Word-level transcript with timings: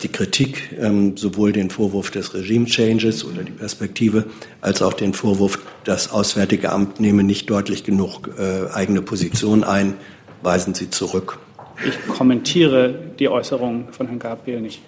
die 0.00 0.08
Kritik, 0.08 0.76
ähm, 0.78 1.16
sowohl 1.16 1.52
den 1.52 1.70
Vorwurf 1.70 2.10
des 2.10 2.34
Regime 2.34 2.66
Changes 2.66 3.24
oder 3.24 3.42
die 3.42 3.52
Perspektive, 3.52 4.24
als 4.60 4.82
auch 4.82 4.94
den 4.94 5.14
Vorwurf, 5.14 5.58
das 5.84 6.10
Auswärtige 6.10 6.70
Amt 6.70 7.00
nehme 7.00 7.22
nicht 7.22 7.48
deutlich 7.48 7.84
genug 7.84 8.30
äh, 8.38 8.70
eigene 8.72 9.02
Position 9.02 9.64
ein, 9.64 9.94
weisen 10.42 10.74
Sie 10.74 10.90
zurück. 10.90 11.38
Ich 11.86 12.06
kommentiere 12.08 12.94
die 13.18 13.28
Äußerungen 13.28 13.92
von 13.92 14.06
Herrn 14.06 14.18
Gabriel 14.18 14.60
nicht. 14.60 14.82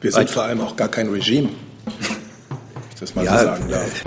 Wir 0.00 0.12
sind 0.12 0.30
vor 0.30 0.44
allem 0.44 0.60
auch 0.60 0.76
gar 0.76 0.88
kein 0.88 1.08
Regime. 1.10 1.50
Ich 2.94 3.00
das 3.00 3.14
mal 3.14 3.24
ja, 3.24 3.38
so 3.38 3.44
sagen 3.44 3.68
darf. 3.68 4.04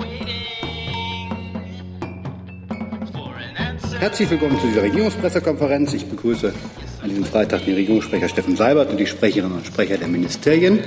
Herzlich 3.99 4.29
willkommen 4.29 4.59
zu 4.59 4.67
dieser 4.67 4.83
Regierungspressekonferenz. 4.83 5.93
Ich 5.93 6.05
begrüße 6.07 6.53
an 7.03 7.09
diesem 7.09 7.25
Freitag 7.25 7.65
den 7.65 7.75
Regierungssprecher 7.75 8.29
Steffen 8.29 8.55
Seibert 8.55 8.89
und 8.89 8.97
die 8.97 9.05
Sprecherinnen 9.05 9.57
und 9.57 9.65
Sprecher 9.65 9.97
der 9.97 10.07
Ministerien. 10.07 10.79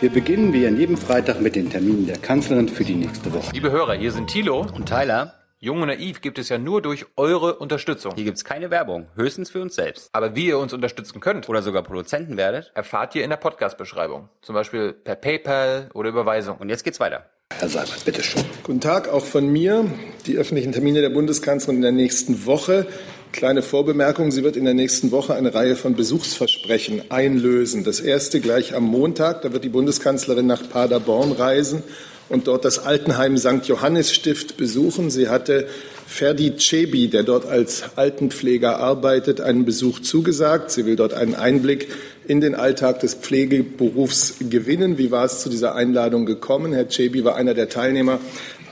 Wir 0.00 0.08
beginnen 0.08 0.52
wie 0.52 0.64
an 0.68 0.78
jedem 0.78 0.96
Freitag 0.96 1.40
mit 1.40 1.56
den 1.56 1.68
Terminen 1.68 2.06
der 2.06 2.16
Kanzlerin 2.16 2.68
für 2.68 2.84
die 2.84 2.94
nächste 2.94 3.32
Woche. 3.32 3.50
Liebe 3.52 3.72
Hörer, 3.72 3.94
hier 3.94 4.12
sind 4.12 4.28
Thilo 4.28 4.60
und 4.60 4.86
Tyler. 4.86 5.34
Jung 5.58 5.82
und 5.82 5.88
naiv 5.88 6.20
gibt 6.20 6.38
es 6.38 6.48
ja 6.48 6.58
nur 6.58 6.80
durch 6.80 7.06
eure 7.16 7.56
Unterstützung. 7.56 8.12
Hier 8.14 8.22
gibt 8.22 8.36
es 8.36 8.44
keine 8.44 8.70
Werbung, 8.70 9.08
höchstens 9.16 9.50
für 9.50 9.60
uns 9.60 9.74
selbst. 9.74 10.10
Aber 10.12 10.36
wie 10.36 10.46
ihr 10.46 10.58
uns 10.58 10.72
unterstützen 10.72 11.18
könnt 11.18 11.48
oder 11.48 11.62
sogar 11.62 11.82
Produzenten 11.82 12.36
werdet, 12.36 12.70
erfahrt 12.76 13.16
ihr 13.16 13.24
in 13.24 13.30
der 13.30 13.38
Podcast-Beschreibung. 13.38 14.28
Zum 14.42 14.54
Beispiel 14.54 14.92
per 14.92 15.16
PayPal 15.16 15.88
oder 15.92 16.10
Überweisung. 16.10 16.58
Und 16.58 16.68
jetzt 16.68 16.84
geht's 16.84 17.00
weiter. 17.00 17.26
Herr 17.50 17.68
Seibert, 17.68 18.04
bitteschön. 18.04 18.44
Guten 18.62 18.80
Tag, 18.80 19.08
auch 19.08 19.24
von 19.24 19.48
mir. 19.48 19.86
Die 20.26 20.36
öffentlichen 20.36 20.70
Termine 20.70 21.00
der 21.00 21.10
Bundeskanzlerin 21.10 21.76
in 21.76 21.82
der 21.82 21.90
nächsten 21.90 22.46
Woche. 22.46 22.86
Kleine 23.32 23.62
Vorbemerkung, 23.62 24.30
sie 24.30 24.42
wird 24.42 24.56
in 24.56 24.64
der 24.64 24.74
nächsten 24.74 25.10
Woche 25.10 25.34
eine 25.34 25.54
Reihe 25.54 25.76
von 25.76 25.94
Besuchsversprechen 25.94 27.10
einlösen. 27.10 27.84
Das 27.84 28.00
erste 28.00 28.40
gleich 28.40 28.74
am 28.74 28.84
Montag, 28.84 29.42
da 29.42 29.52
wird 29.52 29.64
die 29.64 29.68
Bundeskanzlerin 29.68 30.46
nach 30.46 30.68
Paderborn 30.68 31.32
reisen 31.32 31.82
und 32.30 32.46
dort 32.46 32.64
das 32.64 32.78
Altenheim 32.78 33.36
St. 33.36 33.64
Johannes 33.64 34.12
Stift 34.12 34.56
besuchen. 34.56 35.10
Sie 35.10 35.28
hatte 35.28 35.68
Ferdi 36.06 36.56
Cebi, 36.58 37.08
der 37.08 37.22
dort 37.22 37.46
als 37.46 37.84
Altenpfleger 37.96 38.78
arbeitet, 38.78 39.40
einen 39.42 39.66
Besuch 39.66 40.00
zugesagt. 40.00 40.70
Sie 40.70 40.86
will 40.86 40.96
dort 40.96 41.12
einen 41.12 41.34
Einblick 41.34 41.88
in 42.26 42.40
den 42.40 42.54
Alltag 42.54 43.00
des 43.00 43.14
Pflegeberufs 43.14 44.36
gewinnen. 44.40 44.98
Wie 44.98 45.10
war 45.10 45.26
es 45.26 45.40
zu 45.40 45.50
dieser 45.50 45.74
Einladung 45.74 46.26
gekommen? 46.26 46.72
Herr 46.72 46.88
Cebi 46.88 47.24
war 47.24 47.36
einer 47.36 47.54
der 47.54 47.68
Teilnehmer 47.68 48.20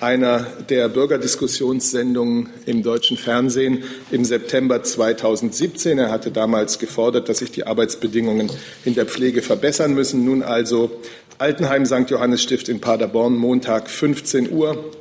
einer 0.01 0.47
der 0.69 0.89
Bürgerdiskussionssendungen 0.89 2.49
im 2.67 2.83
deutschen 2.83 3.17
Fernsehen 3.17 3.85
im 4.11 4.25
September 4.25 4.83
2017. 4.83 5.99
Er 5.99 6.11
hatte 6.11 6.31
damals 6.31 6.79
gefordert, 6.79 7.29
dass 7.29 7.39
sich 7.39 7.51
die 7.51 7.67
Arbeitsbedingungen 7.67 8.51
in 8.85 8.95
der 8.95 9.07
Pflege 9.07 9.43
verbessern 9.43 9.95
müssen. 9.95 10.25
Nun 10.25 10.43
also 10.43 10.91
Altenheim 11.39 11.87
St. 11.87 12.09
Johannes 12.09 12.43
Stift 12.43 12.69
in 12.69 12.81
Paderborn, 12.81 13.35
Montag 13.35 13.91
15 13.91 14.51
Uhr. 14.51 14.93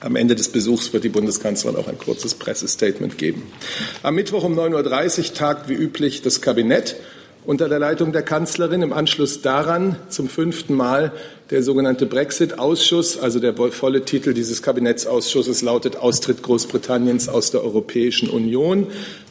Am 0.00 0.14
Ende 0.14 0.36
des 0.36 0.50
Besuchs 0.50 0.92
wird 0.92 1.02
die 1.02 1.08
Bundeskanzlerin 1.08 1.76
auch 1.76 1.88
ein 1.88 1.98
kurzes 1.98 2.34
Pressestatement 2.34 3.18
geben. 3.18 3.42
Am 4.02 4.14
Mittwoch 4.14 4.44
um 4.44 4.56
9.30 4.56 5.18
Uhr 5.18 5.34
tagt 5.34 5.68
wie 5.68 5.74
üblich 5.74 6.22
das 6.22 6.40
Kabinett 6.40 6.96
unter 7.48 7.70
der 7.70 7.78
Leitung 7.78 8.12
der 8.12 8.20
Kanzlerin. 8.20 8.82
Im 8.82 8.92
Anschluss 8.92 9.40
daran 9.40 9.96
zum 10.10 10.28
fünften 10.28 10.74
Mal 10.74 11.12
der 11.48 11.62
sogenannte 11.62 12.04
Brexit-Ausschuss, 12.04 13.18
also 13.18 13.40
der 13.40 13.54
volle 13.54 14.04
Titel 14.04 14.34
dieses 14.34 14.60
Kabinettsausschusses 14.60 15.62
lautet 15.62 15.96
Austritt 15.96 16.42
Großbritanniens 16.42 17.30
aus 17.30 17.50
der 17.50 17.64
Europäischen 17.64 18.28
Union. 18.28 18.88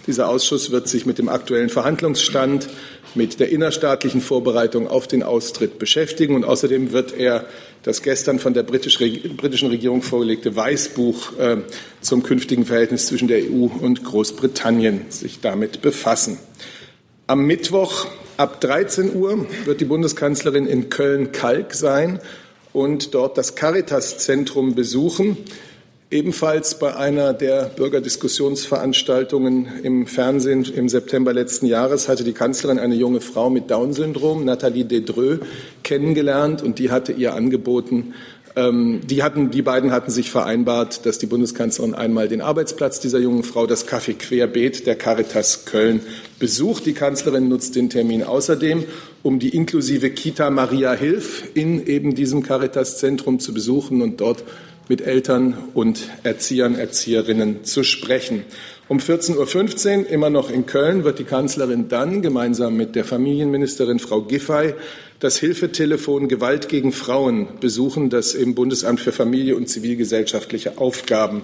Dieser 0.07 0.29
Ausschuss 0.29 0.71
wird 0.71 0.87
sich 0.87 1.05
mit 1.05 1.19
dem 1.19 1.29
aktuellen 1.29 1.69
Verhandlungsstand, 1.69 2.69
mit 3.13 3.39
der 3.39 3.49
innerstaatlichen 3.49 4.21
Vorbereitung 4.21 4.87
auf 4.87 5.07
den 5.07 5.21
Austritt 5.21 5.77
beschäftigen 5.77 6.33
und 6.33 6.43
außerdem 6.43 6.93
wird 6.93 7.15
er 7.15 7.45
das 7.83 8.01
gestern 8.01 8.39
von 8.39 8.55
der 8.55 8.63
britischen 8.63 9.67
Regierung 9.67 10.01
vorgelegte 10.01 10.55
Weißbuch 10.55 11.37
äh, 11.37 11.57
zum 12.01 12.23
künftigen 12.23 12.65
Verhältnis 12.65 13.05
zwischen 13.05 13.27
der 13.27 13.43
EU 13.43 13.67
und 13.79 14.03
Großbritannien 14.03 15.05
sich 15.09 15.39
damit 15.39 15.83
befassen. 15.83 16.39
Am 17.29 17.45
Mittwoch 17.45 18.07
ab 18.37 18.61
13 18.61 19.13
Uhr 19.13 19.45
wird 19.65 19.81
die 19.81 19.85
Bundeskanzlerin 19.85 20.65
in 20.65 20.89
Köln-Kalk 20.89 21.73
sein 21.73 22.21
und 22.71 23.13
dort 23.13 23.37
das 23.37 23.55
Caritas-Zentrum 23.55 24.75
besuchen. 24.75 25.35
Ebenfalls 26.09 26.79
bei 26.79 26.95
einer 26.95 27.33
der 27.33 27.63
Bürgerdiskussionsveranstaltungen 27.63 29.67
im 29.83 30.07
Fernsehen 30.07 30.63
im 30.73 30.87
September 30.87 31.33
letzten 31.33 31.65
Jahres 31.65 32.07
hatte 32.07 32.23
die 32.23 32.31
Kanzlerin 32.31 32.79
eine 32.79 32.95
junge 32.95 33.19
Frau 33.19 33.49
mit 33.49 33.69
Down-Syndrom, 33.69 34.45
Nathalie 34.45 34.85
Dedreux, 34.85 35.41
kennengelernt 35.83 36.63
und 36.63 36.79
die 36.79 36.91
hatte 36.91 37.11
ihr 37.11 37.33
angeboten, 37.33 38.13
die, 38.57 39.21
hatten, 39.21 39.51
die 39.51 39.61
beiden 39.61 39.91
hatten 39.91 40.09
sich 40.09 40.31
vereinbart, 40.31 41.05
dass 41.05 41.19
die 41.19 41.27
Bundeskanzlerin 41.27 41.93
einmal 41.93 42.27
den 42.27 42.41
Arbeitsplatz 42.41 42.99
dieser 42.99 43.19
jungen 43.19 43.43
Frau, 43.43 43.67
das 43.67 43.87
Café 43.87 44.13
Querbeet 44.13 44.87
der 44.87 44.95
Caritas 44.95 45.65
Köln, 45.65 46.01
besucht. 46.39 46.87
Die 46.87 46.93
Kanzlerin 46.93 47.49
nutzt 47.49 47.75
den 47.75 47.91
Termin 47.91 48.23
außerdem, 48.23 48.85
um 49.21 49.37
die 49.37 49.49
inklusive 49.49 50.09
Kita 50.09 50.49
Maria 50.49 50.93
Hilf 50.93 51.43
in 51.53 51.85
eben 51.85 52.15
diesem 52.15 52.41
Caritas-Zentrum 52.41 53.39
zu 53.39 53.53
besuchen 53.53 54.01
und 54.01 54.21
dort 54.21 54.43
mit 54.89 55.01
Eltern 55.01 55.55
und 55.75 56.09
Erziehern, 56.23 56.73
Erzieherinnen 56.73 57.63
zu 57.63 57.83
sprechen. 57.83 58.43
Um 58.89 58.99
14.15 58.99 59.99
Uhr, 59.99 60.09
immer 60.09 60.29
noch 60.29 60.49
in 60.49 60.65
Köln, 60.65 61.03
wird 61.03 61.19
die 61.19 61.25
Kanzlerin 61.25 61.89
dann 61.89 62.21
gemeinsam 62.21 62.77
mit 62.77 62.95
der 62.95 63.03
Familienministerin 63.03 63.99
Frau 63.99 64.21
Giffey 64.21 64.75
das 65.19 65.37
Hilfetelefon 65.37 66.29
Gewalt 66.29 66.69
gegen 66.69 66.93
Frauen 66.93 67.47
besuchen, 67.59 68.09
das 68.09 68.33
im 68.33 68.55
Bundesamt 68.55 69.01
für 69.01 69.11
Familie 69.11 69.57
und 69.57 69.67
zivilgesellschaftliche 69.67 70.77
Aufgaben 70.77 71.41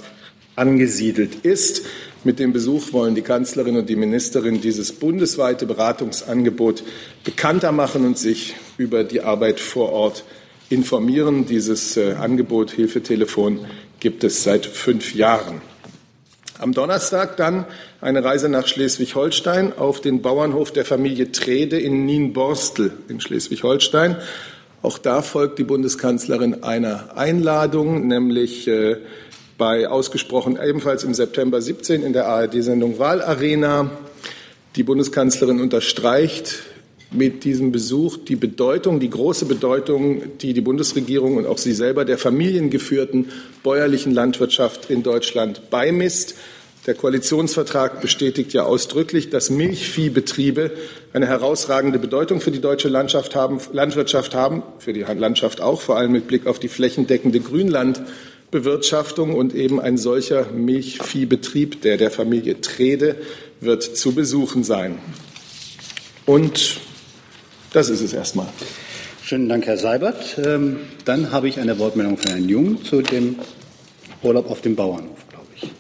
angesiedelt 0.56 1.44
ist. 1.44 1.86
Mit 2.24 2.40
dem 2.40 2.54
Besuch 2.54 2.94
wollen 2.94 3.14
die 3.14 3.24
Kanzlerin 3.24 3.76
und 3.76 3.90
die 3.90 3.98
Ministerin 3.98 4.62
dieses 4.62 4.94
bundesweite 4.94 5.66
Beratungsangebot 5.66 6.84
bekannter 7.26 7.74
machen 7.74 8.06
und 8.06 8.18
sich 8.18 8.56
über 8.78 9.04
die 9.04 9.20
Arbeit 9.20 9.60
vor 9.60 9.92
Ort 9.92 10.24
informieren. 10.70 11.46
Dieses 11.46 11.98
äh, 11.98 12.14
Angebot 12.14 12.72
Hilfetelefon 12.72 13.66
gibt 14.00 14.24
es 14.24 14.44
seit 14.44 14.66
fünf 14.66 15.14
Jahren. 15.14 15.73
Am 16.60 16.72
Donnerstag 16.72 17.36
dann 17.38 17.66
eine 18.00 18.24
Reise 18.24 18.48
nach 18.48 18.68
Schleswig-Holstein 18.68 19.74
auf 19.76 20.02
den 20.02 20.22
Bauernhof 20.22 20.72
der 20.72 20.86
Familie 20.86 21.32
Trede 21.32 21.80
in 21.80 22.06
Nienborstel 22.06 22.92
in 23.08 23.20
Schleswig-Holstein. 23.20 24.18
Auch 24.84 25.00
da 25.00 25.24
folgt 25.24 25.58
die 25.58 25.64
Bundeskanzlerin 25.64 26.64
einer 26.64 27.18
Einladung, 27.18 28.08
nämlich 28.08 28.68
äh, 28.68 28.98
bei 29.58 29.88
ausgesprochen 29.88 30.60
ebenfalls 30.64 31.04
im 31.04 31.16
September 31.16 31.60
17 31.60 32.04
in 32.04 32.14
der 32.14 32.28
ARD-Sendung 32.28 33.00
Wahlarena. 33.00 33.90
Die 34.76 34.84
Bundeskanzlerin 34.84 35.60
unterstreicht 35.60 36.64
mit 37.14 37.44
diesem 37.44 37.72
Besuch 37.72 38.18
die 38.18 38.36
Bedeutung, 38.36 39.00
die 39.00 39.10
große 39.10 39.46
Bedeutung, 39.46 40.38
die 40.40 40.54
die 40.54 40.62
Bundesregierung 40.62 41.38
und 41.38 41.46
auch 41.46 41.58
sie 41.58 41.74
selber 41.74 42.06
der 42.06 42.18
familiengeführten 42.18 43.30
bäuerlichen 43.64 44.14
Landwirtschaft 44.14 44.90
in 44.90 45.04
Deutschland 45.04 45.70
beimisst. 45.70 46.36
Der 46.86 46.96
Koalitionsvertrag 46.96 48.02
bestätigt 48.02 48.52
ja 48.52 48.64
ausdrücklich, 48.64 49.30
dass 49.30 49.50
Milchviehbetriebe 49.50 50.72
eine 51.14 51.28
herausragende 51.28 51.98
Bedeutung 51.98 52.42
für 52.42 52.52
die 52.52 52.60
deutsche 52.60 52.90
Landschaft 52.90 53.36
haben, 53.36 53.60
Landwirtschaft 53.72 54.36
haben, 54.36 54.64
für 54.80 54.92
die 54.92 55.02
Landschaft 55.02 55.62
auch, 55.62 55.80
vor 55.80 55.98
allem 55.98 56.12
mit 56.12 56.28
Blick 56.28 56.46
auf 56.46 56.60
die 56.60 56.68
flächendeckende 56.68 57.40
Grünlandbewirtschaftung. 57.40 59.34
Und 59.34 59.56
eben 59.56 59.80
ein 59.80 59.98
solcher 59.98 60.48
Milchviehbetrieb, 60.52 61.82
der 61.84 61.96
der 61.96 62.12
Familie 62.12 62.60
Trede, 62.60 63.16
wird 63.62 63.84
zu 63.84 64.14
besuchen 64.14 64.66
sein. 64.66 64.98
Und 66.26 66.82
das 67.74 67.90
ist 67.90 68.02
es 68.02 68.14
erstmal. 68.14 68.48
Schönen 69.24 69.50
Dank, 69.50 69.66
Herr 69.66 69.78
Seibert. 69.78 70.38
Ähm, 70.44 70.78
dann 71.06 71.32
habe 71.32 71.48
ich 71.48 71.60
eine 71.60 71.80
Wortmeldung 71.80 72.18
von 72.18 72.32
Herrn 72.32 72.48
Jung 72.48 72.84
zu 72.84 73.02
dem 73.02 73.38
Urlaub 74.22 74.50
auf 74.50 74.62
dem 74.62 74.76
Bauernhof, 74.76 75.28
glaube 75.30 75.48
ich. 75.56 75.72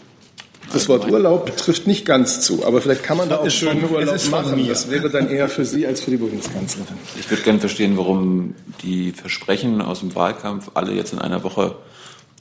Das 0.71 0.89
Wort 0.89 1.09
Urlaub 1.09 1.55
trifft 1.55 1.85
nicht 1.85 2.05
ganz 2.05 2.41
zu, 2.41 2.65
aber 2.65 2.81
vielleicht 2.81 3.03
kann 3.03 3.17
man 3.17 3.29
da 3.29 3.37
auch 3.37 3.49
schönen 3.49 3.89
Urlaub 3.89 4.29
machen. 4.31 4.55
Mir. 4.55 4.69
Das 4.69 4.89
wäre 4.89 5.09
dann 5.09 5.29
eher 5.29 5.47
für 5.49 5.65
Sie 5.65 5.85
als 5.85 6.01
für 6.01 6.11
die 6.11 6.17
Bundeskanzlerin. 6.17 6.95
Ich 7.19 7.29
würde 7.29 7.43
gerne 7.43 7.59
verstehen, 7.59 7.95
warum 7.95 8.55
die 8.81 9.11
Versprechen 9.11 9.81
aus 9.81 9.99
dem 9.99 10.15
Wahlkampf 10.15 10.71
alle 10.73 10.93
jetzt 10.93 11.13
in 11.13 11.19
einer 11.19 11.43
Woche 11.43 11.75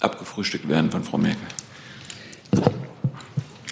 abgefrühstückt 0.00 0.69
werden 0.69 0.90
von 0.90 1.05
Frau 1.05 1.19
Merkel. 1.19 1.40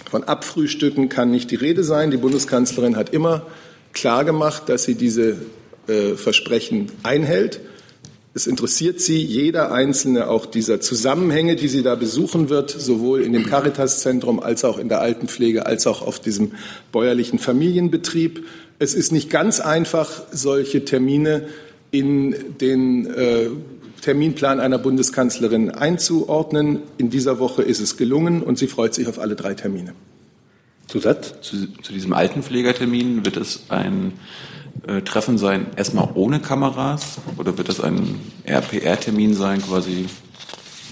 Von 0.09 0.25
Abfrühstücken 0.25 1.07
kann 1.07 1.31
nicht 1.31 1.49
die 1.51 1.55
Rede 1.55 1.85
sein. 1.85 2.11
Die 2.11 2.17
Bundeskanzlerin 2.17 2.97
hat 2.97 3.11
immer 3.11 3.43
klargemacht, 3.93 4.67
dass 4.67 4.83
sie 4.83 4.95
diese 4.95 5.37
äh, 5.91 6.15
Versprechen 6.15 6.87
einhält. 7.03 7.59
Es 8.33 8.47
interessiert 8.47 9.01
sie 9.01 9.21
jeder 9.21 9.73
einzelne 9.73 10.29
auch 10.29 10.45
dieser 10.45 10.79
Zusammenhänge, 10.79 11.57
die 11.57 11.67
sie 11.67 11.83
da 11.83 11.95
besuchen 11.95 12.49
wird, 12.49 12.71
sowohl 12.71 13.21
in 13.21 13.33
dem 13.33 13.45
Caritas-Zentrum 13.45 14.39
als 14.39 14.63
auch 14.63 14.77
in 14.77 14.87
der 14.87 15.01
Altenpflege, 15.01 15.65
als 15.65 15.85
auch 15.85 16.01
auf 16.01 16.19
diesem 16.19 16.53
bäuerlichen 16.93 17.39
Familienbetrieb. 17.39 18.45
Es 18.79 18.93
ist 18.93 19.11
nicht 19.11 19.29
ganz 19.29 19.59
einfach, 19.59 20.21
solche 20.31 20.85
Termine 20.85 21.47
in 21.91 22.57
den 22.61 23.05
äh, 23.07 23.49
Terminplan 23.99 24.61
einer 24.61 24.77
Bundeskanzlerin 24.77 25.69
einzuordnen. 25.69 26.79
In 26.97 27.09
dieser 27.09 27.37
Woche 27.37 27.63
ist 27.63 27.81
es 27.81 27.97
gelungen 27.97 28.41
und 28.41 28.57
sie 28.57 28.67
freut 28.67 28.93
sich 28.93 29.07
auf 29.07 29.19
alle 29.19 29.35
drei 29.35 29.55
Termine. 29.55 29.93
Zusatz? 30.87 31.35
Zu, 31.41 31.67
zu 31.81 31.91
diesem 31.91 32.13
Altenpflegertermin 32.13 33.25
wird 33.25 33.35
es 33.35 33.63
ein 33.67 34.13
äh, 34.87 35.01
Treffen 35.01 35.37
sein, 35.37 35.67
erstmal 35.75 36.09
ohne 36.15 36.39
Kameras? 36.39 37.19
Oder 37.37 37.57
wird 37.57 37.69
das 37.69 37.79
ein 37.79 38.19
RPR-Termin 38.45 39.33
sein, 39.33 39.61
quasi 39.61 40.07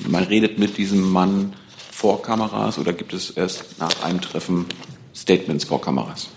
man 0.08 0.24
redet 0.24 0.60
mit 0.60 0.78
diesem 0.78 1.12
Mann 1.12 1.54
vor 1.92 2.22
Kameras 2.22 2.80
oder 2.80 2.94
gibt 2.94 3.14
es 3.14 3.32
erst 3.32 3.80
nach 3.80 4.04
einem 4.04 4.22
Treffen 4.22 4.66
Statements 5.14 5.66
vor 5.66 5.82
Kameras? 5.82 6.30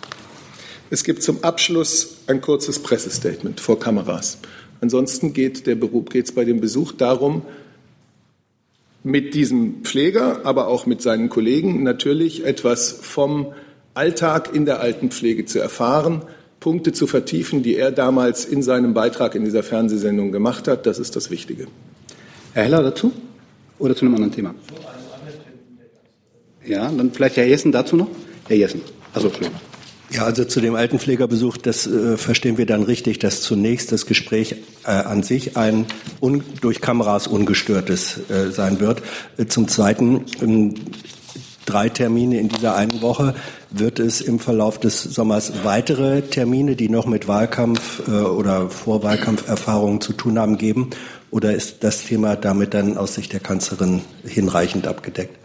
Es 0.90 1.04
gibt 1.04 1.22
zum 1.22 1.42
Abschluss 1.44 2.16
ein 2.26 2.40
kurzes 2.40 2.82
Pressestatement 2.82 3.60
vor 3.60 3.78
Kameras. 3.78 4.38
Ansonsten 4.80 5.32
geht 5.32 5.66
es 5.66 6.32
bei 6.32 6.44
dem 6.44 6.60
Besuch 6.60 6.92
darum, 6.92 7.42
mit 9.04 9.34
diesem 9.34 9.82
Pfleger, 9.84 10.44
aber 10.44 10.68
auch 10.68 10.86
mit 10.86 11.02
seinen 11.02 11.28
Kollegen 11.28 11.82
natürlich 11.82 12.44
etwas 12.44 12.92
vom 12.92 13.52
Alltag 13.94 14.54
in 14.54 14.64
der 14.64 14.80
Altenpflege 14.80 15.44
zu 15.44 15.60
erfahren, 15.60 16.22
Punkte 16.62 16.92
zu 16.92 17.08
vertiefen, 17.08 17.64
die 17.64 17.74
er 17.74 17.90
damals 17.90 18.44
in 18.44 18.62
seinem 18.62 18.94
Beitrag 18.94 19.34
in 19.34 19.44
dieser 19.44 19.64
Fernsehsendung 19.64 20.30
gemacht 20.30 20.68
hat. 20.68 20.86
Das 20.86 21.00
ist 21.00 21.16
das 21.16 21.28
Wichtige. 21.28 21.66
Herr 22.54 22.62
Heller 22.62 22.84
dazu 22.84 23.12
oder 23.80 23.96
zu 23.96 24.04
einem 24.04 24.14
anderen 24.14 24.32
Thema? 24.32 24.54
Ja, 26.64 26.88
dann 26.88 27.10
vielleicht 27.10 27.36
Herr 27.36 27.46
Jessen 27.46 27.72
dazu 27.72 27.96
noch? 27.96 28.06
Herr 28.46 28.56
Jessen. 28.56 28.80
Also, 29.12 29.26
Entschuldigung. 29.26 29.60
Ja, 30.12 30.24
also 30.24 30.44
zu 30.44 30.60
dem 30.60 30.76
Altenpflegerbesuch, 30.76 31.56
das 31.56 31.86
äh, 31.88 32.16
verstehen 32.16 32.58
wir 32.58 32.66
dann 32.66 32.84
richtig, 32.84 33.18
dass 33.18 33.40
zunächst 33.40 33.90
das 33.90 34.06
Gespräch 34.06 34.54
äh, 34.84 34.90
an 34.90 35.24
sich 35.24 35.56
ein 35.56 35.86
un, 36.20 36.44
durch 36.60 36.80
Kameras 36.80 37.26
ungestörtes 37.26 38.20
äh, 38.30 38.50
sein 38.52 38.78
wird. 38.78 39.02
Äh, 39.36 39.46
zum 39.46 39.66
Zweiten 39.66 40.26
ähm, 40.40 40.74
drei 41.66 41.88
Termine 41.88 42.38
in 42.38 42.48
dieser 42.48 42.74
einen 42.76 43.02
Woche. 43.02 43.34
Wird 43.70 43.98
es 43.98 44.20
im 44.20 44.38
Verlauf 44.38 44.78
des 44.78 45.02
Sommers 45.02 45.52
weitere 45.64 46.22
Termine, 46.22 46.76
die 46.76 46.88
noch 46.88 47.06
mit 47.06 47.28
Wahlkampf 47.28 48.06
äh, 48.08 48.10
oder 48.10 48.70
Vorwahlkampferfahrungen 48.70 50.00
zu 50.00 50.12
tun 50.12 50.38
haben, 50.38 50.58
geben? 50.58 50.90
Oder 51.30 51.54
ist 51.54 51.82
das 51.82 52.04
Thema 52.04 52.36
damit 52.36 52.74
dann 52.74 52.98
aus 52.98 53.14
Sicht 53.14 53.32
der 53.32 53.40
Kanzlerin 53.40 54.02
hinreichend 54.24 54.86
abgedeckt? 54.86 55.38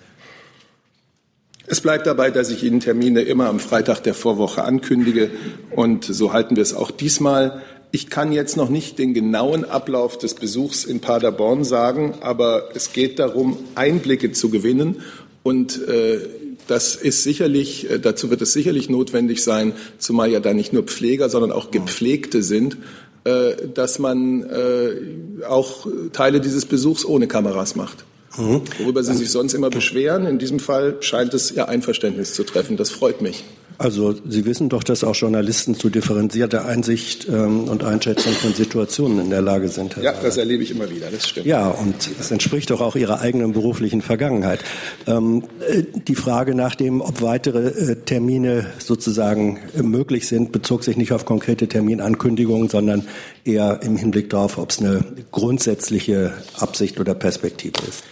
Es 1.70 1.82
bleibt 1.82 2.08
dabei, 2.08 2.32
dass 2.32 2.50
ich 2.50 2.64
Ihnen 2.64 2.80
Termine 2.80 3.22
immer 3.22 3.48
am 3.48 3.60
Freitag 3.60 4.02
der 4.02 4.14
Vorwoche 4.14 4.64
ankündige. 4.64 5.32
Und 5.76 6.06
so 6.06 6.32
halten 6.32 6.56
wir 6.56 6.64
es 6.64 6.74
auch 6.74 6.92
diesmal. 6.92 7.62
Ich 7.92 8.10
kann 8.10 8.32
jetzt 8.32 8.58
noch 8.58 8.70
nicht 8.70 9.00
den 9.00 9.14
genauen 9.14 9.66
Ablauf 9.66 10.18
des 10.18 10.34
Besuchs 10.34 10.86
in 10.86 11.00
Paderborn 11.00 11.64
sagen, 11.64 12.16
aber 12.22 12.70
es 12.74 12.94
geht 12.94 13.20
darum, 13.20 13.58
Einblicke 13.76 14.32
zu 14.32 14.50
gewinnen 14.50 15.02
und 15.48 15.88
äh, 15.88 16.20
das 16.68 16.98
ist 16.98 17.24
sicherlich, 17.24 17.90
äh, 17.90 18.00
dazu 18.00 18.30
wird 18.30 18.42
es 18.42 18.52
sicherlich 18.52 18.90
notwendig 18.90 19.42
sein, 19.42 19.72
zumal 19.98 20.30
ja 20.30 20.42
da 20.42 20.54
nicht 20.54 20.74
nur 20.74 20.84
Pfleger, 20.84 21.30
sondern 21.30 21.54
auch 21.54 21.72
Gepflegte 21.72 22.44
sind, 22.44 22.76
äh, 23.24 23.54
dass 23.74 23.98
man 23.98 24.44
äh, 24.44 25.46
auch 25.48 25.88
Teile 26.12 26.42
dieses 26.42 26.66
Besuchs 26.66 27.06
ohne 27.06 27.30
Kameras 27.30 27.78
macht. 27.78 28.04
Mhm. 28.38 28.64
Worüber 28.80 29.06
Sie 29.06 29.14
sich 29.14 29.32
sonst 29.32 29.54
immer 29.54 29.70
beschweren. 29.70 30.26
In 30.26 30.38
diesem 30.38 30.60
Fall 30.60 30.98
scheint 31.00 31.34
es 31.34 31.50
Ihr 31.52 31.70
Einverständnis 31.70 32.34
zu 32.34 32.44
treffen. 32.44 32.76
Das 32.76 32.90
freut 32.90 33.22
mich. 33.22 33.46
Also 33.78 34.16
Sie 34.28 34.46
wissen 34.46 34.70
doch, 34.70 34.84
dass 34.84 35.04
auch 35.04 35.16
Journalisten 35.16 35.76
zu 35.76 35.90
differenzierter 35.90 36.66
Einsicht 36.66 37.28
ähm, 37.30 37.66
und 37.66 37.84
Einschätzung 37.84 38.34
von 38.34 38.54
Situationen 38.54 39.20
in 39.20 39.30
der 39.30 39.42
Lage 39.42 39.68
sind. 39.68 39.96
Herr 39.96 40.04
ja, 40.04 40.14
das 40.14 40.38
erlebe 40.38 40.64
ich 40.64 40.72
immer 40.72 40.90
wieder, 40.90 41.08
das 41.12 41.28
stimmt. 41.28 41.46
Ja, 41.46 41.70
und 41.70 42.10
es 42.20 42.32
entspricht 42.32 42.72
doch 42.72 42.82
auch 42.82 42.96
Ihrer 42.96 43.22
eigenen 43.22 43.54
beruflichen 43.54 44.02
Vergangenheit. 44.02 44.64
Ähm, 45.06 45.44
äh, 45.70 45.84
die 45.94 46.16
Frage 46.16 46.56
nach 46.56 46.74
dem, 46.74 47.02
ob 47.02 47.22
weitere 47.22 47.68
äh, 47.68 47.96
Termine 47.98 48.66
sozusagen 48.80 49.60
äh, 49.78 49.84
möglich 49.84 50.28
sind, 50.28 50.52
bezog 50.52 50.84
sich 50.84 50.98
nicht 50.98 51.12
auf 51.12 51.26
konkrete 51.26 51.68
Terminankündigungen, 51.68 52.70
sondern 52.70 53.08
eher 53.46 53.82
im 53.84 53.96
Hinblick 53.96 54.32
darauf, 54.32 54.58
ob 54.58 54.72
es 54.72 54.80
eine 54.80 55.04
grundsätzliche 55.32 56.34
Absicht 56.58 57.00
oder 57.00 57.14
Perspektive 57.14 57.80
ist. 57.88 58.04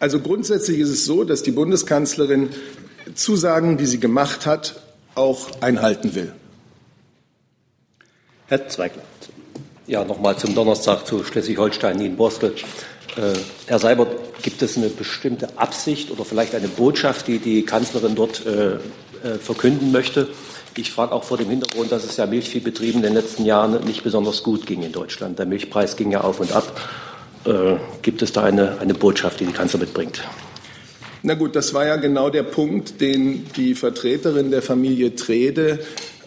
Also 0.00 0.20
grundsätzlich 0.20 0.80
ist 0.80 0.90
es 0.90 1.06
so, 1.06 1.24
dass 1.24 1.42
die 1.42 1.50
Bundeskanzlerin 1.50 2.50
Zusagen, 3.14 3.78
die 3.78 3.86
sie 3.86 4.00
gemacht 4.00 4.44
hat, 4.44 4.83
auch 5.14 5.50
einhalten 5.60 6.14
will. 6.14 6.32
Herr 8.46 8.68
Zweigler. 8.68 9.02
Ja, 9.86 10.04
nochmal 10.04 10.36
zum 10.36 10.54
Donnerstag 10.54 11.06
zu 11.06 11.24
Schleswig-Holstein, 11.24 11.96
Nienborstel. 11.96 12.54
Äh, 13.16 13.34
Herr 13.66 13.78
Seibert, 13.78 14.42
gibt 14.42 14.62
es 14.62 14.76
eine 14.76 14.88
bestimmte 14.88 15.48
Absicht 15.58 16.10
oder 16.10 16.24
vielleicht 16.24 16.54
eine 16.54 16.68
Botschaft, 16.68 17.26
die 17.26 17.38
die 17.38 17.64
Kanzlerin 17.64 18.14
dort 18.14 18.44
äh, 18.46 18.74
äh, 18.74 18.78
verkünden 19.40 19.92
möchte? 19.92 20.28
Ich 20.76 20.90
frage 20.90 21.12
auch 21.12 21.24
vor 21.24 21.36
dem 21.36 21.48
Hintergrund, 21.50 21.92
dass 21.92 22.04
es 22.04 22.16
ja 22.16 22.26
Milchviehbetrieben 22.26 22.96
in 22.96 23.02
den 23.02 23.14
letzten 23.14 23.44
Jahren 23.44 23.84
nicht 23.84 24.02
besonders 24.02 24.42
gut 24.42 24.66
ging 24.66 24.82
in 24.82 24.92
Deutschland. 24.92 25.38
Der 25.38 25.46
Milchpreis 25.46 25.96
ging 25.96 26.10
ja 26.10 26.22
auf 26.22 26.40
und 26.40 26.52
ab. 26.52 26.80
Äh, 27.44 27.76
gibt 28.02 28.22
es 28.22 28.32
da 28.32 28.42
eine, 28.42 28.78
eine 28.80 28.94
Botschaft, 28.94 29.40
die 29.40 29.46
die 29.46 29.52
Kanzlerin 29.52 29.86
mitbringt? 29.86 30.22
Na 31.26 31.32
gut, 31.32 31.56
das 31.56 31.72
war 31.72 31.86
ja 31.86 31.96
genau 31.96 32.28
der 32.28 32.42
Punkt, 32.42 33.00
den 33.00 33.46
die 33.56 33.74
Vertreterin 33.74 34.50
der 34.50 34.60
Familie 34.60 35.14
Trede 35.14 35.78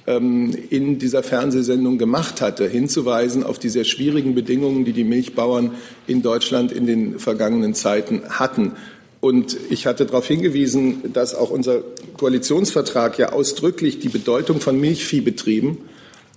ähm, 0.07 0.57
in 0.71 0.97
dieser 0.97 1.21
Fernsehsendung 1.21 1.99
gemacht 1.99 2.41
hatte, 2.41 2.67
hinzuweisen 2.67 3.43
auf 3.43 3.59
die 3.59 3.69
sehr 3.69 3.83
schwierigen 3.83 4.33
Bedingungen, 4.33 4.85
die 4.85 4.93
die 4.93 5.03
Milchbauern 5.03 5.75
in 6.07 6.23
Deutschland 6.23 6.71
in 6.71 6.87
den 6.87 7.19
vergangenen 7.19 7.75
Zeiten 7.75 8.23
hatten. 8.27 8.71
Und 9.19 9.55
ich 9.69 9.85
hatte 9.85 10.07
darauf 10.07 10.25
hingewiesen, 10.25 11.13
dass 11.13 11.35
auch 11.35 11.51
unser 11.51 11.83
Koalitionsvertrag 12.17 13.19
ja 13.19 13.33
ausdrücklich 13.33 13.99
die 13.99 14.09
Bedeutung 14.09 14.61
von 14.61 14.81
Milchviehbetrieben 14.81 15.77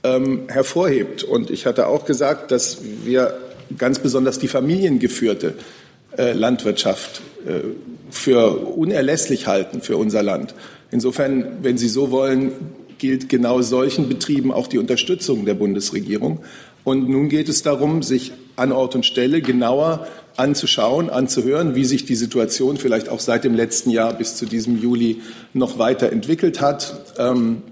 ähm, 0.05 0.43
hervorhebt. 0.49 1.25
Und 1.25 1.49
ich 1.49 1.65
hatte 1.65 1.87
auch 1.87 2.05
gesagt, 2.05 2.51
dass 2.51 2.83
wir 3.07 3.39
ganz 3.79 4.01
besonders 4.01 4.39
die 4.39 4.49
familiengeführte 4.49 5.55
Landwirtschaft 6.17 7.23
äh, 7.47 7.61
für 8.11 8.59
unerlässlich 8.77 9.47
halten 9.47 9.81
für 9.81 9.97
unser 9.97 10.23
Land. 10.23 10.55
Insofern, 10.91 11.59
wenn 11.63 11.79
Sie 11.79 11.89
so 11.89 12.11
wollen, 12.11 12.53
gilt 12.99 13.29
genau 13.29 13.63
solchen 13.63 14.09
Betrieben 14.09 14.53
auch 14.53 14.67
die 14.67 14.79
Unterstützung 14.79 15.45
der 15.45 15.55
Bundesregierung. 15.55 16.41
Und 16.85 17.09
nun 17.09 17.29
geht 17.29 17.49
es 17.49 17.63
darum, 17.63 18.03
sich 18.03 18.33
an 18.57 18.73
Ort 18.73 18.95
und 18.95 19.07
Stelle 19.07 19.41
genauer 19.41 20.07
anzuschauen, 20.37 21.11
anzuhören, 21.11 21.75
wie 21.75 21.85
sich 21.85 22.05
die 22.05 22.15
Situation 22.15 22.77
vielleicht 22.77 23.09
auch 23.09 23.21
seit 23.21 23.45
dem 23.45 23.55
letzten 23.55 23.91
Jahr 23.91 24.15
bis 24.15 24.37
zu 24.37 24.47
diesem 24.47 24.81
Juli 24.81 25.21
noch 25.53 25.79
weiter 25.79 26.11
entwickelt 26.11 26.61
hat. 26.61 27.15
Ähm, 27.19 27.63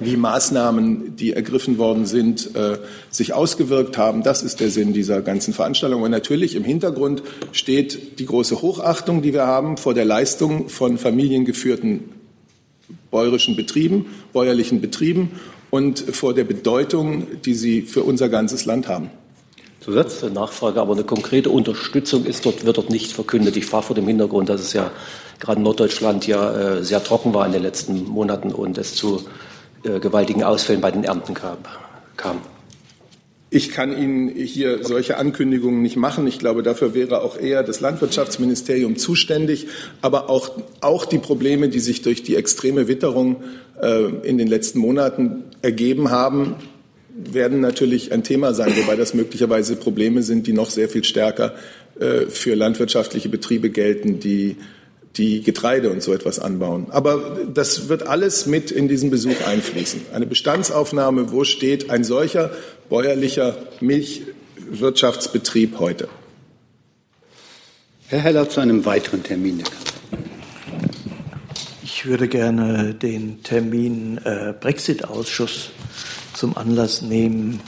wie 0.00 0.16
Maßnahmen, 0.16 1.16
die 1.16 1.32
ergriffen 1.32 1.78
worden 1.78 2.06
sind, 2.06 2.54
äh, 2.56 2.78
sich 3.10 3.32
ausgewirkt 3.32 3.96
haben. 3.96 4.22
Das 4.22 4.42
ist 4.42 4.60
der 4.60 4.70
Sinn 4.70 4.92
dieser 4.92 5.22
ganzen 5.22 5.54
Veranstaltung. 5.54 6.02
Und 6.02 6.10
natürlich 6.10 6.56
im 6.56 6.64
Hintergrund 6.64 7.22
steht 7.52 8.18
die 8.18 8.26
große 8.26 8.60
Hochachtung, 8.60 9.22
die 9.22 9.32
wir 9.32 9.46
haben 9.46 9.76
vor 9.76 9.94
der 9.94 10.04
Leistung 10.04 10.68
von 10.68 10.98
familiengeführten 10.98 12.00
bäuerischen 13.10 13.54
Betrieben, 13.54 14.06
bäuerlichen 14.32 14.80
Betrieben 14.80 15.40
und 15.70 16.00
vor 16.00 16.34
der 16.34 16.44
Bedeutung, 16.44 17.26
die 17.44 17.54
sie 17.54 17.82
für 17.82 18.02
unser 18.02 18.28
ganzes 18.28 18.64
Land 18.64 18.88
haben. 18.88 19.10
Zusatz, 19.80 20.22
Nachfrage, 20.22 20.80
aber 20.80 20.94
eine 20.94 21.04
konkrete 21.04 21.50
Unterstützung 21.50 22.24
ist 22.24 22.46
dort, 22.46 22.64
wird 22.64 22.78
dort 22.78 22.90
nicht 22.90 23.12
verkündet. 23.12 23.56
Ich 23.56 23.66
frage 23.66 23.84
vor 23.84 23.96
dem 23.96 24.08
Hintergrund, 24.08 24.48
dass 24.48 24.62
es 24.62 24.72
ja 24.72 24.90
gerade 25.40 25.58
in 25.58 25.64
Norddeutschland 25.64 26.26
ja 26.26 26.78
äh, 26.78 26.84
sehr 26.84 27.04
trocken 27.04 27.34
war 27.34 27.44
in 27.46 27.52
den 27.52 27.62
letzten 27.62 28.04
Monaten 28.04 28.50
und 28.50 28.78
es 28.78 28.94
zu 28.94 29.24
äh, 29.84 30.00
gewaltigen 30.00 30.42
Ausfällen 30.42 30.80
bei 30.80 30.90
den 30.90 31.04
Ernten 31.04 31.34
kam. 31.34 31.58
Ich 33.50 33.70
kann 33.70 33.96
Ihnen 33.96 34.28
hier 34.30 34.82
solche 34.82 35.16
Ankündigungen 35.16 35.80
nicht 35.80 35.94
machen. 35.96 36.26
Ich 36.26 36.40
glaube, 36.40 36.64
dafür 36.64 36.92
wäre 36.92 37.22
auch 37.22 37.38
eher 37.38 37.62
das 37.62 37.80
Landwirtschaftsministerium 37.80 38.96
zuständig. 38.96 39.68
Aber 40.02 40.28
auch, 40.28 40.50
auch 40.80 41.04
die 41.04 41.18
Probleme, 41.18 41.68
die 41.68 41.78
sich 41.78 42.02
durch 42.02 42.24
die 42.24 42.34
extreme 42.34 42.88
Witterung 42.88 43.44
äh, 43.80 44.06
in 44.22 44.38
den 44.38 44.48
letzten 44.48 44.80
Monaten 44.80 45.44
ergeben 45.62 46.10
haben, 46.10 46.56
werden 47.16 47.60
natürlich 47.60 48.10
ein 48.10 48.24
Thema 48.24 48.54
sein, 48.54 48.72
wobei 48.76 48.96
das 48.96 49.14
möglicherweise 49.14 49.76
Probleme 49.76 50.24
sind, 50.24 50.48
die 50.48 50.52
noch 50.52 50.70
sehr 50.70 50.88
viel 50.88 51.04
stärker 51.04 51.54
äh, 52.00 52.26
für 52.26 52.56
landwirtschaftliche 52.56 53.28
Betriebe 53.28 53.70
gelten, 53.70 54.18
die 54.18 54.56
die 55.16 55.42
Getreide 55.42 55.90
und 55.90 56.02
so 56.02 56.12
etwas 56.12 56.38
anbauen. 56.38 56.86
Aber 56.90 57.38
das 57.52 57.88
wird 57.88 58.06
alles 58.06 58.46
mit 58.46 58.70
in 58.70 58.88
diesen 58.88 59.10
Besuch 59.10 59.46
einfließen. 59.46 60.06
Eine 60.12 60.26
Bestandsaufnahme, 60.26 61.30
wo 61.30 61.44
steht 61.44 61.90
ein 61.90 62.04
solcher 62.04 62.50
bäuerlicher 62.88 63.56
Milch 63.80 64.22
Wirtschaftsbetrieb 64.56 65.78
heute. 65.78 66.08
Herr 68.08 68.20
Heller 68.20 68.48
zu 68.48 68.60
einem 68.60 68.84
weiteren 68.84 69.22
Termin. 69.22 69.62
Ich 71.82 72.06
würde 72.06 72.28
gerne 72.28 72.94
den 72.94 73.42
Termin 73.42 74.18
äh, 74.24 74.52
Brexit-Ausschuss 74.58 75.70
zum 76.34 76.56
Anlass 76.56 77.02
nehmen, 77.02 77.60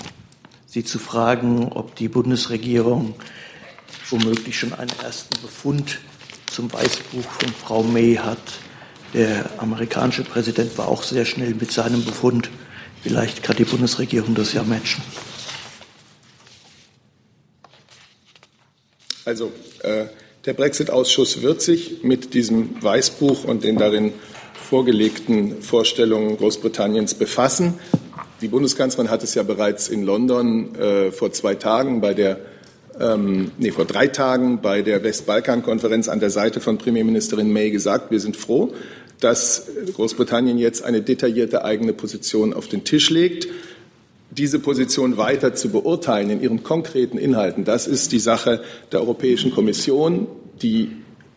Sie 0.67 0.85
zu 0.85 0.99
fragen, 0.99 1.69
ob 1.73 1.97
die 1.97 2.09
Bundesregierung 2.09 3.15
womöglich 4.11 4.59
schon 4.59 4.75
einen 4.75 4.93
ersten 5.03 5.41
Befund 5.41 6.01
zum 6.57 6.73
Weißbuch 6.73 7.23
von 7.23 7.53
Frau 7.53 7.83
May 7.83 8.15
hat. 8.15 8.39
Der 9.13 9.45
amerikanische 9.59 10.25
Präsident 10.25 10.79
war 10.79 10.89
auch 10.89 11.03
sehr 11.03 11.27
schnell 11.27 11.53
mit 11.53 11.71
seinem 11.71 12.03
Befund. 12.03 12.49
Vielleicht 13.03 13.43
kann 13.43 13.57
die 13.57 13.65
Bundesregierung 13.65 14.35
das 14.35 14.55
ja 14.55 14.63
matchen. 14.63 15.05
Also 19.27 19.53
äh, 19.83 20.07
der 20.47 20.55
Brexit-Ausschuss 20.55 21.43
wird 21.43 21.61
sich 21.61 22.03
mit 22.03 22.33
diesem 22.33 22.83
Weißbuch 22.83 23.45
und 23.45 23.63
den 23.63 23.77
darin 23.77 24.15
vorgelegten 24.55 25.61
Vorstellungen 25.61 26.39
Großbritanniens 26.39 27.15
befassen. 27.17 27.75
Die 28.41 28.49
Bundeskanzlerin 28.49 29.11
hat 29.11 29.23
es 29.23 29.35
ja 29.35 29.43
bereits 29.43 29.89
in 29.89 30.05
London 30.05 30.75
äh, 30.77 31.13
vor 31.13 31.33
zwei 31.33 31.55
Tagen 31.55 32.01
bei 32.01 32.15
der 32.15 32.41
ähm, 33.01 33.51
nee, 33.59 33.71
vor 33.71 33.85
drei 33.85 34.07
Tagen 34.07 34.61
bei 34.61 34.83
der 34.83 35.03
Westbalkan-Konferenz 35.03 36.09
an 36.09 36.21
der 36.21 36.31
Seite 36.31 36.61
von 36.61 36.79
Premierministerin 36.79 37.53
May 37.53 37.71
gesagt, 37.71 38.11
wir 38.11 38.21
sind 38.21 38.37
froh, 38.37 38.73
dass 39.21 39.67
Großbritannien 39.95 40.59
jetzt 40.59 40.85
eine 40.85 41.03
detaillierte 41.03 41.65
eigene 41.65 41.93
Position 41.93 42.53
auf 42.53 42.69
den 42.69 42.85
Tisch 42.85 43.11
legt. 43.11 43.49
Diese 44.31 44.59
Position 44.59 45.17
weiter 45.17 45.55
zu 45.55 45.71
beurteilen 45.71 46.31
in 46.31 46.43
ihren 46.43 46.63
konkreten 46.63 47.17
Inhalten, 47.17 47.65
das 47.65 47.87
ist 47.87 48.13
die 48.13 48.19
Sache 48.19 48.63
der 48.93 49.01
Europäischen 49.01 49.51
Kommission, 49.51 50.27
die 50.61 50.91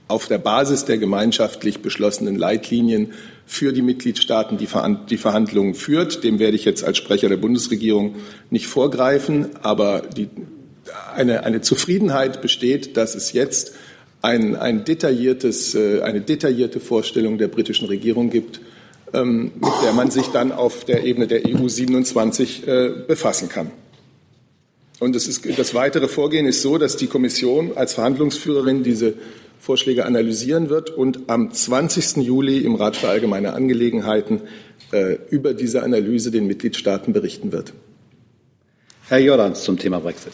auf 0.09 0.27
der 0.27 0.39
Basis 0.39 0.85
der 0.85 0.97
gemeinschaftlich 0.97 1.81
beschlossenen 1.81 2.35
Leitlinien 2.35 3.13
für 3.45 3.71
die 3.73 3.83
Mitgliedstaaten 3.83 4.57
die 4.57 5.17
Verhandlungen 5.17 5.75
führt. 5.75 6.23
Dem 6.23 6.39
werde 6.39 6.55
ich 6.55 6.65
jetzt 6.65 6.83
als 6.83 6.97
Sprecher 6.97 7.29
der 7.29 7.37
Bundesregierung 7.37 8.15
nicht 8.49 8.67
vorgreifen, 8.67 9.49
aber 9.61 10.01
die, 10.01 10.29
eine, 11.15 11.43
eine 11.43 11.61
Zufriedenheit 11.61 12.41
besteht, 12.41 12.97
dass 12.97 13.15
es 13.15 13.33
jetzt 13.33 13.73
ein, 14.21 14.55
ein 14.55 14.85
detailliertes, 14.85 15.75
äh, 15.75 16.01
eine 16.01 16.21
detaillierte 16.21 16.79
Vorstellung 16.79 17.37
der 17.37 17.47
britischen 17.47 17.87
Regierung 17.87 18.29
gibt, 18.29 18.59
ähm, 19.13 19.51
mit 19.55 19.71
der 19.83 19.93
man 19.93 20.11
sich 20.11 20.27
dann 20.27 20.51
auf 20.51 20.85
der 20.85 21.03
Ebene 21.03 21.27
der 21.27 21.45
EU 21.45 21.67
27 21.67 22.67
äh, 22.67 22.91
befassen 23.07 23.49
kann. 23.49 23.71
Und 24.99 25.15
das, 25.15 25.27
ist, 25.27 25.47
das 25.57 25.73
weitere 25.73 26.07
Vorgehen 26.07 26.45
ist 26.45 26.61
so, 26.61 26.77
dass 26.77 26.97
die 26.97 27.07
Kommission 27.07 27.71
als 27.75 27.93
Verhandlungsführerin 27.93 28.83
diese 28.83 29.13
Vorschläge 29.59 30.05
analysieren 30.05 30.69
wird 30.69 30.89
und 30.89 31.29
am 31.29 31.51
20. 31.51 32.17
Juli 32.17 32.59
im 32.59 32.75
Rat 32.75 32.97
für 32.97 33.09
allgemeine 33.09 33.53
Angelegenheiten 33.53 34.41
äh, 34.91 35.17
über 35.29 35.53
diese 35.53 35.83
Analyse 35.83 36.31
den 36.31 36.47
Mitgliedstaaten 36.47 37.13
berichten 37.13 37.51
wird. 37.51 37.73
Herr 39.07 39.19
Jordans 39.19 39.63
zum 39.63 39.77
Thema 39.77 39.99
Brexit. 39.99 40.33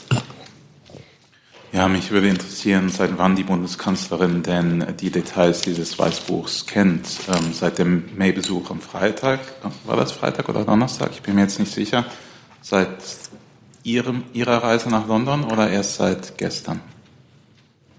Ja, 1.76 1.90
mich 1.90 2.10
würde 2.10 2.30
interessieren, 2.30 2.88
seit 2.88 3.18
wann 3.18 3.36
die 3.36 3.44
Bundeskanzlerin 3.44 4.44
denn 4.44 4.96
die 5.02 5.10
Details 5.10 5.60
dieses 5.60 6.00
Weißbuchs 6.00 6.68
kennt. 6.68 7.06
Ähm, 7.28 7.52
seit 7.52 7.80
dem 7.80 8.06
May-Besuch 8.16 8.72
am 8.72 8.80
Freitag, 8.80 9.42
war 9.84 9.98
das 9.98 10.14
Freitag 10.14 10.48
oder 10.48 10.64
Donnerstag? 10.64 11.10
Ich 11.12 11.22
bin 11.22 11.36
mir 11.36 11.42
jetzt 11.42 11.60
nicht 11.60 11.74
sicher. 11.74 12.06
Seit 12.62 12.88
ihrem, 13.84 14.24
Ihrer 14.32 14.64
Reise 14.64 14.88
nach 14.88 15.06
London 15.06 15.44
oder 15.44 15.70
erst 15.70 15.96
seit 15.96 16.38
gestern? 16.38 16.80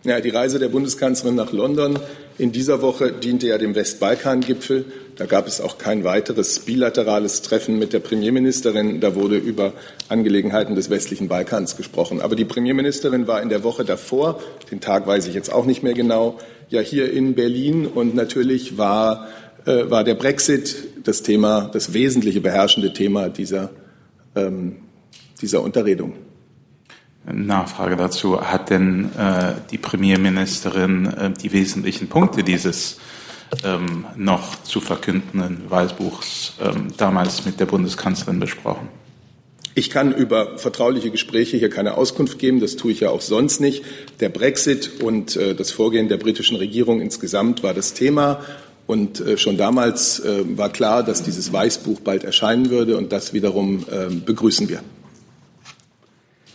Ja, 0.04 0.22
die 0.22 0.30
Reise 0.30 0.58
der 0.58 0.70
Bundeskanzlerin 0.70 1.34
nach 1.34 1.52
London 1.52 1.98
in 2.38 2.52
dieser 2.52 2.80
Woche 2.80 3.12
diente 3.12 3.48
ja 3.48 3.58
dem 3.58 3.74
Westbalkan-Gipfel. 3.74 4.86
Da 5.16 5.24
gab 5.24 5.46
es 5.46 5.62
auch 5.62 5.78
kein 5.78 6.04
weiteres 6.04 6.60
bilaterales 6.60 7.40
Treffen 7.40 7.78
mit 7.78 7.94
der 7.94 8.00
Premierministerin. 8.00 9.00
Da 9.00 9.14
wurde 9.14 9.38
über 9.38 9.72
Angelegenheiten 10.10 10.74
des 10.74 10.90
westlichen 10.90 11.26
Balkans 11.26 11.78
gesprochen. 11.78 12.20
Aber 12.20 12.36
die 12.36 12.44
Premierministerin 12.44 13.26
war 13.26 13.40
in 13.40 13.48
der 13.48 13.64
Woche 13.64 13.86
davor, 13.86 14.40
den 14.70 14.80
Tag 14.80 15.06
weiß 15.06 15.26
ich 15.26 15.34
jetzt 15.34 15.50
auch 15.50 15.64
nicht 15.64 15.82
mehr 15.82 15.94
genau, 15.94 16.38
ja 16.68 16.80
hier 16.80 17.10
in 17.10 17.34
Berlin. 17.34 17.86
Und 17.86 18.14
natürlich 18.14 18.76
war, 18.76 19.28
äh, 19.64 19.88
war 19.88 20.04
der 20.04 20.16
Brexit 20.16 20.76
das 21.02 21.22
Thema, 21.22 21.70
das 21.72 21.94
wesentliche 21.94 22.42
beherrschende 22.42 22.92
Thema 22.92 23.30
dieser, 23.30 23.70
ähm, 24.34 24.76
dieser 25.40 25.62
Unterredung. 25.62 26.12
Nachfrage 27.32 27.96
dazu. 27.96 28.40
Hat 28.40 28.68
denn 28.68 29.10
äh, 29.16 29.54
die 29.70 29.78
Premierministerin 29.78 31.06
äh, 31.06 31.30
die 31.30 31.52
wesentlichen 31.52 32.08
Punkte 32.08 32.44
dieses 32.44 32.98
ähm, 33.64 34.06
noch 34.16 34.62
zu 34.62 34.80
verkündenden 34.80 35.70
Weißbuchs 35.70 36.54
ähm, 36.60 36.88
damals 36.96 37.44
mit 37.44 37.60
der 37.60 37.66
Bundeskanzlerin 37.66 38.40
besprochen? 38.40 38.88
Ich 39.74 39.90
kann 39.90 40.14
über 40.14 40.56
vertrauliche 40.56 41.10
Gespräche 41.10 41.58
hier 41.58 41.68
keine 41.68 41.98
Auskunft 41.98 42.38
geben. 42.38 42.60
Das 42.60 42.76
tue 42.76 42.92
ich 42.92 43.00
ja 43.00 43.10
auch 43.10 43.20
sonst 43.20 43.60
nicht. 43.60 43.84
Der 44.20 44.30
Brexit 44.30 45.02
und 45.02 45.36
äh, 45.36 45.54
das 45.54 45.70
Vorgehen 45.70 46.08
der 46.08 46.16
britischen 46.16 46.56
Regierung 46.56 47.02
insgesamt 47.02 47.62
war 47.62 47.74
das 47.74 47.92
Thema. 47.92 48.40
Und 48.86 49.20
äh, 49.20 49.36
schon 49.36 49.58
damals 49.58 50.20
äh, 50.20 50.44
war 50.56 50.70
klar, 50.70 51.02
dass 51.02 51.22
dieses 51.22 51.52
Weißbuch 51.52 52.00
bald 52.00 52.24
erscheinen 52.24 52.70
würde. 52.70 52.96
Und 52.96 53.12
das 53.12 53.34
wiederum 53.34 53.84
äh, 53.90 54.14
begrüßen 54.14 54.68
wir. 54.70 54.80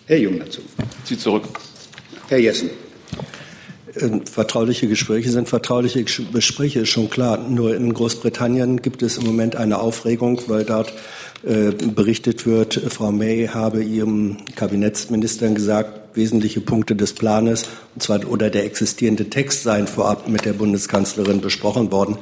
Herr 0.08 0.18
Jung 0.18 0.40
dazu. 0.40 0.62
Sie 1.04 1.18
zurück. 1.18 1.44
Herr 2.28 2.40
Jessen. 2.40 2.72
Ähm, 4.00 4.26
vertrauliche 4.26 4.88
Gespräche 4.88 5.30
sind 5.30 5.50
vertrauliche 5.50 6.04
Gespräche, 6.04 6.82
ist 6.82 6.90
schon 6.90 7.10
klar. 7.10 7.38
Nur 7.38 7.76
in 7.76 7.94
Großbritannien 7.94 8.82
gibt 8.82 9.02
es 9.02 9.18
im 9.18 9.26
Moment 9.26 9.56
eine 9.56 9.80
Aufregung, 9.80 10.42
weil 10.48 10.64
dort 10.64 10.94
äh, 11.44 11.72
berichtet 11.72 12.46
wird, 12.46 12.76
Frau 12.90 13.12
May 13.12 13.48
habe 13.48 13.84
ihrem 13.84 14.38
Kabinettsministern 14.56 15.56
gesagt, 15.56 16.16
wesentliche 16.16 16.62
Punkte 16.62 16.96
des 16.96 17.14
Planes, 17.14 17.66
und 17.96 18.04
zwar 18.04 18.28
oder 18.30 18.50
der 18.50 18.66
existierende 18.66 19.30
Text 19.30 19.64
seien 19.64 19.88
vorab 19.88 20.28
mit 20.28 20.46
der 20.46 20.54
Bundeskanzlerin 20.54 21.42
besprochen 21.42 21.92
worden. 21.92 22.18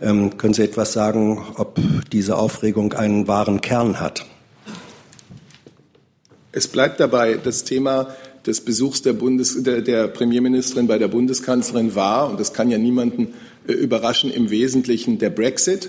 Ähm, 0.00 0.36
können 0.36 0.54
Sie 0.54 0.62
etwas 0.62 0.92
sagen, 0.92 1.44
ob 1.56 1.78
diese 2.12 2.36
Aufregung 2.36 2.92
einen 2.92 3.26
wahren 3.26 3.60
Kern 3.60 4.00
hat? 4.00 4.24
Es 6.52 6.68
bleibt 6.68 6.98
dabei, 7.00 7.34
das 7.34 7.64
Thema 7.64 8.08
des 8.46 8.60
Besuchs 8.60 9.02
der, 9.02 9.12
Bundes, 9.12 9.62
der, 9.62 9.80
der 9.82 10.08
Premierministerin 10.08 10.86
bei 10.86 10.98
der 10.98 11.08
Bundeskanzlerin 11.08 11.94
war, 11.94 12.30
und 12.30 12.40
das 12.40 12.52
kann 12.52 12.70
ja 12.70 12.78
niemanden 12.78 13.28
äh, 13.66 13.72
überraschen, 13.72 14.30
im 14.30 14.50
Wesentlichen 14.50 15.18
der 15.18 15.30
Brexit 15.30 15.88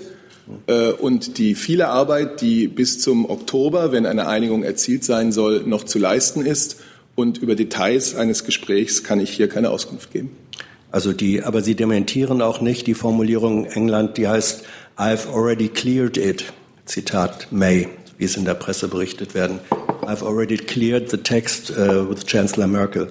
äh, 0.66 0.90
und 0.90 1.38
die 1.38 1.54
viele 1.54 1.88
Arbeit, 1.88 2.40
die 2.40 2.68
bis 2.68 3.00
zum 3.00 3.28
Oktober, 3.28 3.92
wenn 3.92 4.06
eine 4.06 4.26
Einigung 4.26 4.62
erzielt 4.62 5.04
sein 5.04 5.32
soll, 5.32 5.62
noch 5.64 5.84
zu 5.84 5.98
leisten 5.98 6.44
ist. 6.44 6.76
Und 7.14 7.38
über 7.38 7.54
Details 7.54 8.14
eines 8.14 8.44
Gesprächs 8.44 9.04
kann 9.04 9.20
ich 9.20 9.30
hier 9.30 9.48
keine 9.48 9.70
Auskunft 9.70 10.12
geben. 10.12 10.30
Also 10.90 11.12
die, 11.12 11.42
aber 11.42 11.62
Sie 11.62 11.74
dementieren 11.74 12.42
auch 12.42 12.60
nicht 12.60 12.86
die 12.86 12.94
Formulierung 12.94 13.66
England, 13.66 14.16
die 14.16 14.26
heißt 14.26 14.64
I've 14.96 15.28
already 15.32 15.68
cleared 15.68 16.16
it. 16.16 16.52
Zitat 16.84 17.48
May, 17.52 17.88
wie 18.20 18.26
es 18.26 18.36
in 18.36 18.44
der 18.44 18.54
Presse 18.54 18.86
berichtet 18.86 19.34
werden. 19.34 19.60
I've 20.02 20.22
already 20.22 20.58
cleared 20.58 21.10
the 21.10 21.16
text 21.16 21.70
uh, 21.70 22.08
with 22.08 22.26
Chancellor 22.26 22.66
Merkel. 22.66 23.10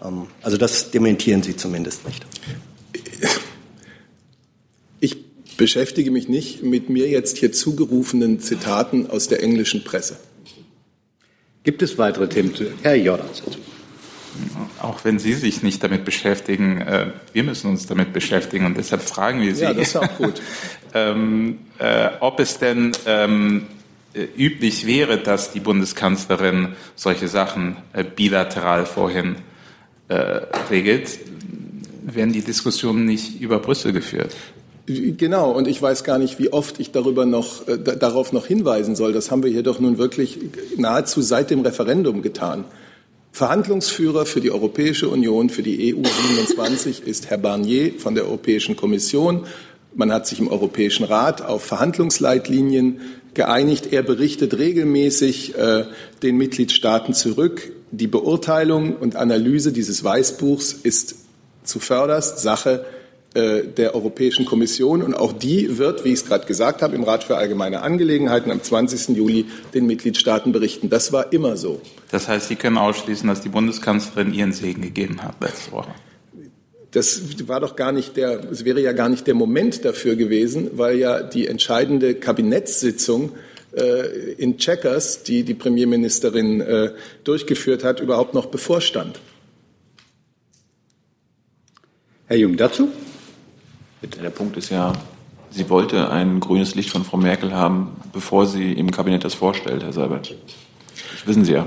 Um, 0.00 0.26
also 0.42 0.56
das 0.56 0.90
dementieren 0.90 1.42
Sie 1.42 1.54
zumindest 1.56 2.04
nicht. 2.04 2.26
Ich 4.98 5.16
beschäftige 5.56 6.10
mich 6.10 6.28
nicht 6.28 6.64
mit 6.64 6.90
mir 6.90 7.08
jetzt 7.08 7.38
hier 7.38 7.52
zugerufenen 7.52 8.40
Zitaten 8.40 9.08
aus 9.08 9.28
der 9.28 9.40
englischen 9.42 9.84
Presse. 9.84 10.16
Gibt 11.62 11.82
es 11.82 11.96
weitere 11.96 12.28
Themen? 12.28 12.52
Zu? 12.52 12.72
Herr 12.82 12.96
Jordans 12.96 13.42
dazu. 13.44 13.58
Auch 14.80 15.04
wenn 15.04 15.20
Sie 15.20 15.34
sich 15.34 15.62
nicht 15.62 15.84
damit 15.84 16.04
beschäftigen, 16.04 16.80
äh, 16.80 17.12
wir 17.32 17.44
müssen 17.44 17.70
uns 17.70 17.86
damit 17.86 18.12
beschäftigen 18.12 18.66
und 18.66 18.76
deshalb 18.76 19.02
fragen 19.02 19.42
wir 19.42 19.54
Sie, 19.54 19.62
ja, 19.62 19.74
das 19.74 19.88
ist 19.88 19.96
auch 19.96 20.16
gut. 20.16 20.40
ähm, 20.94 21.58
äh, 21.78 22.10
ob 22.20 22.40
es 22.40 22.58
denn 22.58 22.92
ähm, 23.06 23.66
äh, 23.68 23.79
üblich 24.14 24.86
wäre, 24.86 25.18
dass 25.18 25.52
die 25.52 25.60
Bundeskanzlerin 25.60 26.74
solche 26.96 27.28
Sachen 27.28 27.76
äh, 27.92 28.04
bilateral 28.04 28.86
vorhin 28.86 29.36
äh, 30.08 30.14
regelt, 30.70 31.18
werden 32.02 32.32
die 32.32 32.42
Diskussionen 32.42 33.04
nicht 33.04 33.40
über 33.40 33.58
Brüssel 33.58 33.92
geführt. 33.92 34.34
Genau, 34.86 35.52
und 35.52 35.68
ich 35.68 35.80
weiß 35.80 36.02
gar 36.02 36.18
nicht, 36.18 36.40
wie 36.40 36.52
oft 36.52 36.80
ich 36.80 36.90
darüber 36.90 37.24
noch, 37.26 37.68
äh, 37.68 37.78
darauf 37.78 38.32
noch 38.32 38.46
hinweisen 38.46 38.96
soll. 38.96 39.12
Das 39.12 39.30
haben 39.30 39.44
wir 39.44 39.50
hier 39.50 39.62
doch 39.62 39.78
nun 39.78 39.98
wirklich 39.98 40.38
nahezu 40.76 41.22
seit 41.22 41.50
dem 41.50 41.60
Referendum 41.60 42.22
getan. 42.22 42.64
Verhandlungsführer 43.32 44.26
für 44.26 44.40
die 44.40 44.50
Europäische 44.50 45.08
Union, 45.08 45.50
für 45.50 45.62
die 45.62 45.94
EU 45.94 46.02
27 46.02 47.06
ist 47.06 47.30
Herr 47.30 47.38
Barnier 47.38 47.92
von 47.98 48.16
der 48.16 48.24
Europäischen 48.24 48.74
Kommission. 48.74 49.46
Man 49.94 50.12
hat 50.12 50.26
sich 50.26 50.38
im 50.38 50.48
Europäischen 50.48 51.04
Rat 51.04 51.42
auf 51.42 51.64
Verhandlungsleitlinien 51.64 53.00
geeinigt. 53.34 53.92
Er 53.92 54.02
berichtet 54.02 54.58
regelmäßig 54.58 55.56
äh, 55.56 55.84
den 56.22 56.36
Mitgliedstaaten 56.36 57.14
zurück 57.14 57.72
die 57.90 58.06
Beurteilung 58.06 58.96
und 58.96 59.16
Analyse 59.16 59.72
dieses 59.72 60.02
Weißbuchs 60.04 60.72
ist 60.72 61.16
zuvörderst 61.64 62.38
Sache 62.38 62.84
äh, 63.34 63.62
der 63.64 63.94
Europäischen 63.94 64.44
Kommission 64.44 65.02
und 65.02 65.14
auch 65.14 65.32
die 65.32 65.78
wird, 65.78 66.04
wie 66.04 66.10
ich 66.10 66.20
es 66.20 66.26
gerade 66.26 66.46
gesagt 66.46 66.82
habe, 66.82 66.94
im 66.94 67.04
Rat 67.04 67.24
für 67.24 67.36
allgemeine 67.36 67.82
Angelegenheiten 67.82 68.50
am 68.50 68.62
20. 68.62 69.16
Juli 69.16 69.46
den 69.74 69.86
Mitgliedstaaten 69.86 70.52
berichten. 70.52 70.88
Das 70.88 71.12
war 71.12 71.32
immer 71.32 71.56
so. 71.56 71.80
Das 72.10 72.28
heißt, 72.28 72.48
Sie 72.48 72.56
können 72.56 72.78
ausschließen, 72.78 73.28
dass 73.28 73.40
die 73.40 73.48
Bundeskanzlerin 73.48 74.32
ihren 74.32 74.52
Segen 74.52 74.82
gegeben 74.82 75.22
hat 75.22 75.34
letzte 75.40 75.72
Woche. 75.72 75.90
Das 76.92 77.46
war 77.46 77.60
doch 77.60 77.76
gar 77.76 77.92
nicht 77.92 78.16
der, 78.16 78.50
es 78.50 78.64
wäre 78.64 78.80
ja 78.80 78.92
gar 78.92 79.08
nicht 79.08 79.26
der 79.26 79.34
Moment 79.34 79.84
dafür 79.84 80.16
gewesen, 80.16 80.70
weil 80.74 80.98
ja 80.98 81.22
die 81.22 81.46
entscheidende 81.46 82.14
Kabinettssitzung 82.14 83.32
äh, 83.72 84.32
in 84.32 84.58
Checkers, 84.58 85.22
die 85.22 85.44
die 85.44 85.54
Premierministerin 85.54 86.60
äh, 86.60 86.90
durchgeführt 87.22 87.84
hat, 87.84 88.00
überhaupt 88.00 88.34
noch 88.34 88.46
bevorstand. 88.46 89.20
Herr 92.26 92.36
Jung, 92.36 92.56
dazu? 92.56 92.88
Der 94.22 94.30
Punkt 94.30 94.56
ist 94.56 94.70
ja, 94.70 94.92
sie 95.50 95.68
wollte 95.68 96.10
ein 96.10 96.40
grünes 96.40 96.74
Licht 96.74 96.90
von 96.90 97.04
Frau 97.04 97.16
Merkel 97.16 97.52
haben, 97.52 97.96
bevor 98.12 98.46
sie 98.46 98.72
im 98.72 98.90
Kabinett 98.90 99.24
das 99.24 99.34
vorstellt, 99.34 99.82
Herr 99.82 99.92
Seibert. 99.92 100.34
Das 101.12 101.26
wissen 101.26 101.44
Sie 101.44 101.52
ja. 101.52 101.66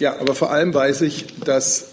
Ja, 0.00 0.18
aber 0.18 0.34
vor 0.34 0.50
allem 0.50 0.72
weiß 0.72 1.02
ich, 1.02 1.26
dass 1.44 1.91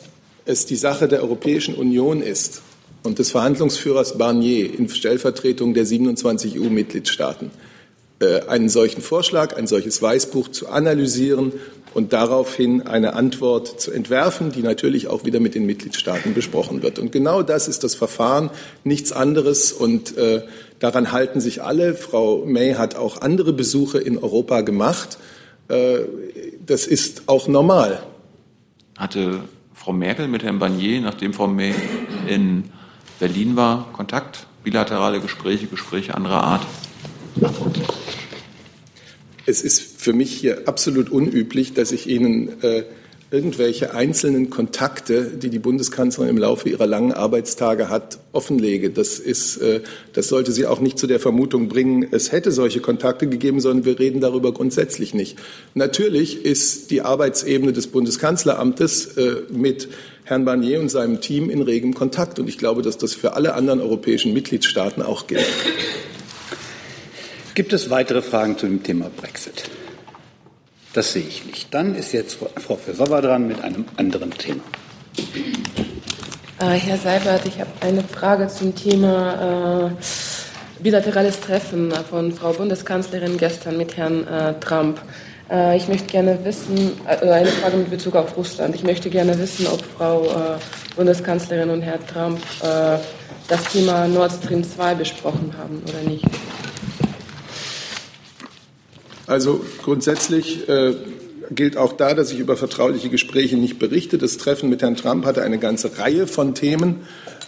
es 0.49 0.65
die 0.65 0.75
Sache 0.75 1.07
der 1.07 1.21
Europäischen 1.21 1.75
Union 1.75 2.21
ist 2.21 2.61
und 3.03 3.19
des 3.19 3.31
Verhandlungsführers 3.31 4.17
Barnier 4.17 4.73
in 4.77 4.89
Stellvertretung 4.89 5.73
der 5.73 5.85
27 5.85 6.59
EU-Mitgliedstaaten, 6.59 7.51
äh, 8.19 8.41
einen 8.47 8.67
solchen 8.67 9.01
Vorschlag, 9.01 9.55
ein 9.55 9.67
solches 9.67 10.01
Weißbuch 10.01 10.49
zu 10.49 10.67
analysieren 10.67 11.53
und 11.93 12.13
daraufhin 12.13 12.81
eine 12.81 13.13
Antwort 13.13 13.79
zu 13.79 13.91
entwerfen, 13.91 14.51
die 14.51 14.61
natürlich 14.61 15.07
auch 15.07 15.23
wieder 15.23 15.39
mit 15.39 15.55
den 15.55 15.65
Mitgliedstaaten 15.65 16.33
besprochen 16.33 16.81
wird. 16.81 16.99
Und 16.99 17.11
genau 17.11 17.41
das 17.43 17.67
ist 17.67 17.83
das 17.83 17.95
Verfahren, 17.95 18.49
nichts 18.83 19.11
anderes. 19.11 19.71
Und 19.71 20.17
äh, 20.17 20.43
daran 20.79 21.11
halten 21.11 21.41
sich 21.41 21.63
alle. 21.63 21.95
Frau 21.95 22.43
May 22.45 22.73
hat 22.73 22.95
auch 22.95 23.21
andere 23.21 23.53
Besuche 23.53 23.99
in 23.99 24.17
Europa 24.17 24.61
gemacht. 24.61 25.17
Äh, 25.67 25.99
das 26.65 26.85
ist 26.85 27.23
auch 27.27 27.47
normal. 27.47 28.03
Hatte 28.97 29.41
Frau 29.79 29.93
Merkel 29.93 30.27
mit 30.27 30.43
Herrn 30.43 30.59
Barnier, 30.59 30.99
nachdem 30.99 31.31
Frau 31.31 31.47
May 31.47 31.73
in 32.27 32.65
Berlin 33.17 33.55
war, 33.55 33.89
Kontakt, 33.93 34.45
bilaterale 34.61 35.21
Gespräche, 35.21 35.67
Gespräche 35.67 36.15
anderer 36.15 36.43
Art? 36.43 36.67
Es 39.45 39.61
ist 39.61 40.01
für 40.01 40.11
mich 40.11 40.33
hier 40.33 40.67
absolut 40.67 41.09
unüblich, 41.09 41.73
dass 41.73 41.93
ich 41.93 42.09
Ihnen 42.09 42.61
äh, 42.61 42.83
irgendwelche 43.31 43.93
einzelnen 43.93 44.49
Kontakte, 44.49 45.25
die 45.25 45.49
die 45.49 45.59
Bundeskanzlerin 45.59 46.31
im 46.31 46.37
Laufe 46.37 46.67
ihrer 46.67 46.87
langen 46.87 47.13
Arbeitstage 47.13 47.89
hat, 47.89 48.17
offenlege. 48.31 48.89
Das, 48.89 49.19
ist, 49.19 49.57
äh, 49.57 49.81
das 50.13 50.29
sollte 50.29 50.51
sie 50.51 50.65
auch 50.65 50.79
nicht 50.79 50.97
zu 50.97 51.05
der 51.05 51.19
Vermutung 51.19 51.69
bringen, 51.69 52.07
es 52.09 52.31
hätte 52.31 52.51
solche 52.51 52.79
Kontakte 52.79 53.27
gegeben, 53.27 53.59
sondern 53.59 53.85
wir 53.85 53.99
reden 53.99 54.19
darüber 54.19 54.51
grundsätzlich 54.51 55.13
nicht. 55.13 55.37
Natürlich 55.75 56.43
ist 56.43 56.89
die 56.89 57.01
Arbeitsebene 57.01 57.71
des 57.71 57.87
Bundeskanzleramtes 57.87 59.17
äh, 59.17 59.43
mit 59.51 59.89
Herrn 60.23 60.45
Barnier 60.45 60.79
und 60.79 60.89
seinem 60.89 61.21
Team 61.21 61.49
in 61.51 61.61
regem 61.61 61.93
Kontakt. 61.93 62.39
Und 62.39 62.49
ich 62.49 62.57
glaube, 62.57 62.81
dass 62.81 62.97
das 62.97 63.13
für 63.13 63.33
alle 63.33 63.53
anderen 63.53 63.79
europäischen 63.79 64.33
Mitgliedstaaten 64.33 65.03
auch 65.03 65.27
gilt. 65.27 65.45
Gibt 67.53 67.73
es 67.73 67.89
weitere 67.89 68.21
Fragen 68.21 68.57
zu 68.57 68.67
dem 68.67 68.83
Thema 68.83 69.11
Brexit? 69.15 69.69
Das 70.93 71.13
sehe 71.13 71.23
ich 71.23 71.45
nicht. 71.45 71.73
Dann 71.73 71.95
ist 71.95 72.13
jetzt 72.13 72.37
Frau 72.55 72.75
Versauer 72.75 73.21
dran 73.21 73.47
mit 73.47 73.61
einem 73.63 73.85
anderen 73.97 74.31
Thema. 74.31 74.63
Äh, 76.59 76.65
Herr 76.65 76.97
Seibert, 76.97 77.45
ich 77.45 77.59
habe 77.59 77.69
eine 77.81 78.03
Frage 78.03 78.47
zum 78.47 78.75
Thema 78.75 79.87
äh, 79.87 80.81
bilaterales 80.81 81.39
Treffen 81.39 81.91
von 82.09 82.31
Frau 82.31 82.53
Bundeskanzlerin 82.53 83.37
gestern 83.37 83.77
mit 83.77 83.97
Herrn 83.97 84.27
äh, 84.27 84.59
Trump. 84.59 84.99
Äh, 85.49 85.77
ich 85.77 85.87
möchte 85.87 86.07
gerne 86.07 86.37
wissen, 86.43 86.91
äh, 87.07 87.29
eine 87.29 87.47
Frage 87.47 87.77
mit 87.77 87.89
Bezug 87.89 88.15
auf 88.15 88.35
Russland. 88.37 88.75
Ich 88.75 88.83
möchte 88.83 89.09
gerne 89.09 89.37
wissen, 89.37 89.67
ob 89.67 89.81
Frau 89.97 90.25
äh, 90.25 90.95
Bundeskanzlerin 90.95 91.69
und 91.69 91.81
Herr 91.81 92.05
Trump 92.07 92.39
das 93.47 93.63
Thema 93.71 94.07
Nord 94.07 94.31
Stream 94.31 94.63
2 94.63 94.95
besprochen 94.95 95.53
haben 95.57 95.81
oder 95.87 96.09
nicht. 96.09 96.25
Also 99.29 99.63
grundsätzlich 99.83 100.67
äh, 100.67 100.95
gilt 101.51 101.77
auch 101.77 101.93
da, 101.93 102.15
dass 102.15 102.31
ich 102.31 102.39
über 102.39 102.57
vertrauliche 102.57 103.09
Gespräche 103.09 103.57
nicht 103.57 103.77
berichte. 103.77 104.17
Das 104.17 104.37
Treffen 104.37 104.71
mit 104.71 104.81
Herrn 104.81 104.95
Trump 104.95 105.23
hatte 105.23 105.43
eine 105.43 105.59
ganze 105.59 105.99
Reihe 105.99 106.25
von 106.25 106.55
Themen. 106.55 107.01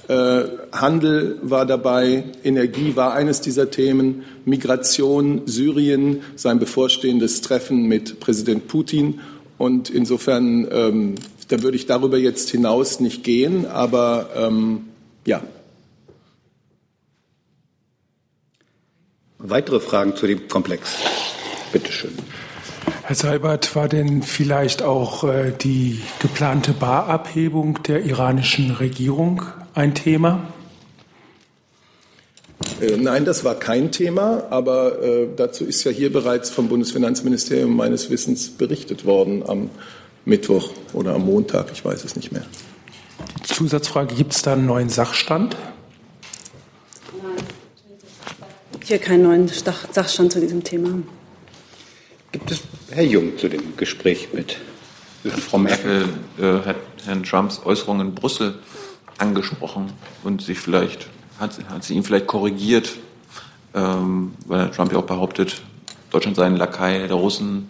Äh, 0.08 0.44
Handel 0.72 1.39
war 1.41 1.65
dabei, 1.65 2.26
Energie 2.44 2.96
war 2.96 3.13
eines 3.13 3.41
dieser 3.41 3.72
Themen, 3.72 4.24
Migration, 4.46 5.41
Syrien, 5.48 6.22
sein 6.36 6.60
bevorstehendes 6.60 7.41
Treffen 7.41 7.88
mit 7.88 8.20
Präsident 8.20 8.67
Putin. 8.67 9.20
Und 9.58 9.89
insofern, 9.89 10.67
ähm, 10.72 11.15
da 11.48 11.63
würde 11.63 11.78
ich 11.78 11.88
darüber 11.88 12.20
jetzt 12.20 12.52
hinaus 12.52 13.00
nicht 13.00 13.24
gehen, 13.24 13.65
aber 13.65 14.30
ähm, 14.36 14.82
ja. 15.26 15.41
Weitere 19.39 19.80
Fragen 19.80 20.15
zu 20.15 20.28
dem 20.28 20.48
Komplex? 20.48 20.96
Bitte 21.72 21.92
schön. 21.92 22.12
Herr 23.04 23.16
Seibert, 23.16 23.76
war 23.76 23.88
denn 23.88 24.24
vielleicht 24.24 24.82
auch 24.84 25.24
äh, 25.24 25.52
die 25.52 26.02
geplante 26.20 26.74
Barabhebung 26.74 27.82
der 27.84 28.04
iranischen 28.04 28.72
Regierung 28.72 29.44
ein 29.74 29.96
Thema? 29.96 30.48
Äh, 32.80 32.98
nein, 32.98 33.26
das 33.26 33.44
war 33.44 33.56
kein 33.56 33.92
Thema, 33.92 34.44
aber 34.50 35.02
äh, 35.02 35.28
dazu 35.36 35.66
ist 35.66 35.84
ja 35.84 35.92
hier 35.92 36.12
bereits 36.12 36.50
vom 36.50 36.68
Bundesfinanzministerium 36.68 37.76
meines 37.76 38.10
Wissens 38.10 38.50
berichtet 38.50 39.06
worden 39.06 39.44
am 39.48 39.70
Mittwoch 40.26 40.70
oder 40.94 41.16
am 41.16 41.26
Montag, 41.26 41.72
ich 41.72 41.84
weiß 41.84 42.04
es 42.04 42.16
nicht 42.16 42.32
mehr. 42.32 42.46
Zusatzfrage, 43.44 44.16
gibt 44.16 44.34
es 44.34 44.42
da 44.42 44.54
einen 44.54 44.66
neuen 44.66 44.90
Sachstand? 44.90 45.56
Hier 48.84 49.00
keinen 49.00 49.24
neuen 49.24 49.48
Sachstand 49.48 50.32
zu 50.32 50.40
diesem 50.40 50.64
Thema. 50.64 51.02
Gibt 52.32 52.50
es 52.50 52.62
Herr 52.89 53.04
Jung 53.04 53.38
zu 53.38 53.50
dem 53.50 53.76
Gespräch 53.76 54.30
mit 54.34 54.58
Frau 55.24 55.58
Merkel 55.58 56.10
äh, 56.39 56.65
hat 56.65 56.78
Herrn 57.06 57.24
Trumps 57.24 57.62
Äußerungen 57.63 58.08
in 58.08 58.15
Brüssel 58.15 58.56
angesprochen 59.17 59.91
und 60.24 60.41
sich 60.41 60.58
vielleicht 60.58 61.08
hat, 61.39 61.60
hat 61.70 61.84
sie 61.84 61.94
ihn 61.96 62.04
vielleicht 62.04 62.28
korrigiert, 62.28 62.94
ähm, 63.74 64.34
weil 64.48 64.72
Trump 64.72 64.91
ja 64.91 65.00
auch 65.00 65.06
behauptet, 65.06 65.62
Deutschland 66.10 66.38
sei 66.38 66.46
ein 66.46 66.56
Lakai 66.56 67.08
der 67.08 67.15
Russen, 67.15 67.67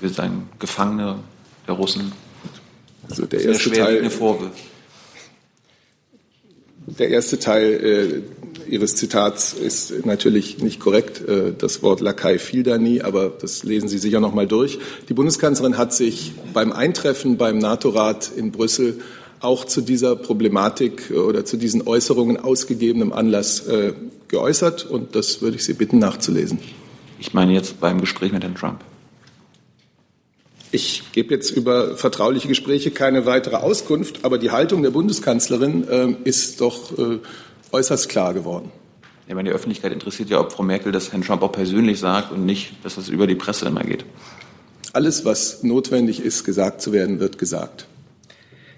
wir 0.00 0.08
seien 0.10 0.48
Gefangene 0.58 1.18
der 1.66 1.74
Russen. 1.74 2.12
Also 3.08 3.26
der 3.26 3.42
erste 3.42 3.72
Teil, 3.72 4.10
Vorwürfe. 4.10 4.54
Der 6.86 7.08
erste 7.08 7.38
Teil 7.38 8.22
äh, 8.54 8.55
Ihres 8.68 8.96
Zitats 8.96 9.52
ist 9.52 10.06
natürlich 10.06 10.58
nicht 10.58 10.80
korrekt. 10.80 11.26
Äh, 11.26 11.52
das 11.56 11.82
Wort 11.82 12.00
Lakai 12.00 12.38
fiel 12.38 12.62
da 12.62 12.78
nie, 12.78 13.02
aber 13.02 13.30
das 13.30 13.64
lesen 13.64 13.88
Sie 13.88 13.98
sicher 13.98 14.20
noch 14.20 14.34
mal 14.34 14.46
durch. 14.46 14.78
Die 15.08 15.14
Bundeskanzlerin 15.14 15.78
hat 15.78 15.94
sich 15.94 16.32
beim 16.52 16.72
Eintreffen 16.72 17.36
beim 17.36 17.58
NATO-Rat 17.58 18.30
in 18.36 18.52
Brüssel 18.52 19.00
auch 19.40 19.64
zu 19.64 19.80
dieser 19.80 20.16
Problematik 20.16 21.10
äh, 21.10 21.14
oder 21.14 21.44
zu 21.44 21.56
diesen 21.56 21.86
Äußerungen 21.86 22.36
ausgegebenem 22.36 23.12
Anlass 23.12 23.66
äh, 23.66 23.92
geäußert 24.28 24.84
und 24.84 25.14
das 25.14 25.42
würde 25.42 25.56
ich 25.56 25.64
Sie 25.64 25.74
bitten 25.74 25.98
nachzulesen. 25.98 26.58
Ich 27.18 27.32
meine 27.32 27.52
jetzt 27.52 27.80
beim 27.80 28.00
Gespräch 28.00 28.32
mit 28.32 28.42
Herrn 28.42 28.54
Trump. 28.54 28.80
Ich 30.72 31.04
gebe 31.12 31.32
jetzt 31.32 31.50
über 31.50 31.96
vertrauliche 31.96 32.48
Gespräche 32.48 32.90
keine 32.90 33.24
weitere 33.24 33.56
Auskunft, 33.56 34.24
aber 34.24 34.36
die 34.36 34.50
Haltung 34.50 34.82
der 34.82 34.90
Bundeskanzlerin 34.90 35.88
äh, 35.88 36.14
ist 36.24 36.60
doch 36.60 36.98
äh, 36.98 37.18
äußerst 37.76 38.08
klar 38.08 38.32
geworden. 38.32 38.72
Ja, 39.28 39.34
meine, 39.34 39.50
die 39.50 39.54
Öffentlichkeit 39.54 39.92
interessiert 39.92 40.30
ja, 40.30 40.40
ob 40.40 40.52
Frau 40.52 40.62
Merkel 40.62 40.92
das 40.92 41.12
Herrn 41.12 41.22
Trump 41.22 41.42
auch 41.42 41.52
persönlich 41.52 41.98
sagt 41.98 42.32
und 42.32 42.46
nicht, 42.46 42.84
dass 42.84 42.94
das 42.94 43.08
über 43.08 43.26
die 43.26 43.34
Presse 43.34 43.66
immer 43.66 43.82
geht. 43.82 44.04
Alles, 44.92 45.24
was 45.24 45.62
notwendig 45.62 46.20
ist, 46.20 46.44
gesagt 46.44 46.80
zu 46.80 46.92
werden, 46.92 47.20
wird 47.20 47.38
gesagt. 47.38 47.86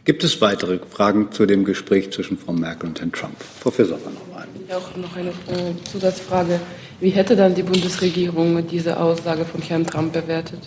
Gibt 0.04 0.24
es 0.24 0.40
weitere 0.40 0.80
Fragen 0.90 1.30
zu 1.30 1.46
dem 1.46 1.64
Gespräch 1.64 2.10
zwischen 2.10 2.38
Frau 2.38 2.52
Merkel 2.52 2.88
und 2.88 2.98
Herrn 2.98 3.12
Trump? 3.12 3.36
Professor 3.60 3.98
van 4.02 4.14
Norman. 4.14 4.48
Ich 4.66 4.74
habe 4.74 4.84
auch 4.84 4.96
noch 4.96 5.16
eine 5.16 5.30
äh, 5.30 5.74
Zusatzfrage. 5.84 6.58
Wie 7.00 7.10
hätte 7.10 7.36
dann 7.36 7.54
die 7.54 7.62
Bundesregierung 7.62 8.66
diese 8.66 8.98
Aussage 8.98 9.44
von 9.44 9.60
Herrn 9.60 9.86
Trump 9.86 10.14
bewertet? 10.14 10.60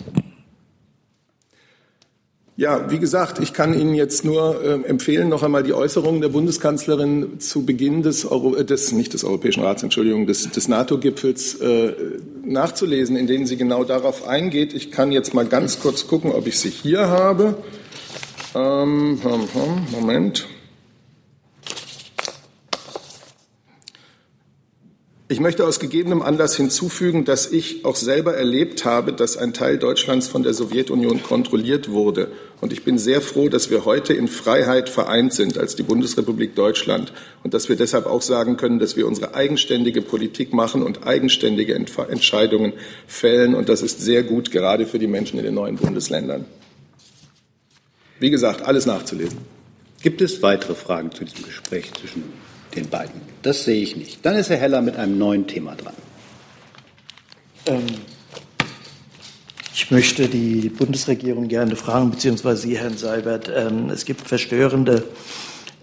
Ja, 2.54 2.90
wie 2.90 2.98
gesagt, 2.98 3.38
ich 3.38 3.54
kann 3.54 3.72
Ihnen 3.72 3.94
jetzt 3.94 4.26
nur 4.26 4.62
äh, 4.62 4.86
empfehlen, 4.86 5.30
noch 5.30 5.42
einmal 5.42 5.62
die 5.62 5.72
Äußerungen 5.72 6.20
der 6.20 6.28
Bundeskanzlerin 6.28 7.40
zu 7.40 7.64
Beginn 7.64 8.02
des, 8.02 8.30
Euro, 8.30 8.54
äh, 8.56 8.64
des 8.64 8.92
nicht 8.92 9.14
des 9.14 9.24
Europäischen 9.24 9.62
Rats, 9.62 9.82
Entschuldigung, 9.82 10.26
des, 10.26 10.50
des 10.50 10.68
NATO-Gipfels 10.68 11.54
äh, 11.60 11.94
nachzulesen, 12.44 13.16
in 13.16 13.26
denen 13.26 13.46
sie 13.46 13.56
genau 13.56 13.84
darauf 13.84 14.28
eingeht. 14.28 14.74
Ich 14.74 14.90
kann 14.90 15.12
jetzt 15.12 15.32
mal 15.32 15.46
ganz 15.46 15.80
kurz 15.80 16.06
gucken, 16.06 16.30
ob 16.30 16.46
ich 16.46 16.58
sie 16.58 16.68
hier 16.68 17.08
habe. 17.08 17.56
Ähm, 18.54 19.18
Moment. 19.90 20.46
Ich 25.32 25.40
möchte 25.40 25.66
aus 25.66 25.80
gegebenem 25.80 26.20
Anlass 26.20 26.56
hinzufügen, 26.56 27.24
dass 27.24 27.50
ich 27.50 27.86
auch 27.86 27.96
selber 27.96 28.34
erlebt 28.34 28.84
habe, 28.84 29.14
dass 29.14 29.38
ein 29.38 29.54
Teil 29.54 29.78
Deutschlands 29.78 30.28
von 30.28 30.42
der 30.42 30.52
Sowjetunion 30.52 31.22
kontrolliert 31.22 31.90
wurde. 31.90 32.30
Und 32.60 32.70
ich 32.70 32.84
bin 32.84 32.98
sehr 32.98 33.22
froh, 33.22 33.48
dass 33.48 33.70
wir 33.70 33.86
heute 33.86 34.12
in 34.12 34.28
Freiheit 34.28 34.90
vereint 34.90 35.32
sind 35.32 35.56
als 35.56 35.74
die 35.74 35.84
Bundesrepublik 35.84 36.54
Deutschland 36.54 37.14
und 37.42 37.54
dass 37.54 37.70
wir 37.70 37.76
deshalb 37.76 38.04
auch 38.04 38.20
sagen 38.20 38.58
können, 38.58 38.78
dass 38.78 38.94
wir 38.98 39.06
unsere 39.06 39.34
eigenständige 39.34 40.02
Politik 40.02 40.52
machen 40.52 40.82
und 40.82 41.06
eigenständige 41.06 41.74
Entscheidungen 41.74 42.74
fällen. 43.06 43.54
Und 43.54 43.70
das 43.70 43.80
ist 43.80 44.02
sehr 44.02 44.24
gut, 44.24 44.50
gerade 44.50 44.84
für 44.84 44.98
die 44.98 45.06
Menschen 45.06 45.38
in 45.38 45.46
den 45.46 45.54
neuen 45.54 45.76
Bundesländern. 45.76 46.44
Wie 48.20 48.28
gesagt, 48.28 48.66
alles 48.66 48.84
nachzulesen. 48.84 49.38
Gibt 50.02 50.20
es 50.20 50.42
weitere 50.42 50.74
Fragen 50.74 51.10
zu 51.10 51.24
diesem 51.24 51.44
Gespräch 51.44 51.90
zwischen 51.94 52.22
den 52.74 52.88
beiden. 52.88 53.20
Das 53.42 53.64
sehe 53.64 53.82
ich 53.82 53.96
nicht. 53.96 54.24
Dann 54.24 54.36
ist 54.36 54.50
Herr 54.50 54.56
Heller 54.56 54.82
mit 54.82 54.96
einem 54.96 55.18
neuen 55.18 55.46
Thema 55.46 55.74
dran. 55.74 55.94
Ähm, 57.66 57.86
ich 59.74 59.90
möchte 59.90 60.28
die 60.28 60.68
Bundesregierung 60.68 61.48
gerne 61.48 61.76
fragen, 61.76 62.10
beziehungsweise 62.10 62.62
Sie, 62.62 62.78
Herrn 62.78 62.96
Seibert. 62.96 63.50
Ähm, 63.54 63.90
es 63.90 64.04
gibt 64.04 64.26
verstörende 64.28 65.04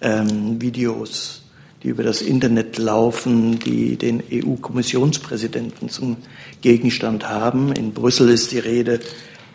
ähm, 0.02 0.62
Videos, 0.62 1.44
die 1.84 1.90
über 1.90 2.04
das 2.04 2.22
Internet 2.22 2.78
laufen, 2.78 3.60
die 3.60 3.96
den 3.96 4.24
EU-Kommissionspräsidenten 4.32 5.90
zum 5.90 6.18
Gegenstand 6.62 7.28
haben. 7.28 7.72
In 7.74 7.94
Brüssel 7.94 8.30
ist 8.30 8.52
die 8.52 8.60
Rede 8.60 9.00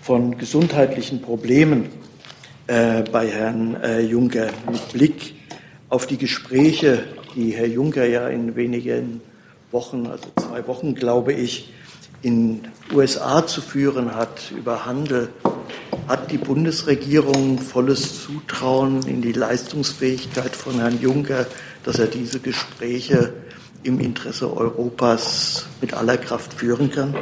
von 0.01 0.37
gesundheitlichen 0.37 1.23
Problemen 1.23 1.91
äh, 2.67 3.03
bei 3.03 3.29
Herrn 3.29 3.77
äh, 3.83 4.01
Juncker 4.01 4.51
mit 4.71 4.93
Blick 4.93 5.35
auf 5.89 6.07
die 6.07 6.19
Gespräche 6.19 7.05
die 7.35 7.51
Herr 7.51 7.67
Juncker 7.67 8.07
ja 8.07 8.29
in 8.29 8.57
wenigen 8.57 9.21
Wochen, 9.71 10.07
also 10.07 10.25
zwei 10.37 10.67
Wochen, 10.67 10.95
glaube 10.95 11.33
ich, 11.33 11.73
in 12.23 12.63
USA 12.93 13.47
zu 13.47 13.61
führen 13.61 14.15
hat 14.15 14.51
über 14.57 14.87
Handel, 14.87 15.29
hat 16.09 16.31
die 16.31 16.39
Bundesregierung 16.39 17.59
volles 17.59 18.25
Zutrauen 18.25 19.07
in 19.07 19.21
die 19.21 19.33
Leistungsfähigkeit 19.33 20.55
von 20.55 20.79
Herrn 20.79 21.01
Juncker, 21.01 21.47
dass 21.83 21.99
er 21.99 22.07
diese 22.07 22.41
Gespräche 22.41 23.33
im 23.83 24.01
Interesse 24.01 24.55
Europas 24.57 25.67
mit 25.81 25.95
aller 25.95 26.17
Kraft 26.17 26.55
führen 26.55 26.91
kann? 26.91 27.15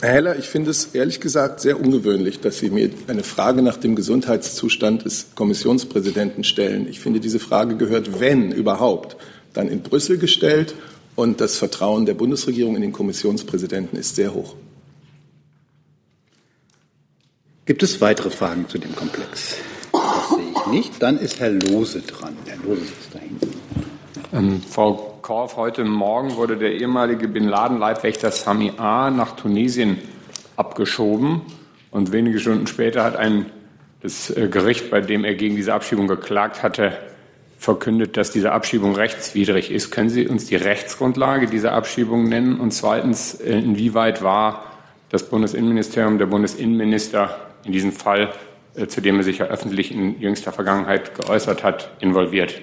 Herr 0.00 0.12
Heller, 0.12 0.38
ich 0.38 0.46
finde 0.46 0.70
es 0.70 0.94
ehrlich 0.94 1.20
gesagt 1.20 1.60
sehr 1.60 1.80
ungewöhnlich, 1.80 2.40
dass 2.40 2.58
Sie 2.58 2.70
mir 2.70 2.90
eine 3.06 3.22
Frage 3.22 3.62
nach 3.62 3.76
dem 3.76 3.94
Gesundheitszustand 3.94 5.04
des 5.04 5.28
Kommissionspräsidenten 5.34 6.44
stellen. 6.44 6.88
Ich 6.88 7.00
finde, 7.00 7.20
diese 7.20 7.38
Frage 7.38 7.76
gehört, 7.76 8.20
wenn 8.20 8.52
überhaupt, 8.52 9.16
dann 9.52 9.68
in 9.68 9.82
Brüssel 9.82 10.18
gestellt 10.18 10.74
und 11.16 11.40
das 11.40 11.56
Vertrauen 11.56 12.06
der 12.06 12.14
Bundesregierung 12.14 12.76
in 12.76 12.82
den 12.82 12.92
Kommissionspräsidenten 12.92 13.98
ist 13.98 14.16
sehr 14.16 14.34
hoch. 14.34 14.56
Gibt 17.66 17.82
es 17.82 18.00
weitere 18.00 18.30
Fragen 18.30 18.68
zu 18.68 18.78
dem 18.78 18.94
Komplex? 18.94 19.56
Das 19.92 20.28
sehe 20.28 20.50
ich 20.50 20.66
nicht. 20.66 21.02
Dann 21.02 21.18
ist 21.18 21.40
Herr 21.40 21.50
Lose 21.50 22.02
dran. 22.02 22.36
Herr 22.46 22.58
Lose 22.58 22.82
sitzt 22.82 23.14
da 23.14 23.18
hinten. 23.20 23.54
Ähm, 24.34 24.60
Frau 24.68 25.13
Korf, 25.24 25.56
heute 25.56 25.84
Morgen 25.84 26.36
wurde 26.36 26.58
der 26.58 26.74
ehemalige 26.74 27.28
Bin 27.28 27.48
Laden-Leibwächter 27.48 28.30
Sami 28.30 28.72
A. 28.76 29.10
nach 29.10 29.36
Tunesien 29.36 29.96
abgeschoben. 30.54 31.40
Und 31.90 32.12
wenige 32.12 32.38
Stunden 32.38 32.66
später 32.66 33.02
hat 33.02 33.16
ein, 33.16 33.46
das 34.02 34.28
äh, 34.28 34.48
Gericht, 34.48 34.90
bei 34.90 35.00
dem 35.00 35.24
er 35.24 35.34
gegen 35.34 35.56
diese 35.56 35.72
Abschiebung 35.72 36.08
geklagt 36.08 36.62
hatte, 36.62 36.98
verkündet, 37.56 38.18
dass 38.18 38.32
diese 38.32 38.52
Abschiebung 38.52 38.96
rechtswidrig 38.96 39.70
ist. 39.70 39.90
Können 39.90 40.10
Sie 40.10 40.28
uns 40.28 40.44
die 40.44 40.56
Rechtsgrundlage 40.56 41.46
dieser 41.46 41.72
Abschiebung 41.72 42.28
nennen? 42.28 42.60
Und 42.60 42.72
zweitens, 42.72 43.32
äh, 43.32 43.58
inwieweit 43.58 44.22
war 44.22 44.72
das 45.08 45.30
Bundesinnenministerium, 45.30 46.18
der 46.18 46.26
Bundesinnenminister 46.26 47.34
in 47.64 47.72
diesem 47.72 47.92
Fall, 47.92 48.30
äh, 48.74 48.88
zu 48.88 49.00
dem 49.00 49.16
er 49.16 49.22
sich 49.22 49.38
ja 49.38 49.46
öffentlich 49.46 49.90
in 49.90 50.20
jüngster 50.20 50.52
Vergangenheit 50.52 51.14
geäußert 51.14 51.64
hat, 51.64 51.92
involviert? 52.00 52.60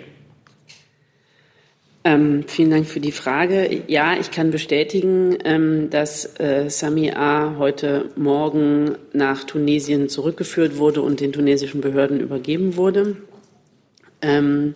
Ähm, 2.03 2.45
vielen 2.47 2.71
Dank 2.71 2.87
für 2.87 2.99
die 2.99 3.11
Frage. 3.11 3.83
Ja, 3.87 4.15
ich 4.19 4.31
kann 4.31 4.49
bestätigen, 4.49 5.37
ähm, 5.45 5.91
dass 5.91 6.39
äh, 6.39 6.67
Sami 6.69 7.11
A. 7.11 7.57
heute 7.59 8.05
Morgen 8.15 8.95
nach 9.13 9.43
Tunesien 9.43 10.09
zurückgeführt 10.09 10.77
wurde 10.77 11.03
und 11.03 11.19
den 11.19 11.31
tunesischen 11.31 11.79
Behörden 11.79 12.19
übergeben 12.19 12.75
wurde. 12.75 13.17
Ähm, 14.23 14.73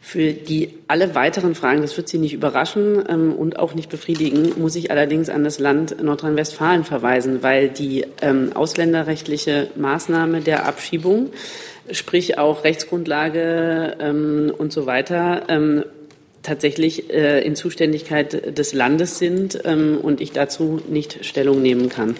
für 0.00 0.32
die 0.32 0.78
alle 0.88 1.14
weiteren 1.14 1.54
Fragen, 1.54 1.82
das 1.82 1.96
wird 1.96 2.08
Sie 2.08 2.18
nicht 2.18 2.32
überraschen 2.32 3.04
ähm, 3.08 3.34
und 3.34 3.58
auch 3.58 3.74
nicht 3.74 3.90
befriedigen, 3.90 4.52
muss 4.56 4.74
ich 4.74 4.90
allerdings 4.90 5.28
an 5.28 5.44
das 5.44 5.60
Land 5.60 6.02
Nordrhein-Westfalen 6.02 6.84
verweisen, 6.84 7.42
weil 7.42 7.68
die 7.68 8.06
ähm, 8.20 8.50
ausländerrechtliche 8.54 9.68
Maßnahme 9.76 10.40
der 10.40 10.66
Abschiebung, 10.66 11.30
sprich 11.90 12.36
auch 12.36 12.64
Rechtsgrundlage 12.64 13.96
ähm, 14.00 14.52
und 14.56 14.72
so 14.72 14.86
weiter, 14.86 15.42
ähm, 15.48 15.84
tatsächlich 16.42 17.10
äh, 17.10 17.40
in 17.44 17.56
Zuständigkeit 17.56 18.56
des 18.56 18.72
Landes 18.72 19.18
sind 19.18 19.60
ähm, 19.64 19.98
und 20.00 20.20
ich 20.20 20.32
dazu 20.32 20.80
nicht 20.88 21.24
Stellung 21.24 21.62
nehmen 21.62 21.88
kann. 21.88 22.16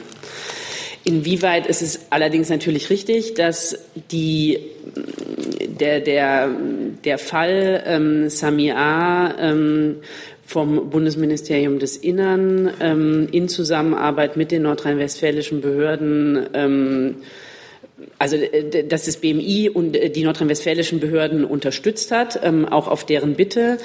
Inwieweit 1.04 1.66
ist 1.66 1.82
es 1.82 2.06
allerdings 2.10 2.48
natürlich 2.48 2.88
richtig, 2.88 3.34
dass 3.34 3.76
die, 4.12 4.60
der, 5.66 6.00
der, 6.00 6.50
der 7.04 7.18
Fall 7.18 7.82
ähm, 7.86 8.28
Samia 8.28 9.34
ähm, 9.40 9.96
vom 10.46 10.90
Bundesministerium 10.90 11.80
des 11.80 11.96
Innern 11.96 12.70
ähm, 12.80 13.26
in 13.32 13.48
Zusammenarbeit 13.48 14.36
mit 14.36 14.52
den 14.52 14.62
nordrhein-westfälischen 14.62 15.60
Behörden 15.60 16.46
ähm, 16.54 17.16
also 18.22 18.36
äh, 18.36 18.84
dass 18.84 19.06
das 19.06 19.16
BMI 19.16 19.68
und 19.68 19.96
äh, 19.96 20.08
die 20.08 20.22
nordrhein-westfälischen 20.22 21.00
Behörden 21.00 21.44
unterstützt 21.44 22.12
hat, 22.12 22.38
ähm, 22.44 22.66
auch 22.66 22.86
auf 22.86 23.04
deren 23.04 23.34
Bitte. 23.34 23.78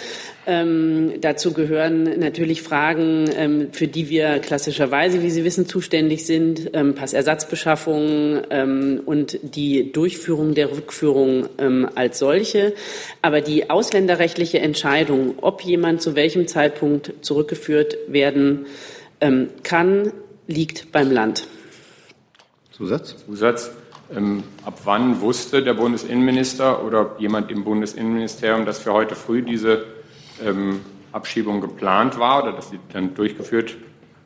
Ähm, 0.45 1.13
dazu 1.21 1.54
gehören 1.54 2.19
natürlich 2.19 2.62
Fragen, 2.62 3.26
ähm, 3.36 3.69
für 3.71 3.88
die 3.88 4.10
wir 4.10 4.38
klassischerweise, 4.38 5.23
wie 5.23 5.32
Sie 5.32 5.43
wissen, 5.43 5.67
zuständig 5.67 6.26
sind, 6.26 6.71
Passersatzbeschaffung 6.71 8.43
und 9.06 9.39
die 9.41 9.91
Durchführung 9.91 10.54
der 10.54 10.71
Rückführung 10.71 11.47
als 11.95 12.19
solche. 12.19 12.73
Aber 13.21 13.41
die 13.41 13.69
ausländerrechtliche 13.69 14.60
Entscheidung, 14.60 15.36
ob 15.41 15.62
jemand 15.62 16.02
zu 16.02 16.15
welchem 16.15 16.47
Zeitpunkt 16.47 17.13
zurückgeführt 17.21 17.97
werden 18.08 18.65
kann, 19.63 20.12
liegt 20.47 20.91
beim 20.91 21.12
Land. 21.12 21.47
Zusatz? 22.71 23.15
Zusatz. 23.26 23.71
Ähm, 24.15 24.43
ab 24.65 24.80
wann 24.86 25.22
wusste 25.22 25.63
der 25.63 25.74
Bundesinnenminister 25.74 26.84
oder 26.84 27.15
jemand 27.20 27.52
im 27.52 27.63
Bundesinnenministerium, 27.63 28.65
dass 28.65 28.80
für 28.80 28.93
heute 28.93 29.15
früh 29.15 29.41
diese 29.41 29.86
ähm, 30.43 30.82
Abschiebung 31.12 31.62
geplant 31.62 32.17
war 32.17 32.43
oder 32.43 32.54
dass 32.54 32.70
sie 32.70 32.80
dann 32.93 33.15
durchgeführt 33.15 33.76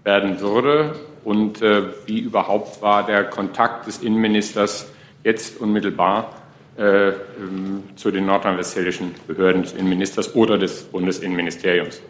werden 0.04 0.40
würde? 0.40 0.96
Und 1.24 1.62
äh, 1.62 1.84
wie 2.06 2.20
überhaupt 2.20 2.82
war 2.82 3.06
der 3.06 3.24
Kontakt 3.26 3.88
des 3.88 4.00
Innenministers 4.00 4.92
jetzt 5.24 5.60
unmittelbar 5.60 6.36
äh, 6.78 7.10
ähm, 7.10 7.84
zu 7.96 8.12
den 8.12 8.26
nordrhein-westfälischen 8.26 9.16
Behörden 9.28 9.64
des 9.64 9.74
Innenministers 9.74 10.36
oder 10.36 10.58
des 10.58 10.84
Bundesinnenministeriums? 10.84 12.02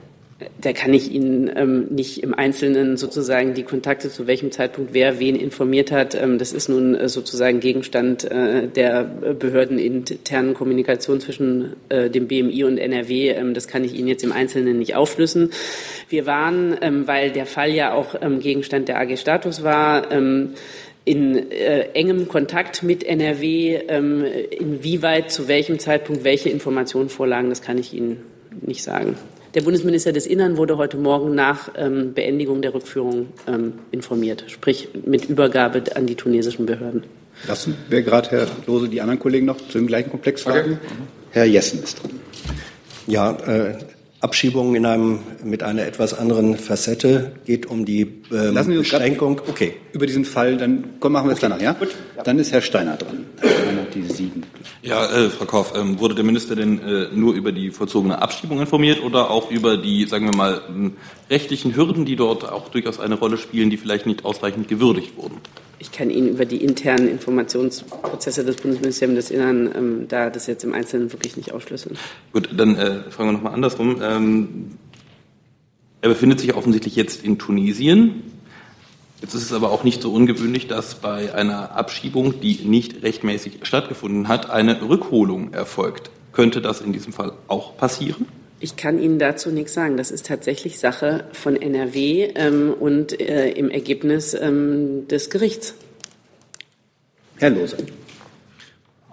Da 0.59 0.73
kann 0.73 0.93
ich 0.93 1.11
Ihnen 1.11 1.51
ähm, 1.55 1.87
nicht 1.89 2.23
im 2.23 2.33
Einzelnen 2.33 2.97
sozusagen 2.97 3.53
die 3.53 3.63
Kontakte, 3.63 4.09
zu 4.09 4.27
welchem 4.27 4.51
Zeitpunkt 4.51 4.93
wer 4.93 5.19
wen 5.19 5.35
informiert 5.35 5.91
hat. 5.91 6.15
Ähm, 6.15 6.37
das 6.37 6.53
ist 6.53 6.69
nun 6.69 6.95
äh, 6.95 7.09
sozusagen 7.09 7.59
Gegenstand 7.59 8.29
äh, 8.29 8.67
der 8.67 9.03
behördeninternen 9.03 10.53
Kommunikation 10.53 11.19
zwischen 11.19 11.73
äh, 11.89 12.09
dem 12.09 12.27
BMI 12.27 12.63
und 12.63 12.77
NRW. 12.77 13.29
Ähm, 13.29 13.53
das 13.53 13.67
kann 13.67 13.83
ich 13.83 13.93
Ihnen 13.93 14.07
jetzt 14.07 14.23
im 14.23 14.31
Einzelnen 14.31 14.79
nicht 14.79 14.95
aufschlüssen. 14.95 15.51
Wir 16.09 16.25
waren, 16.25 16.77
ähm, 16.81 17.07
weil 17.07 17.31
der 17.31 17.45
Fall 17.45 17.71
ja 17.71 17.93
auch 17.93 18.15
ähm, 18.21 18.39
Gegenstand 18.39 18.87
der 18.87 18.99
AG 18.99 19.17
Status 19.17 19.63
war, 19.63 20.11
ähm, 20.11 20.51
in 21.03 21.51
äh, 21.51 21.89
engem 21.93 22.27
Kontakt 22.27 22.83
mit 22.83 23.03
NRW. 23.03 23.79
inwieweit, 24.59 25.31
zu 25.31 25.47
welchem 25.47 25.79
Zeitpunkt 25.79 26.23
welche 26.23 26.49
Informationen 26.49 27.09
vorlagen, 27.09 27.49
das 27.49 27.63
kann 27.63 27.79
ich 27.79 27.93
Ihnen 27.93 28.21
nicht 28.61 28.83
sagen. 28.83 29.15
Der 29.53 29.61
Bundesminister 29.61 30.13
des 30.13 30.27
Innern 30.27 30.55
wurde 30.55 30.77
heute 30.77 30.95
Morgen 30.95 31.35
nach 31.35 31.69
ähm, 31.75 32.13
Beendigung 32.13 32.61
der 32.61 32.73
Rückführung 32.73 33.27
ähm, 33.47 33.73
informiert, 33.91 34.45
sprich 34.47 34.89
mit 35.05 35.25
Übergabe 35.25 35.83
an 35.95 36.07
die 36.07 36.15
tunesischen 36.15 36.65
Behörden. 36.65 37.03
Lassen 37.47 37.75
wir 37.89 38.01
gerade, 38.01 38.29
Herr 38.29 38.47
Lose, 38.65 38.87
die 38.87 39.01
anderen 39.01 39.19
Kollegen 39.19 39.45
noch 39.45 39.57
zu 39.57 39.77
dem 39.77 39.87
gleichen 39.87 40.09
Komplex 40.09 40.43
fragen? 40.43 40.73
Okay. 40.73 40.95
Herr 41.31 41.45
Jessen 41.45 41.83
ist 41.83 42.01
dran. 42.01 42.11
Ja, 43.07 43.31
äh, 43.45 43.77
Abschiebung 44.21 44.75
in 44.75 44.85
einem, 44.85 45.19
mit 45.43 45.63
einer 45.63 45.85
etwas 45.85 46.13
anderen 46.13 46.55
Facette, 46.55 47.33
geht 47.45 47.65
um 47.65 47.85
die 47.85 48.01
ähm, 48.31 48.53
Lassen 48.53 48.71
Sie 48.71 48.77
uns 48.77 48.89
Beschränkung. 48.89 49.41
Okay. 49.47 49.73
Über 49.93 50.05
diesen 50.05 50.25
Fall, 50.25 50.57
dann 50.57 50.83
komm, 50.99 51.13
machen 51.13 51.27
wir 51.27 51.33
es 51.33 51.39
Okay, 51.39 51.49
danach, 51.49 51.61
ja? 51.61 51.73
gut. 51.73 51.89
Dann 52.23 52.37
ist 52.37 52.51
Herr 52.51 52.61
Steiner 52.61 52.97
dran. 52.97 53.25
Herr 53.39 53.49
Steiner 53.49 53.81
die 53.93 54.03
sieben. 54.03 54.43
Ja, 54.83 55.05
äh, 55.05 55.29
Frau 55.29 55.45
Korff, 55.45 55.73
ähm, 55.75 55.99
wurde 55.99 56.13
der 56.13 56.23
Minister 56.23 56.55
denn 56.55 56.79
äh, 56.81 57.07
nur 57.13 57.33
über 57.33 57.51
die 57.51 57.71
vollzogene 57.71 58.21
Abschiebung 58.21 58.59
informiert 58.59 59.03
oder 59.03 59.31
auch 59.31 59.49
über 59.49 59.77
die, 59.77 60.05
sagen 60.05 60.25
wir 60.25 60.35
mal, 60.35 60.61
rechtlichen 61.29 61.75
Hürden, 61.75 62.05
die 62.05 62.15
dort 62.15 62.47
auch 62.47 62.69
durchaus 62.69 62.99
eine 62.99 63.15
Rolle 63.15 63.37
spielen, 63.37 63.71
die 63.71 63.77
vielleicht 63.77 64.05
nicht 64.05 64.23
ausreichend 64.23 64.67
gewürdigt 64.67 65.17
wurden? 65.17 65.37
Ich 65.81 65.91
kann 65.91 66.11
Ihnen 66.11 66.27
über 66.27 66.45
die 66.45 66.63
internen 66.63 67.07
Informationsprozesse 67.07 68.45
des 68.45 68.57
Bundesministeriums 68.57 69.15
des 69.15 69.31
Innern 69.31 69.71
ähm, 69.75 70.07
da 70.07 70.29
das 70.29 70.45
jetzt 70.45 70.63
im 70.63 70.75
Einzelnen 70.75 71.11
wirklich 71.11 71.37
nicht 71.37 71.53
ausschlüsseln. 71.53 71.97
Gut, 72.31 72.49
dann 72.55 72.75
äh, 72.75 73.01
fragen 73.09 73.29
wir 73.29 73.33
nochmal 73.33 73.55
andersrum. 73.55 73.99
Ähm, 73.99 74.77
er 76.01 76.09
befindet 76.09 76.39
sich 76.39 76.53
offensichtlich 76.53 76.95
jetzt 76.95 77.25
in 77.25 77.39
Tunesien. 77.39 78.21
Jetzt 79.21 79.33
ist 79.33 79.41
es 79.41 79.53
aber 79.53 79.71
auch 79.71 79.83
nicht 79.83 80.03
so 80.03 80.13
ungewöhnlich, 80.13 80.67
dass 80.67 80.95
bei 80.95 81.33
einer 81.33 81.71
Abschiebung, 81.71 82.39
die 82.41 82.59
nicht 82.63 83.01
rechtmäßig 83.01 83.61
stattgefunden 83.63 84.27
hat, 84.27 84.51
eine 84.51 84.87
Rückholung 84.87 85.51
erfolgt. 85.51 86.11
Könnte 86.31 86.61
das 86.61 86.81
in 86.81 86.93
diesem 86.93 87.11
Fall 87.11 87.33
auch 87.47 87.75
passieren? 87.75 88.27
Ich 88.63 88.75
kann 88.75 88.99
Ihnen 88.99 89.17
dazu 89.17 89.49
nichts 89.49 89.73
sagen. 89.73 89.97
Das 89.97 90.11
ist 90.11 90.27
tatsächlich 90.27 90.79
Sache 90.79 91.25
von 91.33 91.59
NRW 91.59 92.31
ähm, 92.35 92.71
und 92.79 93.19
äh, 93.19 93.49
im 93.49 93.71
Ergebnis 93.71 94.35
ähm, 94.35 95.07
des 95.07 95.31
Gerichts. 95.31 95.73
Herr 97.39 97.49
Lose. 97.49 97.75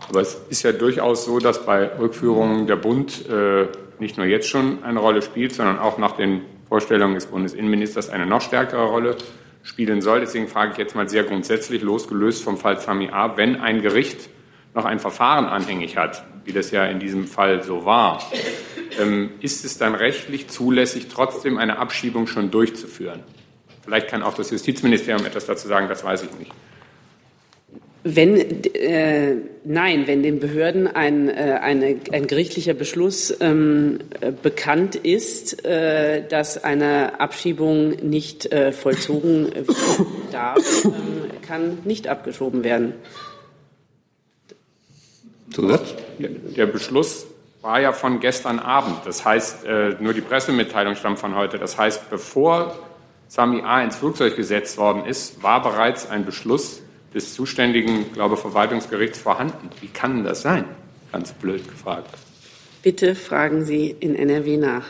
Aber 0.06 0.20
es 0.20 0.37
ist 0.50 0.62
ja 0.64 0.72
durchaus 0.72 1.24
so, 1.24 1.38
dass 1.38 1.64
bei 1.64 1.98
Rückführungen 1.98 2.66
der 2.66 2.76
Bund 2.76 3.26
äh, 3.28 3.68
nicht 3.98 4.18
nur 4.18 4.26
jetzt 4.26 4.48
schon 4.48 4.84
eine 4.84 5.00
Rolle 5.00 5.22
spielt, 5.22 5.54
sondern 5.54 5.78
auch 5.78 5.96
nach 5.96 6.12
den 6.12 6.42
Vorstellungen 6.68 7.14
des 7.14 7.26
Bundesinnenministers 7.26 8.11
eine 8.11 8.26
noch 8.26 8.42
stärkere 8.42 8.84
Rolle 8.84 9.16
spielen 9.62 10.02
soll. 10.02 10.20
Deswegen 10.20 10.48
frage 10.48 10.72
ich 10.72 10.78
jetzt 10.78 10.94
mal 10.94 11.08
sehr 11.08 11.24
grundsätzlich, 11.24 11.80
losgelöst 11.80 12.44
vom 12.44 12.58
Fall 12.58 12.80
Sami 12.80 13.08
A., 13.08 13.38
wenn 13.38 13.56
ein 13.56 13.80
Gericht 13.80 14.28
noch 14.74 14.85
ein 14.85 15.00
Verfahren 15.00 15.46
anhängig 15.46 15.96
hat, 15.96 16.24
wie 16.44 16.52
das 16.52 16.70
ja 16.70 16.87
in 16.87 16.98
diesem 16.98 17.26
Fall 17.26 17.62
so 17.62 17.85
war, 17.85 18.22
ähm, 19.00 19.31
ist 19.40 19.64
es 19.64 19.78
dann 19.78 19.94
rechtlich 19.94 20.48
zulässig, 20.48 21.09
trotzdem 21.09 21.59
eine 21.59 21.78
Abschiebung 21.78 22.26
schon 22.26 22.50
durchzuführen? 22.50 23.22
Vielleicht 23.83 24.09
kann 24.09 24.22
auch 24.22 24.35
das 24.35 24.50
Justizministerium 24.50 25.24
etwas 25.24 25.46
dazu 25.46 25.66
sagen, 25.68 25.88
das 25.88 26.04
weiß 26.04 26.22
ich 26.24 26.38
nicht. 26.38 26.52
Wenn, 28.04 28.64
äh, 28.74 29.37
nein, 29.64 30.07
wenn 30.07 30.22
den 30.22 30.40
Behörden 30.40 30.87
ein, 30.87 31.28
äh, 31.28 31.59
eine, 31.61 31.96
ein 32.12 32.26
gerichtlicher 32.26 32.72
Beschluss 32.72 33.37
ähm, 33.40 33.98
äh, 34.20 34.31
bekannt 34.31 34.94
ist, 34.94 35.64
äh, 35.64 36.26
dass 36.26 36.62
eine 36.62 37.20
Abschiebung 37.20 37.90
nicht 38.09 38.50
äh, 38.52 38.72
vollzogen 38.72 39.52
werden 39.54 40.07
darf, 40.33 40.85
ähm, 40.85 40.92
kann 41.46 41.78
nicht 41.85 42.09
abgeschoben 42.09 42.64
werden. 42.64 42.94
Zusatz? 45.59 45.94
Der, 46.18 46.66
Beschluss 46.66 47.27
war 47.62 47.81
ja 47.81 47.92
von 47.92 48.21
gestern 48.21 48.59
Abend. 48.59 48.99
Das 49.05 49.25
heißt, 49.25 49.64
äh, 49.64 49.97
nur 50.01 50.12
die 50.12 50.21
Pressemitteilung 50.21 50.94
stammt 50.94 51.18
von 51.18 51.35
heute. 51.35 51.59
Das 51.59 51.77
heißt, 51.77 52.11
bevor 52.11 52.79
Sami 53.27 53.62
A. 53.62 53.83
ins 53.83 53.97
Flugzeug 53.97 54.37
gesetzt 54.37 54.79
worden 54.79 55.05
ist, 55.05 55.42
war 55.42 55.62
bereits 55.62 56.09
ein 56.09 56.25
Beschluss 56.25 56.83
des 57.12 57.35
zuständigen, 57.35 58.12
glaube 58.12 58.37
Verwaltungsgerichts 58.37 59.18
vorhanden. 59.18 59.71
Wie 59.81 59.88
kann 59.88 60.25
das 60.25 60.42
sein? 60.42 60.64
Ganz 61.11 61.33
blöd 61.33 61.68
gefragt. 61.68 62.11
Bitte 62.83 63.14
fragen 63.14 63.64
Sie 63.64 63.94
in 63.99 64.14
NRW 64.14 64.57
nach. 64.57 64.85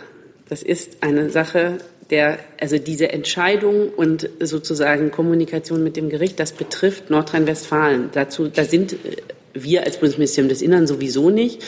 Das 0.49 0.63
ist 0.63 1.03
eine 1.03 1.31
Sache 1.31 1.79
der, 2.11 2.39
also 2.61 2.79
diese 2.79 3.13
Entscheidung 3.13 3.91
und 3.91 4.29
sozusagen 4.41 5.11
Kommunikation 5.11 5.83
mit 5.85 5.97
dem 5.97 6.09
Gericht, 6.09 6.41
das 6.41 6.53
betrifft 6.53 7.11
Nordrhein-Westfalen. 7.11 8.11
Dazu, 8.13 8.49
da 8.49 8.65
sind 8.65 8.93
äh, 8.93 9.17
wir 9.65 9.85
als 9.85 9.99
Bundesministerium 9.99 10.49
des 10.49 10.63
Innern 10.63 10.87
sowieso 10.87 11.31
nicht. 11.31 11.63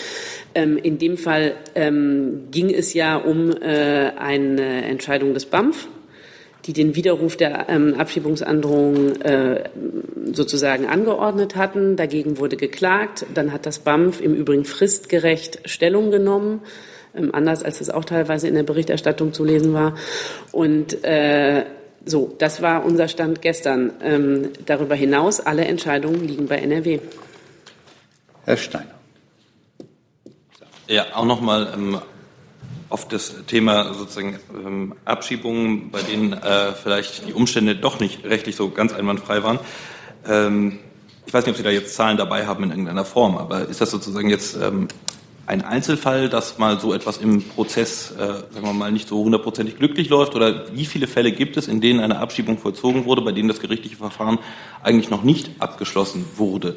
Ähm, 0.55 0.76
in 0.76 0.98
dem 0.98 1.16
Fall 1.16 1.55
ähm, 1.74 2.48
ging 2.50 2.70
es 2.70 2.94
ja 2.94 3.16
um 3.16 3.50
äh, 3.50 4.12
eine 4.18 4.85
Entscheidung 4.85 5.35
des 5.35 5.46
BAMF, 5.46 5.88
die 6.66 6.72
den 6.72 6.96
Widerruf 6.96 7.37
der 7.37 7.66
ähm, 7.68 7.94
Abschiebungsandrohung 7.94 9.20
äh, 9.22 9.64
sozusagen 10.33 10.87
angeordnet 10.87 11.57
hatten. 11.57 11.96
Dagegen 11.96 12.38
wurde 12.38 12.57
geklagt. 12.57 13.26
Dann 13.33 13.53
hat 13.53 13.66
das 13.66 13.79
BAMF 13.79 14.20
im 14.20 14.35
Übrigen 14.35 14.64
fristgerecht 14.64 15.61
Stellung 15.64 16.11
genommen, 16.11 16.62
ähm, 17.16 17.35
anders 17.35 17.62
als 17.62 17.81
es 17.81 17.90
auch 17.90 18.05
teilweise 18.05 18.48
in 18.48 18.55
der 18.55 18.64
Berichterstattung 18.64 19.33
zu 19.33 19.44
lesen 19.44 19.72
war. 19.72 19.94
Und 20.53 21.05
äh, 21.05 21.64
so, 22.05 22.35
das 22.38 22.62
war 22.62 22.85
unser 22.85 23.09
Stand 23.09 23.42
gestern. 23.42 23.92
Ähm, 24.03 24.48
darüber 24.66 24.94
hinaus, 24.94 25.40
alle 25.40 25.64
Entscheidungen 25.64 26.26
liegen 26.26 26.46
bei 26.46 26.57
NRW. 26.57 26.98
Herr 28.51 28.57
Steiner. 28.57 28.91
Ja, 30.89 31.07
auch 31.15 31.25
nochmal 31.25 31.73
ähm, 31.73 32.01
auf 32.89 33.07
das 33.07 33.47
Thema 33.47 33.95
sozusagen 33.95 34.41
ähm, 34.53 34.97
Abschiebungen, 35.05 35.93
bei 35.93 36.03
denen 36.03 36.33
äh, 36.33 36.73
vielleicht 36.73 37.29
die 37.29 37.33
Umstände 37.33 37.77
doch 37.77 38.01
nicht 38.01 38.25
rechtlich 38.25 38.57
so 38.57 38.71
ganz 38.71 38.93
einwandfrei 38.93 39.45
waren. 39.45 39.61
Ähm, 40.27 40.81
ich 41.27 41.33
weiß 41.33 41.47
nicht, 41.47 41.53
ob 41.53 41.59
Sie 41.59 41.63
da 41.63 41.71
jetzt 41.71 41.95
Zahlen 41.95 42.17
dabei 42.17 42.49
haben 42.49 42.65
in 42.65 42.71
irgendeiner 42.71 43.05
Form, 43.05 43.39
aber 43.39 43.69
ist 43.69 43.81
das 43.81 43.93
sozusagen 43.93 44.29
jetzt 44.29 44.57
ähm, 44.57 44.89
ein 45.47 45.63
Einzelfall, 45.63 46.29
dass 46.29 46.59
mal 46.59 46.81
so 46.81 46.93
etwas 46.93 47.19
im 47.19 47.45
Prozess, 47.45 48.11
äh, 48.11 48.17
sagen 48.17 48.63
wir 48.63 48.73
mal, 48.73 48.91
nicht 48.91 49.07
so 49.07 49.23
hundertprozentig 49.23 49.77
glücklich 49.77 50.09
läuft? 50.09 50.35
Oder 50.35 50.75
wie 50.75 50.87
viele 50.87 51.07
Fälle 51.07 51.31
gibt 51.31 51.57
es, 51.57 51.69
in 51.69 51.81
denen 51.81 52.01
eine 52.01 52.19
Abschiebung 52.19 52.59
vollzogen 52.59 53.05
wurde, 53.05 53.23
bei 53.23 53.31
denen 53.31 53.47
das 53.47 53.61
gerichtliche 53.61 53.95
Verfahren 53.95 54.41
eigentlich 54.83 55.09
noch 55.09 55.23
nicht 55.23 55.53
abgeschlossen 55.61 56.25
wurde? 56.35 56.77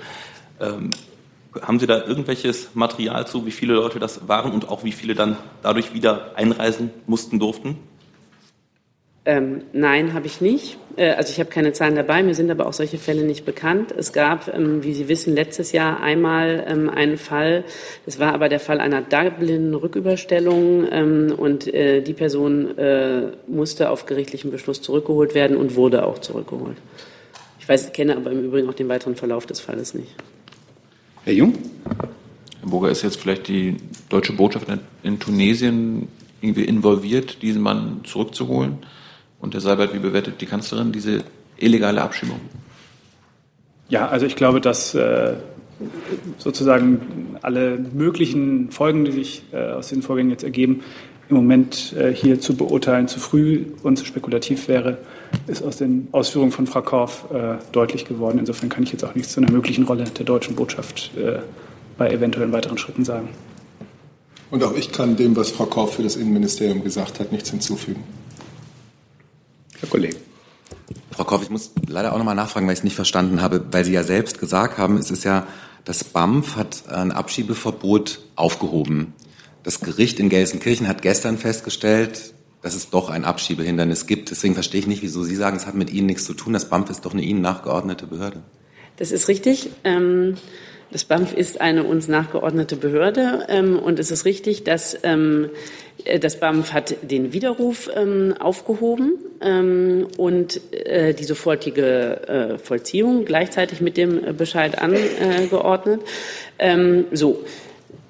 Haben 1.61 1.79
Sie 1.79 1.87
da 1.87 2.05
irgendwelches 2.05 2.73
Material 2.73 3.27
zu, 3.27 3.45
wie 3.45 3.51
viele 3.51 3.73
Leute 3.73 3.99
das 3.99 4.27
waren 4.27 4.51
und 4.51 4.69
auch 4.69 4.83
wie 4.83 4.91
viele 4.91 5.13
dann 5.13 5.37
dadurch 5.61 5.93
wieder 5.93 6.31
einreisen 6.35 6.91
mussten 7.05 7.39
durften? 7.39 7.77
Ähm, 9.25 9.63
nein, 9.71 10.13
habe 10.13 10.25
ich 10.25 10.41
nicht. 10.41 10.77
Äh, 10.97 11.11
also 11.11 11.31
ich 11.31 11.39
habe 11.39 11.49
keine 11.49 11.71
Zahlen 11.71 11.95
dabei, 11.95 12.23
mir 12.23 12.35
sind 12.35 12.51
aber 12.51 12.65
auch 12.65 12.73
solche 12.73 12.97
Fälle 12.97 13.23
nicht 13.23 13.45
bekannt. 13.45 13.93
Es 13.97 14.11
gab, 14.11 14.53
ähm, 14.53 14.83
wie 14.83 14.93
Sie 14.93 15.07
wissen, 15.07 15.33
letztes 15.33 15.71
Jahr 15.71 16.01
einmal 16.01 16.65
ähm, 16.67 16.89
einen 16.89 17.17
Fall, 17.17 17.63
das 18.05 18.19
war 18.19 18.33
aber 18.33 18.49
der 18.49 18.59
Fall 18.59 18.81
einer 18.81 19.01
Dublin-Rücküberstellung 19.01 20.87
ähm, 20.91 21.33
und 21.37 21.73
äh, 21.73 22.01
die 22.01 22.13
Person 22.13 22.77
äh, 22.77 23.31
musste 23.47 23.91
auf 23.91 24.05
gerichtlichen 24.05 24.51
Beschluss 24.51 24.81
zurückgeholt 24.81 25.35
werden 25.35 25.55
und 25.55 25.75
wurde 25.75 26.05
auch 26.05 26.19
zurückgeholt. 26.19 26.77
Ich 27.59 27.69
weiß, 27.69 27.93
kenne 27.93 28.17
aber 28.17 28.29
im 28.31 28.43
Übrigen 28.43 28.67
auch 28.67 28.73
den 28.73 28.89
weiteren 28.89 29.15
Verlauf 29.15 29.45
des 29.45 29.61
Falles 29.61 29.93
nicht. 29.93 30.13
Herr 31.25 31.33
Jung? 31.33 31.53
Herr 32.59 32.69
Burger, 32.69 32.89
ist 32.89 33.01
jetzt 33.01 33.17
vielleicht 33.17 33.47
die 33.47 33.77
deutsche 34.09 34.33
Botschaft 34.33 34.67
in 35.03 35.19
Tunesien 35.19 36.09
irgendwie 36.41 36.65
involviert, 36.65 37.41
diesen 37.41 37.61
Mann 37.61 38.01
zurückzuholen? 38.03 38.79
Und 39.39 39.53
Herr 39.53 39.61
Seibert, 39.61 39.93
wie 39.93 39.99
bewertet 39.99 40.41
die 40.41 40.45
Kanzlerin 40.45 40.91
diese 40.91 41.23
illegale 41.57 42.01
Abschiebung? 42.01 42.41
Ja, 43.87 44.09
also 44.09 44.25
ich 44.25 44.35
glaube, 44.35 44.59
dass 44.59 44.95
äh, 44.95 45.35
sozusagen 46.39 47.37
alle 47.41 47.77
möglichen 47.93 48.71
Folgen, 48.71 49.05
die 49.05 49.13
sich 49.13 49.43
äh, 49.53 49.71
aus 49.71 49.87
den 49.87 50.01
Vorgängen 50.01 50.31
jetzt 50.31 50.43
ergeben, 50.43 50.81
im 51.29 51.37
Moment 51.37 51.93
äh, 51.97 52.13
hier 52.13 52.41
zu 52.41 52.57
beurteilen, 52.57 53.07
zu 53.07 53.21
früh 53.21 53.65
und 53.81 53.97
zu 53.97 54.03
spekulativ 54.03 54.67
wäre, 54.67 54.97
ist 55.47 55.63
aus 55.63 55.77
den 55.77 56.07
Ausführungen 56.11 56.51
von 56.51 56.67
Frau 56.67 56.81
Korff 56.81 57.25
äh, 57.33 57.55
deutlich 57.71 58.05
geworden. 58.05 58.39
Insofern 58.39 58.69
kann 58.69 58.83
ich 58.83 58.91
jetzt 58.91 59.03
auch 59.03 59.15
nichts 59.15 59.33
zu 59.33 59.41
einer 59.41 59.51
möglichen 59.51 59.83
Rolle 59.83 60.05
der 60.05 60.25
deutschen 60.25 60.55
Botschaft 60.55 61.11
äh, 61.17 61.39
bei 61.97 62.09
eventuellen 62.11 62.51
weiteren 62.51 62.77
Schritten 62.77 63.05
sagen. 63.05 63.29
Und 64.51 64.63
auch 64.63 64.75
ich 64.75 64.91
kann 64.91 65.15
dem, 65.15 65.35
was 65.35 65.51
Frau 65.51 65.65
Korff 65.65 65.95
für 65.95 66.03
das 66.03 66.15
Innenministerium 66.15 66.83
gesagt 66.83 67.19
hat, 67.19 67.31
nichts 67.31 67.49
hinzufügen. 67.49 68.03
Herr 69.79 69.89
Kollege. 69.89 70.17
Frau 71.11 71.23
Korff, 71.23 71.43
ich 71.43 71.49
muss 71.49 71.71
leider 71.87 72.13
auch 72.13 72.17
nochmal 72.17 72.35
nachfragen, 72.35 72.67
weil 72.67 72.73
ich 72.73 72.79
es 72.79 72.83
nicht 72.83 72.95
verstanden 72.95 73.41
habe, 73.41 73.63
weil 73.71 73.85
Sie 73.85 73.93
ja 73.93 74.03
selbst 74.03 74.39
gesagt 74.39 74.77
haben, 74.77 74.97
es 74.97 75.11
ist 75.11 75.23
ja, 75.23 75.47
das 75.85 76.03
BAMF 76.03 76.55
hat 76.55 76.89
ein 76.89 77.11
Abschiebeverbot 77.11 78.21
aufgehoben. 78.35 79.13
Das 79.63 79.79
Gericht 79.79 80.19
in 80.19 80.29
Gelsenkirchen 80.29 80.87
hat 80.87 81.01
gestern 81.01 81.37
festgestellt, 81.37 82.33
dass 82.63 82.75
es 82.75 82.89
doch 82.89 83.09
ein 83.09 83.25
Abschiebehindernis 83.25 84.07
gibt. 84.07 84.31
Deswegen 84.31 84.55
verstehe 84.55 84.79
ich 84.79 84.87
nicht, 84.87 85.03
wieso 85.03 85.23
Sie 85.23 85.35
sagen, 85.35 85.57
es 85.57 85.67
hat 85.67 85.75
mit 85.75 85.91
Ihnen 85.91 86.07
nichts 86.07 86.25
zu 86.25 86.33
tun. 86.33 86.53
Das 86.53 86.69
BAMF 86.69 86.89
ist 86.89 87.05
doch 87.05 87.13
eine 87.13 87.21
Ihnen 87.21 87.41
nachgeordnete 87.41 88.07
Behörde. 88.07 88.41
Das 88.97 89.11
ist 89.11 89.27
richtig. 89.27 89.69
Ähm, 89.83 90.35
das 90.89 91.03
BAMF 91.03 91.33
ist 91.33 91.59
eine 91.59 91.83
uns 91.83 92.07
nachgeordnete 92.07 92.77
Behörde 92.77 93.47
ähm, 93.49 93.77
und 93.77 93.99
es 93.99 94.11
ist 94.11 94.25
richtig, 94.25 94.63
dass 94.63 94.97
ähm, 95.03 95.49
das 96.21 96.39
BAMF 96.39 96.71
hat 96.71 96.95
den 97.01 97.33
Widerruf 97.33 97.89
aufgehoben 98.39 99.13
und 100.17 100.61
äh, 100.71 101.13
die 101.13 101.23
sofortige 101.23 102.27
äh, 102.27 102.57
Vollziehung 102.57 103.25
gleichzeitig 103.25 103.79
mit 103.79 103.95
dem 103.95 104.35
Bescheid 104.35 104.79
angeordnet. 104.79 106.01
so. 107.11 107.43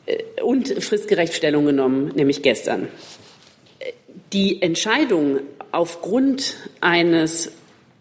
Äh, 0.05 0.41
und 0.41 0.67
fristgerecht 0.83 1.33
Stellung 1.33 1.65
genommen, 1.65 2.11
nämlich 2.15 2.41
gestern. 2.41 2.87
Die 4.33 4.63
Entscheidung 4.63 5.41
aufgrund 5.71 6.55
eines 6.81 7.51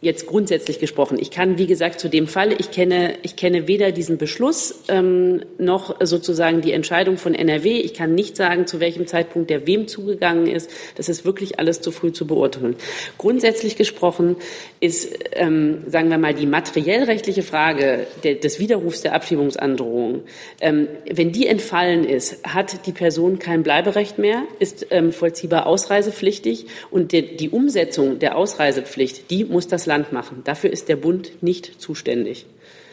jetzt 0.02 0.26
grundsätzlich 0.26 0.80
gesprochen. 0.80 1.16
Ich 1.20 1.30
kann, 1.30 1.58
wie 1.58 1.68
gesagt, 1.68 2.00
zu 2.00 2.08
dem 2.08 2.26
Fall, 2.26 2.52
ich 2.58 2.72
kenne, 2.72 3.14
ich 3.22 3.36
kenne 3.36 3.68
weder 3.68 3.92
diesen 3.92 4.18
Beschluss 4.18 4.82
ähm, 4.88 5.42
noch 5.58 5.94
sozusagen 6.02 6.60
die 6.60 6.72
Entscheidung 6.72 7.18
von 7.18 7.36
NRW. 7.36 7.78
Ich 7.78 7.94
kann 7.94 8.12
nicht 8.16 8.36
sagen, 8.36 8.66
zu 8.66 8.80
welchem 8.80 9.06
Zeitpunkt 9.06 9.48
der 9.48 9.64
wem 9.68 9.86
zugegangen 9.86 10.48
ist. 10.48 10.68
Das 10.96 11.08
ist 11.08 11.24
wirklich 11.24 11.60
alles 11.60 11.80
zu 11.80 11.92
früh 11.92 12.12
zu 12.12 12.26
beurteilen. 12.26 12.74
Grundsätzlich 13.16 13.76
gesprochen 13.76 14.34
ist, 14.80 15.08
ähm, 15.34 15.84
sagen 15.86 16.10
wir 16.10 16.18
mal, 16.18 16.34
die 16.34 16.46
materiellrechtliche 16.46 17.44
Frage 17.44 18.08
der, 18.24 18.34
des 18.34 18.58
Widerrufs 18.58 19.02
der 19.02 19.14
Abschiebungsandrohung. 19.14 20.22
Ähm, 20.60 20.88
wenn 21.08 21.30
die 21.30 21.46
entfallen 21.46 22.04
ist, 22.04 22.44
hat 22.44 22.86
die 22.86 22.92
Person 22.92 23.38
kein 23.38 23.62
Bleiberecht 23.62 24.18
mehr, 24.18 24.42
ist 24.58 24.84
ähm, 24.90 25.12
vollziehbar 25.12 25.66
ausreisepflichtig 25.66 26.66
und 26.90 27.12
die, 27.12 27.36
die 27.36 27.50
Umsetzung 27.50 28.18
der 28.18 28.36
Ausreisepflicht, 28.36 29.30
die 29.30 29.44
muss 29.44 29.68
das 29.68 29.91
Land 29.92 30.11
machen. 30.11 30.40
Dafür 30.44 30.72
ist 30.72 30.88
der 30.88 30.96
Bund 30.96 31.42
nicht 31.42 31.78
zuständig. 31.78 32.46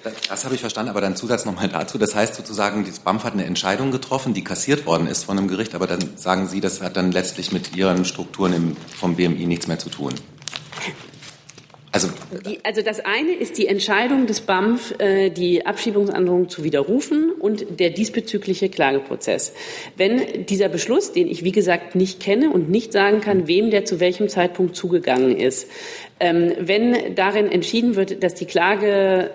Das, 0.04 0.44
habe 0.44 0.56
ich 0.56 0.62
verstanden, 0.62 0.90
aber 0.90 1.00
dann 1.00 1.16
Zusatz 1.16 1.46
nochmal 1.46 1.70
dazu. 1.70 1.98
Das 1.98 2.14
heißt 2.14 2.36
sozusagen, 2.36 2.86
das 2.86 3.00
BAMF 3.00 3.24
hat 3.24 3.34
eine 3.34 3.46
Entscheidung 3.46 3.92
getroffen, 3.92 4.34
die 4.34 4.44
kassiert 4.44 4.86
worden 4.86 5.08
ist 5.08 5.24
von 5.24 5.38
einem 5.38 5.48
Gericht, 5.48 5.76
aber 5.76 5.88
dann 5.88 6.18
sagen 6.18 6.48
Sie, 6.48 6.60
das 6.60 6.82
hat 6.82 6.98
dann 6.98 7.14
letztlich 7.14 7.54
mit 7.54 7.76
Ihren 7.76 8.04
Strukturen 8.04 8.54
im, 8.54 8.78
vom 8.98 9.16
BMI 9.16 9.46
nichts 9.46 9.68
mehr 9.68 9.80
zu 9.80 9.90
tun. 9.90 10.14
Also, 11.92 12.08
die, 12.46 12.60
also 12.64 12.84
das 12.84 13.00
eine 13.00 13.34
ist 13.34 13.58
die 13.58 13.66
Entscheidung 13.68 14.28
des 14.28 14.42
BAMF, 14.42 15.00
äh, 15.00 15.32
die 15.32 15.66
Abschiebungsandrohung 15.66 16.48
zu 16.48 16.64
widerrufen 16.64 17.32
und 17.32 17.80
der 17.80 17.90
diesbezügliche 17.90 18.70
Klageprozess. 18.70 19.54
Wenn 19.98 20.46
dieser 20.46 20.70
Beschluss, 20.70 21.14
den 21.14 21.28
ich 21.28 21.44
wie 21.44 21.52
gesagt 21.52 21.96
nicht 21.96 22.20
kenne 22.20 22.52
und 22.52 22.70
nicht 22.70 22.94
sagen 22.94 23.22
kann, 23.22 23.48
wem 23.48 23.72
der 23.72 23.86
zu 23.86 24.00
welchem 24.00 24.30
Zeitpunkt 24.30 24.76
zugegangen 24.76 25.36
ist, 25.36 25.68
ähm, 26.20 26.54
wenn 26.60 27.16
darin 27.16 27.52
entschieden 27.52 27.96
wird, 27.96 28.24
dass 28.24 28.36
die 28.36 28.46
Klage 28.46 29.32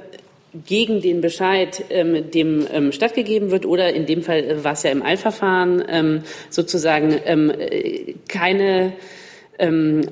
gegen 0.66 1.00
den 1.00 1.20
Bescheid 1.20 1.84
ähm, 1.90 2.30
dem 2.30 2.66
ähm, 2.72 2.92
stattgegeben 2.92 3.50
wird 3.50 3.66
oder 3.66 3.92
in 3.92 4.06
dem 4.06 4.22
Fall 4.22 4.44
äh, 4.44 4.64
war 4.64 4.74
es 4.74 4.84
ja 4.84 4.90
im 4.90 5.02
Eilverfahren 5.02 5.82
ähm, 5.88 6.22
sozusagen 6.50 7.18
ähm, 7.24 7.50
äh, 7.50 8.14
keine 8.28 8.92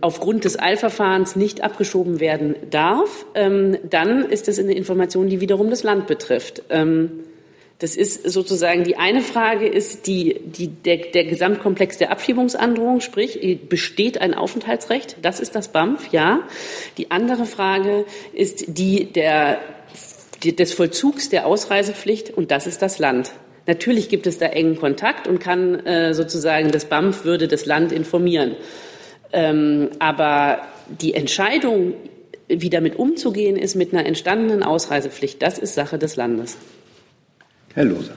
aufgrund 0.01 0.45
des 0.45 0.59
Eilverfahrens 0.59 1.35
nicht 1.37 1.63
abgeschoben 1.65 2.21
werden 2.21 2.55
darf, 2.71 3.27
ähm, 3.35 3.77
dann 3.89 4.25
ist 4.25 4.47
das 4.47 4.59
eine 4.59 4.75
Information, 4.75 5.29
die 5.29 5.41
wiederum 5.41 5.69
das 5.69 5.83
Land 5.83 6.07
betrifft. 6.07 6.63
Ähm, 6.71 7.25
das 7.83 7.97
ist 7.97 8.31
sozusagen 8.31 8.85
die 8.85 8.97
eine 8.97 9.23
Frage 9.23 9.67
ist 9.67 10.07
die, 10.07 10.41
die, 10.45 10.69
der, 10.69 10.99
der 10.99 11.25
Gesamtkomplex 11.25 11.99
der 11.99 12.13
Abschiebungsandrohung, 12.13 13.01
sprich 13.01 13.59
besteht 13.69 14.21
ein 14.21 14.35
Aufenthaltsrecht? 14.35 15.17
Das 15.23 15.41
ist 15.41 15.57
das 15.57 15.73
BAMF, 15.73 16.13
ja. 16.13 16.47
Die 16.97 17.11
andere 17.11 17.45
Frage 17.45 18.05
ist 18.33 18.79
die 18.79 19.13
der, 19.13 19.59
des 20.45 20.73
Vollzugs 20.73 21.29
der 21.29 21.45
Ausreisepflicht 21.45 22.31
und 22.31 22.53
das 22.53 22.69
ist 22.69 22.83
das 22.83 23.01
Land. 23.01 23.33
Natürlich 23.67 24.09
gibt 24.09 24.29
es 24.29 24.39
da 24.39 24.47
engen 24.47 24.77
Kontakt 24.77 25.27
und 25.27 25.41
kann 25.41 25.85
äh, 25.85 26.15
sozusagen 26.15 26.71
das 26.71 26.85
BAMF 26.85 27.25
würde 27.25 27.49
das 27.49 27.67
Land 27.67 27.91
informieren. 27.91 28.55
Ähm, 29.33 29.91
aber 29.99 30.59
die 31.01 31.15
Entscheidung, 31.15 31.95
wie 32.49 32.71
damit 32.71 32.97
umzugehen 32.97 33.57
ist 33.57 33.75
mit 33.75 33.93
einer 33.93 34.07
entstandenen 34.07 34.63
Ausreisepflicht, 34.63 35.41
das 35.43 35.59
ist 35.59 35.75
Sache 35.75 35.99
des 35.99 36.17
Landes. 36.17 36.57
Herr 37.75 37.85
Lose. 37.85 38.13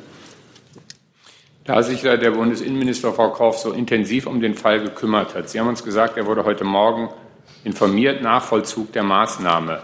Da 1.64 1.82
sich 1.82 2.04
ja 2.04 2.16
der 2.16 2.32
Bundesinnenminister 2.32 3.12
Frau 3.14 3.30
Korf 3.30 3.58
so 3.58 3.72
intensiv 3.72 4.28
um 4.28 4.40
den 4.40 4.54
Fall 4.54 4.82
gekümmert 4.82 5.34
hat. 5.34 5.50
Sie 5.50 5.60
haben 5.60 5.68
uns 5.68 5.84
gesagt, 5.84 6.16
er 6.18 6.28
wurde 6.28 6.44
heute 6.44 6.64
Morgen 6.64 7.10
informiert 7.64 8.22
nach 8.22 8.44
Vollzug 8.44 8.92
der 8.92 9.04
Maßnahme. 9.04 9.82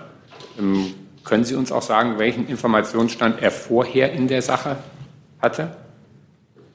Ähm, 0.60 0.94
können 1.24 1.44
Sie 1.44 1.56
uns 1.56 1.72
auch 1.72 1.82
sagen, 1.82 2.20
welchen 2.20 2.48
Informationsstand 2.48 3.42
er 3.42 3.52
vorher 3.52 4.12
in 4.12 4.28
der 4.28 4.42
Sache 4.42 4.78
hatte? 5.42 5.76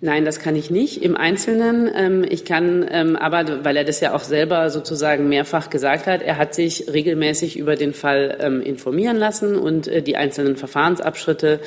Nein, 0.03 0.27
das 0.27 0.41
kann 0.41 0.57
ich 0.57 0.71
nicht 0.71 1.03
im 1.03 1.17
Einzelnen. 1.17 1.91
Ähm, 1.95 2.25
ich 2.29 2.45
kann 2.45 2.87
ähm, 2.91 3.17
aber, 3.17 3.65
weil 3.65 3.77
er 3.79 3.85
das 3.85 4.01
ja 4.01 4.15
auch 4.15 4.23
selber 4.23 4.69
sozusagen 4.69 5.29
mehrfach 5.29 5.71
gesagt 5.71 6.07
hat, 6.07 6.21
er 6.21 6.37
hat 6.37 6.55
sich 6.55 6.93
regelmäßig 6.93 7.59
über 7.59 7.77
den 7.77 7.95
Fall 7.95 8.37
ähm, 8.41 8.61
informieren 8.61 9.17
lassen 9.17 9.57
und 9.57 9.89
äh, 9.89 10.03
die 10.03 10.17
einzelnen 10.17 10.57
Verfahrensabschritte, 10.57 11.61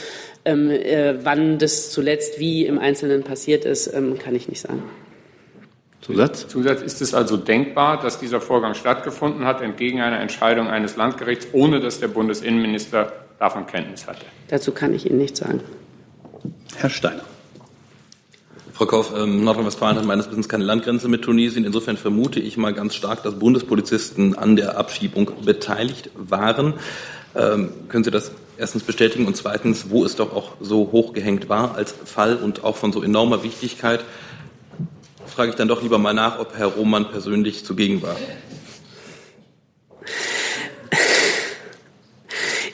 äh, 0.44 1.13
wann 1.24 1.58
das 1.58 1.92
zuletzt 1.92 2.39
wie 2.39 2.65
im 2.65 2.80
Einzelnen 2.80 3.24
passiert 3.24 3.65
ist, 3.65 3.92
kann 3.92 4.36
ich 4.36 4.48
nicht 4.48 4.62
sagen. 4.62 4.84
Zusatz? 6.02 6.48
Zusatz 6.48 6.82
ist 6.82 7.02
es 7.02 7.13
also 7.13 7.38
denkbar, 7.38 8.02
dass 8.02 8.20
dieser 8.20 8.42
Vorgang 8.42 8.74
stattgefunden 8.74 9.46
hat, 9.46 9.62
entgegen 9.62 10.02
einer 10.02 10.20
Entscheidung 10.20 10.68
eines 10.68 10.96
Landgerichts, 10.96 11.48
ohne 11.52 11.80
dass 11.82 12.00
der 12.00 12.08
Bundesinnenminister 12.08 13.12
davon 13.38 13.68
Kenntnis 13.68 14.08
hatte? 14.08 14.26
Dazu 14.48 14.72
kann 14.72 14.94
ich 14.94 15.06
Ihnen 15.06 15.20
nichts 15.20 15.39
sagen. 15.39 15.62
Herr 16.78 16.89
Steiner. 16.89 17.24
Frau 18.80 18.86
Kauf, 18.86 19.12
ähm, 19.13 19.44
Nordrhein-Westfalen 19.44 19.98
hat 19.98 20.06
meines 20.06 20.30
Wissens 20.30 20.48
keine 20.48 20.63
Landgrenze 20.63 21.10
mit 21.10 21.22
Tunesien. 21.22 21.65
Insofern 21.65 21.98
vermute 21.98 22.39
ich 22.39 22.56
mal 22.56 22.74
ganz 22.74 22.96
stark, 22.96 23.24
dass 23.24 23.38
Bundespolizisten 23.38 24.38
an 24.38 24.56
der 24.56 24.78
Abschiebung 24.78 25.32
beteiligt 25.44 26.12
waren. 26.15 26.76
Ähm, 27.36 27.72
können 27.89 28.06
Sie 28.06 28.10
das 28.10 28.32
erstens 28.58 28.84
bestätigen 28.84 29.28
und 29.28 29.36
zweitens, 29.36 29.89
wo 29.89 30.06
es 30.06 30.15
doch 30.15 30.34
auch 30.34 30.54
so 30.62 30.94
hochgehängt 30.94 31.50
war 31.50 31.76
als 31.76 31.94
Fall 32.06 32.38
und 32.38 32.63
auch 32.63 32.78
von 32.78 32.94
so 32.94 33.04
enormer 33.04 33.44
Wichtigkeit, 33.44 34.00
frage 35.26 35.50
ich 35.50 35.58
dann 35.58 35.68
doch 35.68 35.82
lieber 35.82 35.98
mal 35.98 36.13
nach, 36.13 36.39
ob 36.39 36.58
Herr 36.58 36.68
Roman 36.68 37.12
persönlich 37.12 37.65
zugegen 37.65 38.02
war. 38.02 38.15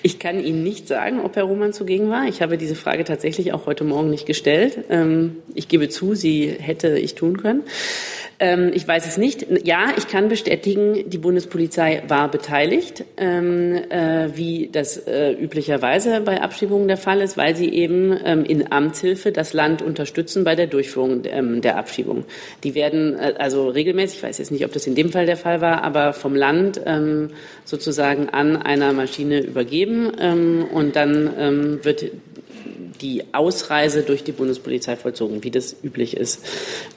Ich 0.05 0.19
kann 0.19 0.39
Ihnen 0.39 0.61
nicht 0.61 0.87
sagen, 0.87 1.19
ob 1.19 1.35
Herr 1.35 1.45
Roman 1.45 1.73
zugegen 1.73 2.11
war. 2.11 2.27
Ich 2.27 2.43
habe 2.43 2.59
diese 2.59 2.75
Frage 2.75 3.05
tatsächlich 3.05 3.53
auch 3.53 3.65
heute 3.65 3.83
Morgen 3.83 4.11
nicht 4.11 4.27
gestellt. 4.27 4.85
Ähm, 4.91 5.37
ich 5.55 5.67
gebe 5.67 5.89
zu, 5.89 6.13
sie 6.13 6.45
hätte 6.47 6.99
ich 6.99 7.15
tun 7.15 7.37
können. 7.37 7.63
Ähm, 8.39 8.71
ich 8.73 8.87
weiß 8.87 9.07
es 9.07 9.17
nicht. 9.17 9.45
Ja, 9.65 9.93
ich 9.97 10.07
kann 10.07 10.27
bestätigen, 10.27 11.09
die 11.09 11.17
Bundespolizei 11.17 12.03
war 12.07 12.29
beteiligt, 12.29 13.05
ähm, 13.17 13.75
äh, 13.89 14.29
wie 14.35 14.69
das 14.71 14.97
äh, 14.97 15.31
üblicherweise 15.31 16.21
bei 16.21 16.41
Abschiebungen 16.41 16.87
der 16.87 16.97
Fall 16.97 17.21
ist, 17.21 17.37
weil 17.37 17.55
sie 17.55 17.69
eben 17.69 18.17
ähm, 18.25 18.43
in 18.43 18.71
Amtshilfe 18.71 19.31
das 19.31 19.53
Land 19.53 19.81
unterstützen 19.81 20.43
bei 20.43 20.55
der 20.55 20.67
Durchführung 20.67 21.21
ähm, 21.25 21.61
der 21.61 21.77
Abschiebung. 21.77 22.25
Die 22.63 22.75
werden 22.75 23.17
äh, 23.17 23.35
also 23.37 23.69
regelmäßig, 23.69 24.17
ich 24.17 24.23
weiß 24.23 24.37
jetzt 24.39 24.51
nicht, 24.51 24.65
ob 24.65 24.73
das 24.73 24.85
in 24.85 24.95
dem 24.95 25.11
Fall 25.11 25.25
der 25.25 25.37
Fall 25.37 25.61
war, 25.61 25.83
aber 25.83 26.11
vom 26.11 26.35
Land 26.35 26.81
ähm, 26.85 27.29
sozusagen 27.63 28.29
an 28.29 28.57
einer 28.57 28.91
Maschine 28.91 29.41
übergeben 29.41 30.11
ähm, 30.19 30.65
und 30.73 30.95
dann 30.95 31.15
wird 31.83 32.11
die 32.97 33.23
Ausreise 33.33 34.03
durch 34.03 34.23
die 34.23 34.31
Bundespolizei 34.31 34.95
vollzogen, 34.95 35.43
wie 35.43 35.51
das 35.51 35.75
üblich 35.83 36.17
ist 36.17 36.45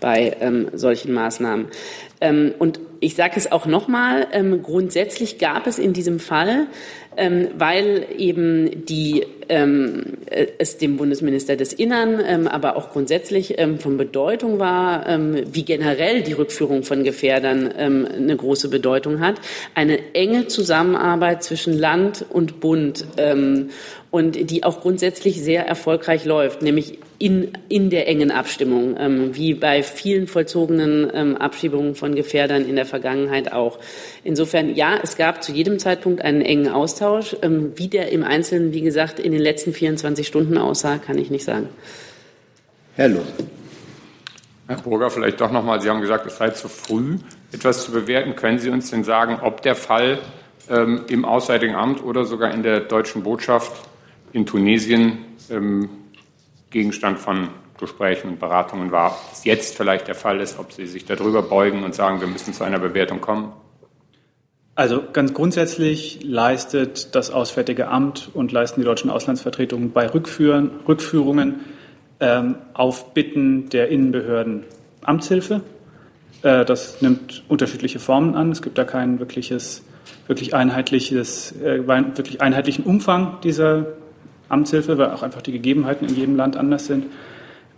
bei 0.01 0.37
ähm, 0.41 0.69
solchen 0.73 1.13
Maßnahmen. 1.13 1.69
Ähm, 2.21 2.55
und 2.59 2.81
ich 3.01 3.15
sage 3.15 3.35
es 3.37 3.51
auch 3.51 3.67
nochmal, 3.67 4.27
ähm, 4.33 4.63
grundsätzlich 4.63 5.39
gab 5.39 5.67
es 5.67 5.79
in 5.79 5.93
diesem 5.93 6.19
Fall, 6.19 6.67
ähm, 7.17 7.49
weil 7.57 8.07
eben 8.17 8.85
die, 8.87 9.25
ähm, 9.49 10.19
äh, 10.27 10.47
es 10.59 10.79
dem 10.79 10.97
Bundesminister 10.97 11.57
des 11.57 11.73
Innern, 11.73 12.21
ähm, 12.25 12.47
aber 12.47 12.77
auch 12.77 12.91
grundsätzlich 12.91 13.59
ähm, 13.59 13.79
von 13.79 13.97
Bedeutung 13.97 14.59
war, 14.59 15.09
ähm, 15.09 15.45
wie 15.53 15.65
generell 15.65 16.23
die 16.23 16.33
Rückführung 16.33 16.85
von 16.85 17.05
Gefährdern 17.05 17.69
eine 17.69 18.37
große 18.37 18.69
Bedeutung 18.69 19.21
hat, 19.21 19.37
eine 19.75 20.15
enge 20.15 20.47
Zusammenarbeit 20.47 21.43
zwischen 21.43 21.77
Land 21.77 22.25
und 22.29 22.61
Bund 22.61 23.07
und 24.11 24.51
die 24.51 24.65
auch 24.65 24.81
grundsätzlich 24.81 25.41
sehr 25.43 25.67
erfolgreich 25.67 26.25
läuft, 26.25 26.63
nämlich 26.63 26.99
in, 27.19 27.53
in 27.69 27.91
der 27.91 28.07
engen 28.07 28.31
Abstimmung, 28.31 28.97
ähm, 28.99 29.35
wie 29.35 29.55
bei 29.55 29.83
vielen 29.83 30.29
vollzogenen 30.29 31.11
ähm, 31.13 31.37
Abschiebungen 31.37 31.97
von 31.97 32.15
Gefährdern 32.15 32.65
in 32.65 32.77
der 32.77 32.87
Vergangenheit 32.87 33.53
auch. 33.53 33.79
Insofern, 34.23 34.75
ja, 34.75 34.99
es 35.03 35.17
gab 35.17 35.43
zu 35.43 35.53
jedem 35.53 35.81
Zeitpunkt 35.81 36.23
einen 36.23 36.43
engen 36.43 36.69
Austausch. 36.69 37.37
Ähm, 37.43 37.73
wie 37.75 37.89
der 37.89 38.13
im 38.13 38.23
Einzelnen, 38.23 38.73
wie 38.73 38.83
gesagt, 38.83 39.19
in 39.19 39.33
den 39.33 39.41
letzten 39.41 39.73
24 39.73 40.27
Stunden 40.27 40.57
aussah, 40.59 40.99
kann 40.99 41.19
ich 41.19 41.31
nicht 41.31 41.45
sagen. 41.45 41.69
Herr 42.95 43.09
Lohn. 43.09 43.27
Herr 44.69 44.77
Burger, 44.77 45.11
vielleicht 45.11 45.41
doch 45.41 45.51
nochmal, 45.51 45.81
Sie 45.81 45.89
haben 45.89 46.01
gesagt, 46.01 46.27
es 46.27 46.37
sei 46.37 46.51
zu 46.51 46.69
früh, 46.69 47.17
etwas 47.53 47.85
zu 47.85 47.91
bewerten. 47.91 48.37
Können 48.37 48.59
Sie 48.59 48.69
uns 48.69 48.91
denn 48.91 49.03
sagen, 49.03 49.39
ob 49.43 49.63
der 49.63 49.75
Fall 49.75 50.19
ähm, 50.71 51.01
im 51.09 51.25
Auswärtigen 51.25 51.75
Amt 51.75 52.05
oder 52.05 52.25
sogar 52.25 52.53
in 52.53 52.63
der 52.63 52.81
deutschen 52.81 53.23
Botschaft 53.23 53.73
in 54.33 54.47
Tunesien 54.47 55.19
ähm, 55.51 55.89
Gegenstand 56.71 57.19
von 57.19 57.49
Gesprächen 57.79 58.29
und 58.29 58.41
Beratungen 58.41 58.91
war. 58.91 59.13
Ob 59.13 59.33
es 59.33 59.45
jetzt 59.45 59.77
vielleicht 59.77 60.09
der 60.09 60.15
Fall 60.15 60.41
ist, 60.41 60.59
ob 60.59 60.73
Sie 60.73 60.87
sich 60.87 61.05
darüber 61.05 61.43
beugen 61.43 61.85
und 61.85 61.95
sagen, 61.95 62.21
wir 62.21 62.29
müssen 62.29 62.53
zu 62.53 62.65
einer 62.65 62.79
Bewertung 62.79 63.21
kommen? 63.21 63.53
Also 64.75 65.03
ganz 65.13 65.35
grundsätzlich 65.35 66.21
leistet 66.23 67.15
das 67.15 67.31
Auswärtige 67.31 67.89
Amt 67.89 68.31
und 68.33 68.53
leisten 68.53 68.81
die 68.81 68.85
deutschen 68.85 69.11
Auslandsvertretungen 69.11 69.91
bei 69.91 70.07
Rückführen, 70.07 70.71
Rückführungen 70.87 71.61
ähm, 72.21 72.57
auf 72.75 73.13
Bitten 73.13 73.69
der 73.71 73.89
Innenbehörden 73.89 74.65
Amtshilfe. 75.03 75.63
Äh, 76.43 76.65
das 76.65 77.03
nimmt 77.03 77.43
unterschiedliche 77.49 77.99
Formen 77.99 78.35
an. 78.35 78.53
Es 78.53 78.63
gibt 78.63 78.79
da 78.79 78.85
kein 78.85 79.19
wirkliches, 79.19 79.85
wirklich 80.29 80.55
einheitliches, 80.55 81.53
äh, 81.61 81.87
wirklich 81.87 82.41
einheitlichen 82.41 82.85
Umfang 82.85 83.41
dieser 83.43 83.87
Amtshilfe, 84.49 84.99
weil 84.99 85.11
auch 85.11 85.23
einfach 85.23 85.43
die 85.43 85.53
Gegebenheiten 85.53 86.09
in 86.09 86.15
jedem 86.15 86.37
Land 86.37 86.57
anders 86.57 86.87
sind. 86.87 87.07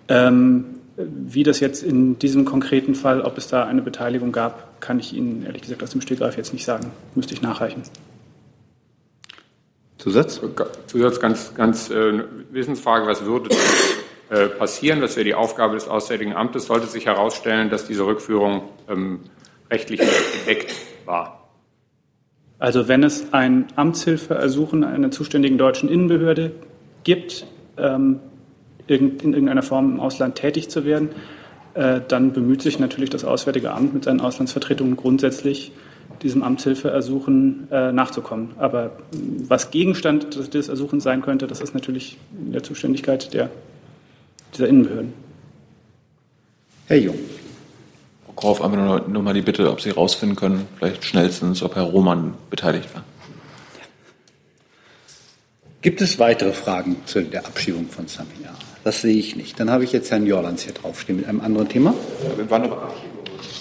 Ähm, 0.08 0.64
wie 0.96 1.42
das 1.42 1.60
jetzt 1.60 1.82
in 1.82 2.18
diesem 2.18 2.44
konkreten 2.44 2.94
Fall, 2.94 3.22
ob 3.22 3.38
es 3.38 3.48
da 3.48 3.64
eine 3.64 3.82
Beteiligung 3.82 4.32
gab, 4.32 4.80
kann 4.80 4.98
ich 4.98 5.14
Ihnen 5.14 5.44
ehrlich 5.46 5.62
gesagt 5.62 5.82
aus 5.82 5.90
dem 5.90 6.00
Stegreif 6.00 6.36
jetzt 6.36 6.52
nicht 6.52 6.64
sagen. 6.64 6.90
Müsste 7.14 7.34
ich 7.34 7.42
nachreichen. 7.42 7.82
Zusatz? 9.98 10.40
Zusatz, 10.86 11.20
ganz, 11.20 11.54
ganz 11.54 11.90
äh, 11.90 12.24
Wissensfrage, 12.50 13.06
was 13.06 13.24
würde 13.24 13.50
äh, 14.30 14.46
passieren? 14.48 15.00
Das 15.00 15.16
wäre 15.16 15.24
die 15.24 15.34
Aufgabe 15.34 15.74
des 15.74 15.88
Auswärtigen 15.88 16.34
Amtes. 16.34 16.66
Sollte 16.66 16.86
sich 16.86 17.06
herausstellen, 17.06 17.70
dass 17.70 17.86
diese 17.86 18.06
Rückführung 18.06 18.62
ähm, 18.88 19.20
rechtlich 19.70 20.00
nicht 20.00 20.44
gedeckt 20.44 20.74
war? 21.04 21.39
Also 22.60 22.88
wenn 22.88 23.02
es 23.02 23.32
ein 23.32 23.66
Amtshilfeersuchen 23.74 24.84
einer 24.84 25.10
zuständigen 25.10 25.56
deutschen 25.56 25.88
Innenbehörde 25.88 26.52
gibt, 27.04 27.46
ähm, 27.78 28.20
in 28.86 29.18
irgendeiner 29.18 29.62
Form 29.62 29.94
im 29.94 30.00
Ausland 30.00 30.34
tätig 30.34 30.68
zu 30.68 30.84
werden, 30.84 31.08
äh, 31.74 32.00
dann 32.06 32.32
bemüht 32.32 32.60
sich 32.60 32.78
natürlich 32.78 33.08
das 33.08 33.24
Auswärtige 33.24 33.70
Amt 33.72 33.94
mit 33.94 34.04
seinen 34.04 34.20
Auslandsvertretungen 34.20 34.96
grundsätzlich, 34.96 35.72
diesem 36.22 36.42
Amtshilfeersuchen 36.42 37.68
äh, 37.70 37.92
nachzukommen. 37.92 38.50
Aber 38.58 38.92
was 39.48 39.70
Gegenstand 39.70 40.52
des 40.52 40.68
Ersuchens 40.68 41.02
sein 41.04 41.22
könnte, 41.22 41.46
das 41.46 41.62
ist 41.62 41.72
natürlich 41.72 42.18
in 42.38 42.52
der 42.52 42.62
Zuständigkeit 42.62 43.32
der, 43.32 43.48
dieser 44.52 44.68
Innenbehörden. 44.68 45.14
Herr 46.88 46.98
Jung. 46.98 47.14
Frau 48.40 48.54
Korf, 48.54 48.62
einfach 48.62 48.78
nur, 48.78 49.08
nur 49.08 49.22
mal 49.22 49.34
die 49.34 49.42
Bitte, 49.42 49.70
ob 49.70 49.80
Sie 49.80 49.90
herausfinden 49.90 50.36
können, 50.36 50.66
vielleicht 50.78 51.04
schnellstens, 51.04 51.62
ob 51.62 51.76
Herr 51.76 51.82
Roman 51.82 52.34
beteiligt 52.48 52.94
war. 52.94 53.04
Gibt 55.82 56.00
es 56.00 56.18
weitere 56.18 56.52
Fragen 56.52 56.96
zu 57.06 57.22
der 57.22 57.46
Abschiebung 57.46 57.88
von 57.88 58.06
Samina? 58.06 58.54
Das 58.84 59.02
sehe 59.02 59.16
ich 59.16 59.36
nicht. 59.36 59.58
Dann 59.60 59.70
habe 59.70 59.84
ich 59.84 59.92
jetzt 59.92 60.10
Herrn 60.10 60.26
Jorlands 60.26 60.62
hier 60.62 60.72
draufstehen 60.72 61.18
mit 61.18 61.28
einem 61.28 61.40
anderen 61.40 61.68
Thema. 61.68 61.94
Wir 62.36 62.50
waren 62.50 62.64
aber 62.64 62.92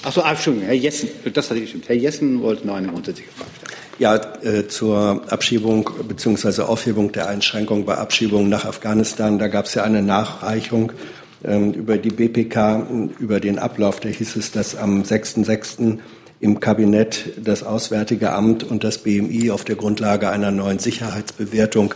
Achso, 0.04 0.22
Entschuldigung, 0.22 0.68
Herr 0.68 0.76
Jessen, 0.76 1.10
das 1.34 1.50
hatte 1.50 1.60
ich 1.60 1.66
gestimmt. 1.66 1.90
Herr 1.90 1.96
Jessen 1.96 2.42
wollte 2.42 2.66
noch 2.66 2.76
eine 2.76 2.88
grundsätzliche 2.88 3.30
Frage 3.32 3.50
stellen. 3.56 3.80
Ja, 4.00 4.16
äh, 4.44 4.68
zur 4.68 5.24
Abschiebung 5.30 5.90
bzw. 6.08 6.62
Aufhebung 6.62 7.12
der 7.12 7.28
Einschränkung 7.28 7.84
bei 7.84 7.98
Abschiebungen 7.98 8.48
nach 8.48 8.64
Afghanistan. 8.64 9.40
Da 9.40 9.48
gab 9.48 9.66
es 9.66 9.74
ja 9.74 9.84
eine 9.84 10.02
Nachreichung 10.02 10.94
über 11.42 11.98
die 11.98 12.10
BPK, 12.10 12.86
über 13.20 13.40
den 13.40 13.60
Ablauf. 13.60 14.00
Da 14.02 14.10
hieß 14.10 14.36
es, 14.36 14.52
dass 14.52 14.76
am 14.76 15.04
6.6. 15.04 16.00
im 16.42 16.60
Kabinett 16.60 17.32
das 17.42 17.64
Auswärtige 17.64 18.34
Amt 18.34 18.64
und 18.64 18.84
das 18.84 18.98
BMI 19.00 19.52
auf 19.52 19.64
der 19.64 19.76
Grundlage 19.76 20.30
einer 20.30 20.52
neuen 20.52 20.80
Sicherheitsbewertung 20.80 21.94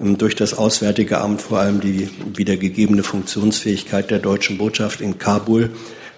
ähm, 0.00 0.18
durch 0.18 0.34
das 0.34 0.54
Auswärtige 0.54 1.18
Amt 1.18 1.42
vor 1.42 1.58
allem 1.58 1.80
die 1.80 2.08
wiedergegebene 2.34 3.02
Funktionsfähigkeit 3.02 4.10
der 4.10 4.18
deutschen 4.18 4.58
Botschaft 4.58 5.00
in 5.00 5.18
Kabul 5.18 5.70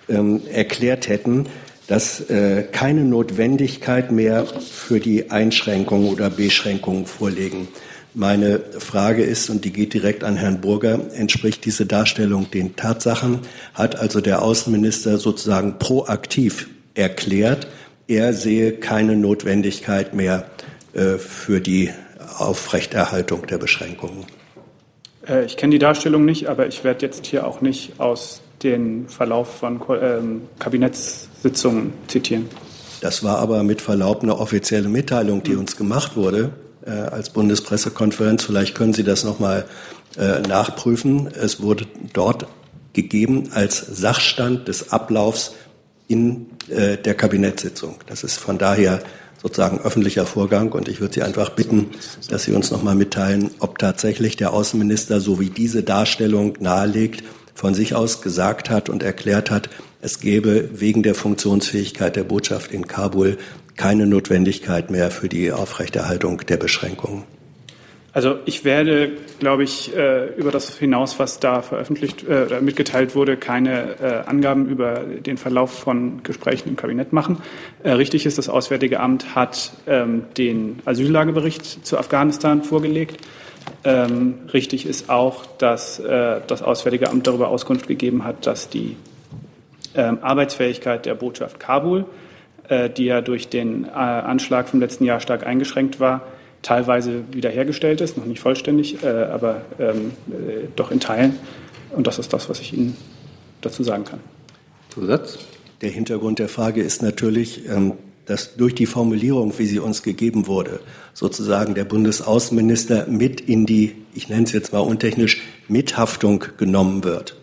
ähm, 0.08 0.42
erklärt 0.52 1.08
hätten, 1.08 1.46
dass 1.86 2.20
äh, 2.30 2.62
keine 2.70 3.04
Notwendigkeit 3.04 4.12
mehr 4.12 4.46
für 4.46 5.00
die 5.00 5.30
Einschränkungen 5.30 6.08
oder 6.08 6.30
Beschränkungen 6.30 7.06
vorliegen. 7.06 7.68
Meine 8.12 8.58
Frage 8.58 9.22
ist, 9.22 9.50
und 9.50 9.64
die 9.64 9.72
geht 9.72 9.94
direkt 9.94 10.24
an 10.24 10.36
Herrn 10.36 10.60
Burger, 10.60 10.98
entspricht 11.14 11.64
diese 11.64 11.86
Darstellung 11.86 12.50
den 12.50 12.74
Tatsachen? 12.74 13.38
Hat 13.72 13.96
also 13.96 14.20
der 14.20 14.42
Außenminister 14.42 15.18
sozusagen 15.18 15.78
proaktiv 15.78 16.68
erklärt, 16.94 17.68
er 18.08 18.32
sehe 18.32 18.72
keine 18.72 19.14
Notwendigkeit 19.14 20.12
mehr 20.12 20.50
äh, 20.92 21.18
für 21.18 21.60
die 21.60 21.90
Aufrechterhaltung 22.36 23.46
der 23.46 23.58
Beschränkungen? 23.58 24.24
Äh, 25.28 25.44
ich 25.44 25.56
kenne 25.56 25.70
die 25.70 25.78
Darstellung 25.78 26.24
nicht, 26.24 26.48
aber 26.48 26.66
ich 26.66 26.82
werde 26.82 27.06
jetzt 27.06 27.26
hier 27.26 27.46
auch 27.46 27.60
nicht 27.60 28.00
aus 28.00 28.40
den 28.64 29.08
Verlauf 29.08 29.58
von 29.58 29.80
ähm, 30.02 30.42
Kabinettssitzungen 30.58 31.92
zitieren. 32.08 32.48
Das 33.00 33.22
war 33.22 33.38
aber 33.38 33.62
mit 33.62 33.80
Verlaub 33.80 34.24
eine 34.24 34.36
offizielle 34.36 34.88
Mitteilung, 34.88 35.44
die 35.44 35.54
uns 35.54 35.76
gemacht 35.76 36.16
wurde 36.16 36.52
äh, 36.86 36.90
als 36.90 37.30
Bundespressekonferenz. 37.30 38.44
Vielleicht 38.44 38.74
können 38.74 38.92
Sie 38.92 39.04
das 39.04 39.24
nochmal 39.24 39.66
äh, 40.18 40.40
nachprüfen. 40.40 41.28
Es 41.28 41.60
wurde 41.62 41.86
dort 42.12 42.46
gegeben 42.92 43.50
als 43.52 43.78
Sachstand 43.78 44.68
des 44.68 44.92
Ablaufs 44.92 45.54
in 46.08 46.46
äh, 46.68 46.96
der 46.96 47.14
Kabinettssitzung. 47.14 47.96
Das 48.06 48.24
ist 48.24 48.38
von 48.38 48.58
daher 48.58 49.00
sozusagen 49.40 49.80
öffentlicher 49.80 50.26
Vorgang 50.26 50.72
und 50.72 50.88
ich 50.88 51.00
würde 51.00 51.14
Sie 51.14 51.22
einfach 51.22 51.50
bitten, 51.50 51.90
dass 52.28 52.44
Sie 52.44 52.52
uns 52.52 52.70
nochmal 52.70 52.94
mitteilen, 52.94 53.50
ob 53.58 53.78
tatsächlich 53.78 54.36
der 54.36 54.52
Außenminister, 54.52 55.20
so 55.20 55.40
wie 55.40 55.50
diese 55.50 55.82
Darstellung 55.82 56.54
nahelegt, 56.60 57.24
von 57.54 57.74
sich 57.74 57.94
aus 57.94 58.22
gesagt 58.22 58.70
hat 58.70 58.88
und 58.88 59.02
erklärt 59.02 59.50
hat, 59.50 59.70
es 60.02 60.18
gäbe 60.18 60.70
wegen 60.80 61.02
der 61.02 61.14
Funktionsfähigkeit 61.14 62.16
der 62.16 62.24
Botschaft 62.24 62.72
in 62.72 62.86
Kabul 62.86 63.38
keine 63.80 64.06
Notwendigkeit 64.06 64.90
mehr 64.90 65.10
für 65.10 65.30
die 65.30 65.52
Aufrechterhaltung 65.52 66.42
der 66.46 66.58
Beschränkungen. 66.58 67.22
Also 68.12 68.36
ich 68.44 68.66
werde, 68.66 69.12
glaube 69.38 69.62
ich, 69.62 69.96
äh, 69.96 70.34
über 70.34 70.50
das 70.50 70.76
hinaus, 70.76 71.18
was 71.18 71.40
da 71.40 71.62
veröffentlicht, 71.62 72.26
äh, 72.28 72.60
mitgeteilt 72.60 73.14
wurde, 73.14 73.38
keine 73.38 73.98
äh, 73.98 74.28
Angaben 74.28 74.68
über 74.68 74.96
den 74.98 75.38
Verlauf 75.38 75.70
von 75.70 76.22
Gesprächen 76.24 76.68
im 76.68 76.76
Kabinett 76.76 77.14
machen. 77.14 77.38
Richtig 77.82 78.26
ist, 78.26 78.36
das 78.36 78.50
Auswärtige 78.50 79.00
Amt 79.00 79.34
hat 79.34 79.72
ähm, 79.86 80.24
den 80.36 80.80
Asyllagebericht 80.84 81.86
zu 81.86 81.96
Afghanistan 81.96 82.62
vorgelegt. 82.62 83.16
Ähm, 83.84 84.40
richtig 84.52 84.84
ist 84.84 85.08
auch, 85.08 85.46
dass 85.56 86.02
das 86.02 86.60
Auswärtige 86.62 87.08
Amt 87.08 87.26
darüber 87.26 87.48
Auskunft 87.48 87.88
gegeben 87.88 88.24
hat, 88.24 88.46
dass 88.46 88.68
die 88.68 88.96
ähm, 89.94 90.18
Arbeitsfähigkeit 90.20 91.06
der 91.06 91.14
Botschaft 91.14 91.58
Kabul, 91.58 92.04
die 92.70 93.04
ja 93.04 93.20
durch 93.20 93.48
den 93.48 93.84
äh, 93.84 93.88
Anschlag 93.88 94.68
vom 94.68 94.80
letzten 94.80 95.04
Jahr 95.04 95.20
stark 95.20 95.46
eingeschränkt 95.46 96.00
war, 96.00 96.22
teilweise 96.62 97.22
wiederhergestellt 97.32 98.00
ist, 98.00 98.16
noch 98.16 98.26
nicht 98.26 98.40
vollständig, 98.40 99.02
äh, 99.02 99.08
aber 99.08 99.62
ähm, 99.78 100.12
äh, 100.28 100.68
doch 100.76 100.90
in 100.90 101.00
Teilen. 101.00 101.38
Und 101.90 102.06
das 102.06 102.18
ist 102.18 102.32
das, 102.32 102.48
was 102.48 102.60
ich 102.60 102.72
Ihnen 102.72 102.96
dazu 103.60 103.82
sagen 103.82 104.04
kann. 104.04 104.20
Zusatz? 104.90 105.38
Der 105.80 105.90
Hintergrund 105.90 106.38
der 106.38 106.48
Frage 106.48 106.82
ist 106.82 107.02
natürlich, 107.02 107.68
ähm, 107.68 107.94
dass 108.26 108.54
durch 108.56 108.74
die 108.74 108.86
Formulierung, 108.86 109.58
wie 109.58 109.66
sie 109.66 109.78
uns 109.78 110.02
gegeben 110.02 110.46
wurde, 110.46 110.80
sozusagen 111.14 111.74
der 111.74 111.84
Bundesaußenminister 111.84 113.06
mit 113.08 113.40
in 113.40 113.66
die, 113.66 113.96
ich 114.14 114.28
nenne 114.28 114.44
es 114.44 114.52
jetzt 114.52 114.72
mal 114.72 114.80
untechnisch, 114.80 115.40
Mithaftung 115.68 116.44
genommen 116.56 117.02
wird. 117.02 117.39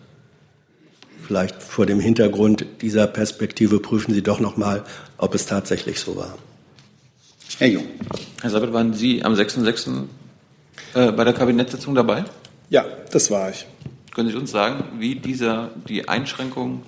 Vielleicht 1.28 1.62
vor 1.62 1.84
dem 1.84 2.00
Hintergrund 2.00 2.64
dieser 2.80 3.06
Perspektive 3.06 3.80
prüfen 3.80 4.14
Sie 4.14 4.22
doch 4.22 4.40
noch 4.40 4.56
mal, 4.56 4.82
ob 5.18 5.34
es 5.34 5.44
tatsächlich 5.44 6.00
so 6.00 6.16
war. 6.16 6.38
Herr 7.58 7.66
Jung. 7.68 7.84
Herr 8.40 8.48
Sabat, 8.48 8.72
waren 8.72 8.94
Sie 8.94 9.22
am 9.22 9.34
6.6. 9.34 10.04
Äh, 10.94 11.12
bei 11.12 11.24
der 11.24 11.34
Kabinettssitzung 11.34 11.94
dabei? 11.94 12.24
Ja, 12.70 12.86
das 13.12 13.30
war 13.30 13.50
ich. 13.50 13.66
Können 14.14 14.30
Sie 14.30 14.36
uns 14.36 14.50
sagen, 14.50 14.84
wie 14.98 15.16
dieser, 15.16 15.70
die 15.86 16.08
Einschränkung 16.08 16.82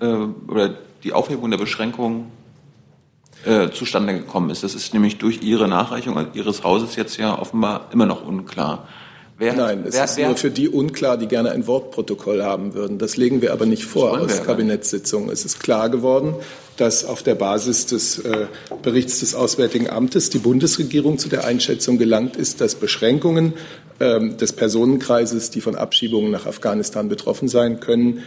äh, 0.00 0.06
oder 0.06 0.74
die 1.04 1.12
Aufhebung 1.12 1.52
der 1.52 1.58
Beschränkung 1.58 2.32
äh, 3.44 3.70
zustande 3.70 4.14
gekommen 4.14 4.50
ist. 4.50 4.64
Das 4.64 4.74
ist 4.74 4.92
nämlich 4.92 5.18
durch 5.18 5.40
Ihre 5.40 5.68
Nachreichung 5.68 6.34
Ihres 6.34 6.64
Hauses 6.64 6.96
jetzt 6.96 7.16
ja 7.16 7.38
offenbar 7.38 7.90
immer 7.92 8.06
noch 8.06 8.26
unklar. 8.26 8.88
Wer, 9.36 9.54
Nein, 9.54 9.84
es 9.86 9.94
wer, 9.94 10.04
ist 10.04 10.16
wer, 10.16 10.28
nur 10.28 10.36
für 10.36 10.50
die 10.50 10.68
unklar, 10.68 11.18
die 11.18 11.26
gerne 11.26 11.50
ein 11.50 11.66
Wortprotokoll 11.66 12.44
haben 12.44 12.74
würden. 12.74 12.98
Das 12.98 13.16
legen 13.16 13.42
wir 13.42 13.52
aber 13.52 13.66
nicht 13.66 13.84
vor 13.84 14.20
aus 14.20 14.44
Kabinettssitzungen. 14.44 15.28
Es 15.28 15.44
ist 15.44 15.60
klar 15.60 15.90
geworden, 15.90 16.36
dass 16.76 17.04
auf 17.04 17.24
der 17.24 17.34
Basis 17.34 17.86
des 17.86 18.20
äh, 18.20 18.46
Berichts 18.82 19.20
des 19.20 19.34
Auswärtigen 19.34 19.90
Amtes 19.90 20.30
die 20.30 20.38
Bundesregierung 20.38 21.18
zu 21.18 21.28
der 21.28 21.44
Einschätzung 21.44 21.98
gelangt 21.98 22.36
ist, 22.36 22.60
dass 22.60 22.76
Beschränkungen 22.76 23.54
äh, 23.98 24.30
des 24.36 24.52
Personenkreises, 24.52 25.50
die 25.50 25.60
von 25.60 25.74
Abschiebungen 25.74 26.30
nach 26.30 26.46
Afghanistan 26.46 27.08
betroffen 27.08 27.48
sein 27.48 27.80
können, 27.80 28.22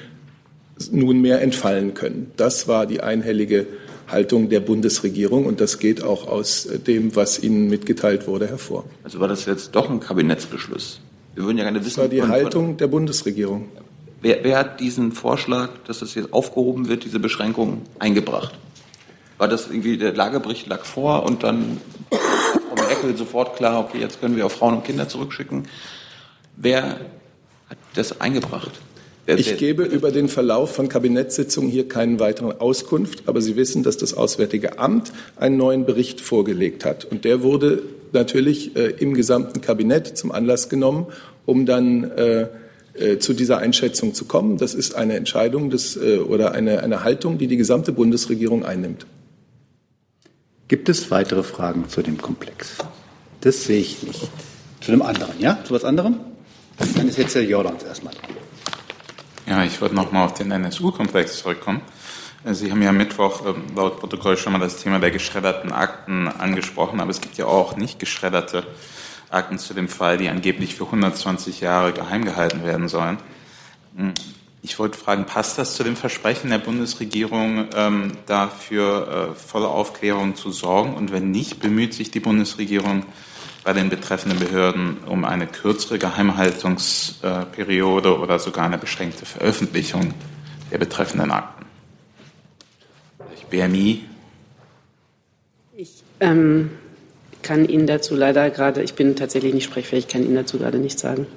nunmehr 0.91 1.41
entfallen 1.41 1.93
können. 1.93 2.31
Das 2.35 2.67
war 2.67 2.85
die 2.85 3.01
einhellige 3.01 3.65
Haltung 4.07 4.49
der 4.49 4.61
Bundesregierung 4.61 5.45
und 5.45 5.59
das 5.59 5.79
geht 5.79 6.03
auch 6.03 6.27
aus 6.27 6.67
dem, 6.87 7.15
was 7.15 7.41
Ihnen 7.43 7.69
mitgeteilt 7.69 8.27
wurde, 8.27 8.47
hervor. 8.47 8.85
Also 9.03 9.19
war 9.19 9.27
das 9.27 9.45
jetzt 9.45 9.75
doch 9.75 9.89
ein 9.89 9.99
Kabinettsbeschluss? 9.99 11.01
Wir 11.35 11.43
würden 11.43 11.57
ja 11.57 11.65
gerne 11.65 11.79
wissen. 11.81 11.95
Das 11.95 11.97
war 11.97 12.07
die 12.07 12.19
von, 12.19 12.29
Haltung 12.29 12.77
der 12.77 12.87
Bundesregierung. 12.87 13.69
Wer, 14.21 14.43
wer, 14.43 14.57
hat 14.57 14.79
diesen 14.79 15.11
Vorschlag, 15.11 15.69
dass 15.85 15.99
das 15.99 16.15
jetzt 16.15 16.33
aufgehoben 16.33 16.87
wird, 16.87 17.03
diese 17.03 17.19
Beschränkung, 17.19 17.83
eingebracht? 17.99 18.53
War 19.37 19.47
das 19.47 19.67
irgendwie, 19.67 19.97
der 19.97 20.13
Lagebericht 20.13 20.65
lag 20.67 20.83
vor 20.83 21.23
und 21.23 21.43
dann 21.43 21.79
Frau 22.09 22.87
Merkel 22.87 23.15
sofort 23.15 23.55
klar, 23.55 23.79
okay, 23.79 23.99
jetzt 23.99 24.19
können 24.19 24.35
wir 24.35 24.47
auch 24.47 24.51
Frauen 24.51 24.77
und 24.77 24.83
Kinder 24.83 25.07
zurückschicken? 25.07 25.67
Wer 26.55 27.01
hat 27.69 27.77
das 27.93 28.19
eingebracht? 28.19 28.71
Ich 29.27 29.57
gebe 29.57 29.83
über 29.83 30.11
den 30.11 30.29
Verlauf 30.29 30.73
von 30.73 30.87
Kabinettssitzungen 30.87 31.69
hier 31.69 31.89
keinen 31.89 32.19
weiteren 32.19 32.61
Auskunft, 32.61 33.23
aber 33.25 33.41
Sie 33.41 33.57
wissen, 33.57 33.83
dass 33.83 33.97
das 33.97 34.13
Auswärtige 34.13 34.79
Amt 34.79 35.11
einen 35.35 35.57
neuen 35.57 35.85
Bericht 35.85 36.21
vorgelegt 36.21 36.85
hat. 36.85 37.03
Und 37.03 37.25
der 37.25 37.43
wurde 37.43 37.83
natürlich 38.13 38.77
äh, 38.77 38.93
im 38.99 39.13
gesamten 39.13 39.59
Kabinett 39.59 40.17
zum 40.17 40.31
Anlass 40.31 40.69
genommen, 40.69 41.07
um 41.45 41.65
dann 41.65 42.05
äh, 42.11 42.47
äh, 42.93 43.19
zu 43.19 43.33
dieser 43.33 43.57
Einschätzung 43.57 44.13
zu 44.13 44.25
kommen. 44.25 44.57
Das 44.57 44.73
ist 44.73 44.95
eine 44.95 45.15
Entscheidung 45.15 45.69
des, 45.69 45.97
äh, 45.97 46.19
oder 46.19 46.53
eine, 46.53 46.81
eine 46.81 47.03
Haltung, 47.03 47.37
die 47.37 47.47
die 47.47 47.57
gesamte 47.57 47.91
Bundesregierung 47.91 48.63
einnimmt. 48.63 49.05
Gibt 50.69 50.87
es 50.87 51.11
weitere 51.11 51.43
Fragen 51.43 51.89
zu 51.89 52.01
dem 52.01 52.17
Komplex? 52.17 52.77
Das 53.41 53.65
sehe 53.65 53.81
ich 53.81 54.03
nicht. 54.03 54.29
Zu 54.79 54.91
dem 54.91 55.01
anderen, 55.01 55.33
ja? 55.39 55.59
Zu 55.65 55.73
was 55.73 55.83
anderem? 55.83 56.15
Dann 56.95 57.09
ist 57.09 57.17
jetzt 57.17 57.35
der 57.35 57.43
Jordans 57.43 57.83
erstmal 57.83 58.13
dran. 58.13 58.36
Ja, 59.47 59.63
ich 59.63 59.79
würde 59.79 59.95
noch 59.95 60.11
mal 60.11 60.25
auf 60.25 60.33
den 60.33 60.51
NSU-Komplex 60.51 61.37
zurückkommen. 61.39 61.79
Äh, 62.43 62.53
Sie 62.53 62.69
haben 62.69 62.81
ja 62.81 62.91
Mittwoch 62.91 63.45
ähm, 63.45 63.63
laut 63.77 63.97
Protokoll 63.97 64.35
schon 64.35 64.51
mal 64.51 64.59
das 64.59 64.83
Thema 64.83 64.99
der 64.99 65.09
geschredderten 65.09 65.71
Akten 65.71 66.27
angesprochen, 66.27 66.99
aber 66.99 67.11
es 67.11 67.21
gibt 67.21 67.37
ja 67.37 67.45
auch 67.45 67.77
nicht 67.77 67.97
geschredderte 67.97 68.67
Akten 69.29 69.57
zu 69.57 69.73
dem 69.73 69.87
Fall, 69.87 70.17
die 70.17 70.27
angeblich 70.27 70.75
für 70.75 70.83
120 70.83 71.61
Jahre 71.61 71.93
geheim 71.93 72.25
gehalten 72.25 72.65
werden 72.65 72.89
sollen. 72.89 73.19
Hm, 73.95 74.13
ich 74.63 74.77
wollte 74.79 74.97
fragen, 74.97 75.23
passt 75.23 75.57
das 75.57 75.75
zu 75.75 75.85
dem 75.85 75.95
Versprechen 75.95 76.49
der 76.49 76.57
Bundesregierung, 76.57 77.69
ähm, 77.73 78.17
dafür 78.25 79.31
äh, 79.31 79.39
volle 79.39 79.69
Aufklärung 79.69 80.35
zu 80.35 80.51
sorgen? 80.51 80.93
Und 80.93 81.13
wenn 81.13 81.31
nicht, 81.31 81.61
bemüht 81.61 81.93
sich 81.93 82.11
die 82.11 82.19
Bundesregierung 82.19 83.05
bei 83.67 83.73
den 83.73 83.89
betreffenden 83.89 84.39
Behörden 84.39 84.95
um 85.07 85.25
eine 85.25 85.45
kürzere 85.45 85.99
Geheimhaltungsperiode 85.99 88.17
oder 88.17 88.39
sogar 88.39 88.65
eine 88.65 88.77
beschränkte 88.77 89.25
Veröffentlichung 89.25 90.13
der 90.71 90.77
betreffenden 90.77 91.31
Akten? 91.31 91.65
BMI? 93.49 94.05
Ich 95.75 96.01
ähm, 96.21 96.69
kann 97.41 97.67
Ihnen 97.67 97.87
dazu 97.87 98.15
leider 98.15 98.49
gerade, 98.51 98.83
ich 98.83 98.93
bin 98.93 99.17
tatsächlich 99.17 99.53
nicht 99.53 99.65
sprechfähig, 99.65 100.07
kann 100.07 100.23
Ihnen 100.23 100.35
dazu 100.35 100.59
gerade 100.59 100.77
nichts 100.77 101.01
sagen. 101.01 101.27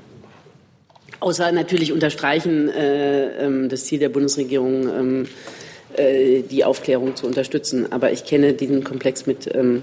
Außer 1.18 1.50
natürlich 1.50 1.92
unterstreichen 1.92 2.68
äh, 2.68 3.44
ähm, 3.44 3.68
das 3.68 3.86
Ziel 3.86 3.98
der 3.98 4.08
Bundesregierung, 4.08 4.88
ähm, 4.88 5.26
äh, 5.96 6.42
die 6.42 6.64
Aufklärung 6.64 7.16
zu 7.16 7.26
unterstützen. 7.26 7.90
Aber 7.90 8.12
ich 8.12 8.24
kenne 8.24 8.52
diesen 8.52 8.84
Komplex 8.84 9.26
mit 9.26 9.52
ähm, 9.52 9.82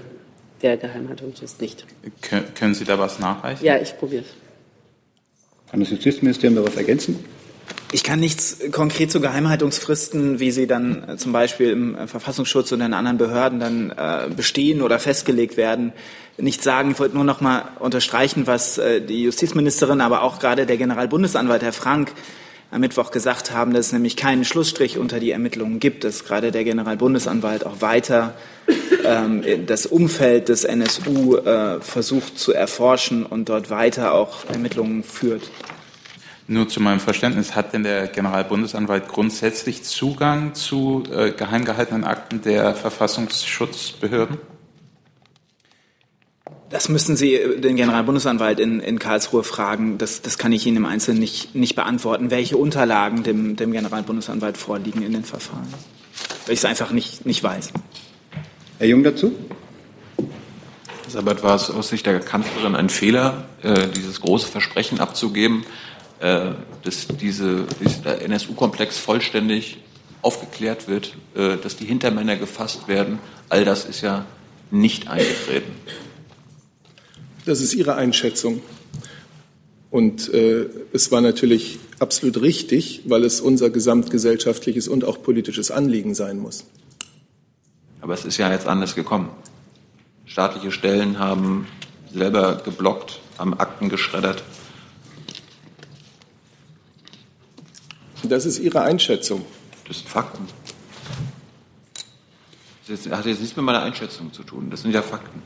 der 0.62 0.76
Geheimhaltungsfrist 0.76 1.60
nicht. 1.60 1.86
Kön 2.22 2.42
können 2.54 2.74
Sie 2.74 2.84
da 2.84 2.98
was 2.98 3.18
nachreichen? 3.18 3.64
Ja, 3.64 3.78
ich 3.78 3.96
probiere 3.96 4.22
es. 4.22 4.28
Kann 5.70 5.80
das 5.80 5.90
Justizministerium 5.90 6.56
da 6.56 6.66
was 6.66 6.76
ergänzen? 6.76 7.24
Ich 7.90 8.02
kann 8.02 8.20
nichts 8.20 8.58
konkret 8.70 9.10
zu 9.10 9.20
Geheimhaltungsfristen, 9.20 10.40
wie 10.40 10.50
sie 10.50 10.66
dann 10.66 11.08
äh, 11.08 11.16
zum 11.16 11.32
Beispiel 11.32 11.70
im 11.70 11.94
äh, 11.94 12.06
Verfassungsschutz 12.06 12.70
und 12.72 12.82
in 12.82 12.92
anderen 12.92 13.16
Behörden 13.16 13.60
dann 13.60 13.90
äh, 13.90 14.28
bestehen 14.34 14.82
oder 14.82 14.98
festgelegt 14.98 15.56
werden, 15.56 15.92
nicht 16.36 16.62
sagen. 16.62 16.90
Ich 16.90 16.98
wollte 16.98 17.14
nur 17.14 17.24
noch 17.24 17.40
mal 17.40 17.64
unterstreichen, 17.78 18.46
was 18.46 18.76
äh, 18.76 19.00
die 19.00 19.22
Justizministerin, 19.22 20.02
aber 20.02 20.22
auch 20.22 20.38
gerade 20.38 20.66
der 20.66 20.76
Generalbundesanwalt 20.76 21.62
Herr 21.62 21.72
Frank 21.72 22.12
am 22.70 22.80
Mittwoch 22.80 23.10
gesagt 23.10 23.52
haben, 23.52 23.72
dass 23.72 23.86
es 23.86 23.92
nämlich 23.92 24.16
keinen 24.16 24.44
Schlussstrich 24.44 24.98
unter 24.98 25.20
die 25.20 25.30
Ermittlungen 25.30 25.80
gibt, 25.80 26.04
dass 26.04 26.24
gerade 26.24 26.52
der 26.52 26.64
Generalbundesanwalt 26.64 27.64
auch 27.64 27.80
weiter 27.80 28.34
ähm, 29.04 29.42
das 29.66 29.86
Umfeld 29.86 30.48
des 30.48 30.64
NSU 30.64 31.36
äh, 31.36 31.80
versucht 31.80 32.38
zu 32.38 32.52
erforschen 32.52 33.24
und 33.24 33.48
dort 33.48 33.70
weiter 33.70 34.12
auch 34.12 34.44
Ermittlungen 34.50 35.02
führt. 35.02 35.50
Nur 36.46 36.68
zu 36.68 36.80
meinem 36.80 37.00
Verständnis, 37.00 37.54
hat 37.54 37.74
denn 37.74 37.82
der 37.82 38.06
Generalbundesanwalt 38.06 39.08
grundsätzlich 39.08 39.84
Zugang 39.84 40.54
zu 40.54 41.04
äh, 41.12 41.30
geheim 41.32 41.64
gehaltenen 41.64 42.04
Akten 42.04 42.40
der 42.40 42.74
Verfassungsschutzbehörden? 42.74 44.38
Das 46.70 46.90
müssen 46.90 47.16
Sie 47.16 47.38
den 47.58 47.76
Generalbundesanwalt 47.76 48.60
in, 48.60 48.80
in 48.80 48.98
Karlsruhe 48.98 49.42
fragen. 49.42 49.96
Das, 49.96 50.20
das 50.20 50.36
kann 50.36 50.52
ich 50.52 50.66
Ihnen 50.66 50.76
im 50.76 50.86
Einzelnen 50.86 51.18
nicht, 51.18 51.54
nicht 51.54 51.74
beantworten, 51.74 52.30
welche 52.30 52.58
Unterlagen 52.58 53.22
dem, 53.22 53.56
dem 53.56 53.72
Generalbundesanwalt 53.72 54.58
vorliegen 54.58 55.02
in 55.02 55.12
den 55.12 55.24
Verfahren. 55.24 55.66
Weil 56.44 56.52
ich 56.52 56.60
es 56.60 56.64
einfach 56.66 56.90
nicht, 56.90 57.24
nicht 57.24 57.42
weiß. 57.42 57.72
Herr 58.78 58.86
Jung 58.86 59.02
dazu? 59.02 59.34
Sabat 61.08 61.42
war 61.42 61.56
es 61.56 61.70
aus 61.70 61.88
Sicht 61.88 62.04
der 62.04 62.20
Kanzlerin 62.20 62.74
ein 62.74 62.90
Fehler, 62.90 63.46
äh, 63.62 63.88
dieses 63.88 64.20
große 64.20 64.46
Versprechen 64.46 65.00
abzugeben, 65.00 65.64
äh, 66.20 66.50
dass 66.82 67.06
diese, 67.08 67.64
dieser 67.80 68.20
NSU-Komplex 68.20 68.98
vollständig 68.98 69.78
aufgeklärt 70.20 70.86
wird, 70.86 71.16
äh, 71.34 71.56
dass 71.56 71.76
die 71.76 71.86
Hintermänner 71.86 72.36
gefasst 72.36 72.88
werden. 72.88 73.20
All 73.48 73.64
das 73.64 73.86
ist 73.86 74.02
ja 74.02 74.26
nicht 74.70 75.08
eingetreten. 75.08 75.72
Das 77.48 77.62
ist 77.62 77.72
Ihre 77.72 77.94
Einschätzung. 77.94 78.60
Und 79.90 80.28
äh, 80.34 80.66
es 80.92 81.10
war 81.10 81.22
natürlich 81.22 81.78
absolut 81.98 82.42
richtig, 82.42 83.04
weil 83.06 83.24
es 83.24 83.40
unser 83.40 83.70
gesamtgesellschaftliches 83.70 84.86
und 84.86 85.02
auch 85.06 85.22
politisches 85.22 85.70
Anliegen 85.70 86.14
sein 86.14 86.40
muss. 86.40 86.66
Aber 88.02 88.12
es 88.12 88.26
ist 88.26 88.36
ja 88.36 88.52
jetzt 88.52 88.66
anders 88.66 88.94
gekommen. 88.94 89.30
Staatliche 90.26 90.70
Stellen 90.72 91.18
haben 91.18 91.66
selber 92.12 92.60
geblockt, 92.62 93.18
haben 93.38 93.58
Akten 93.58 93.88
geschreddert. 93.88 94.42
Das 98.24 98.44
ist 98.44 98.58
Ihre 98.58 98.82
Einschätzung. 98.82 99.46
Das 99.86 100.00
sind 100.00 100.08
Fakten. 100.10 100.44
Das 102.86 103.06
hat 103.06 103.24
jetzt 103.24 103.40
nichts 103.40 103.56
mit 103.56 103.64
meiner 103.64 103.80
Einschätzung 103.80 104.34
zu 104.34 104.42
tun. 104.42 104.68
Das 104.68 104.82
sind 104.82 104.92
ja 104.92 105.00
Fakten. 105.00 105.42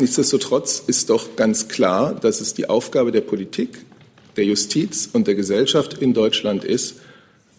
Nichtsdestotrotz 0.00 0.82
ist 0.86 1.10
doch 1.10 1.34
ganz 1.34 1.66
klar, 1.66 2.14
dass 2.14 2.40
es 2.40 2.54
die 2.54 2.68
Aufgabe 2.68 3.10
der 3.10 3.20
Politik, 3.20 3.84
der 4.36 4.44
Justiz 4.44 5.10
und 5.12 5.26
der 5.26 5.34
Gesellschaft 5.34 5.94
in 5.94 6.14
Deutschland 6.14 6.64
ist, 6.64 7.00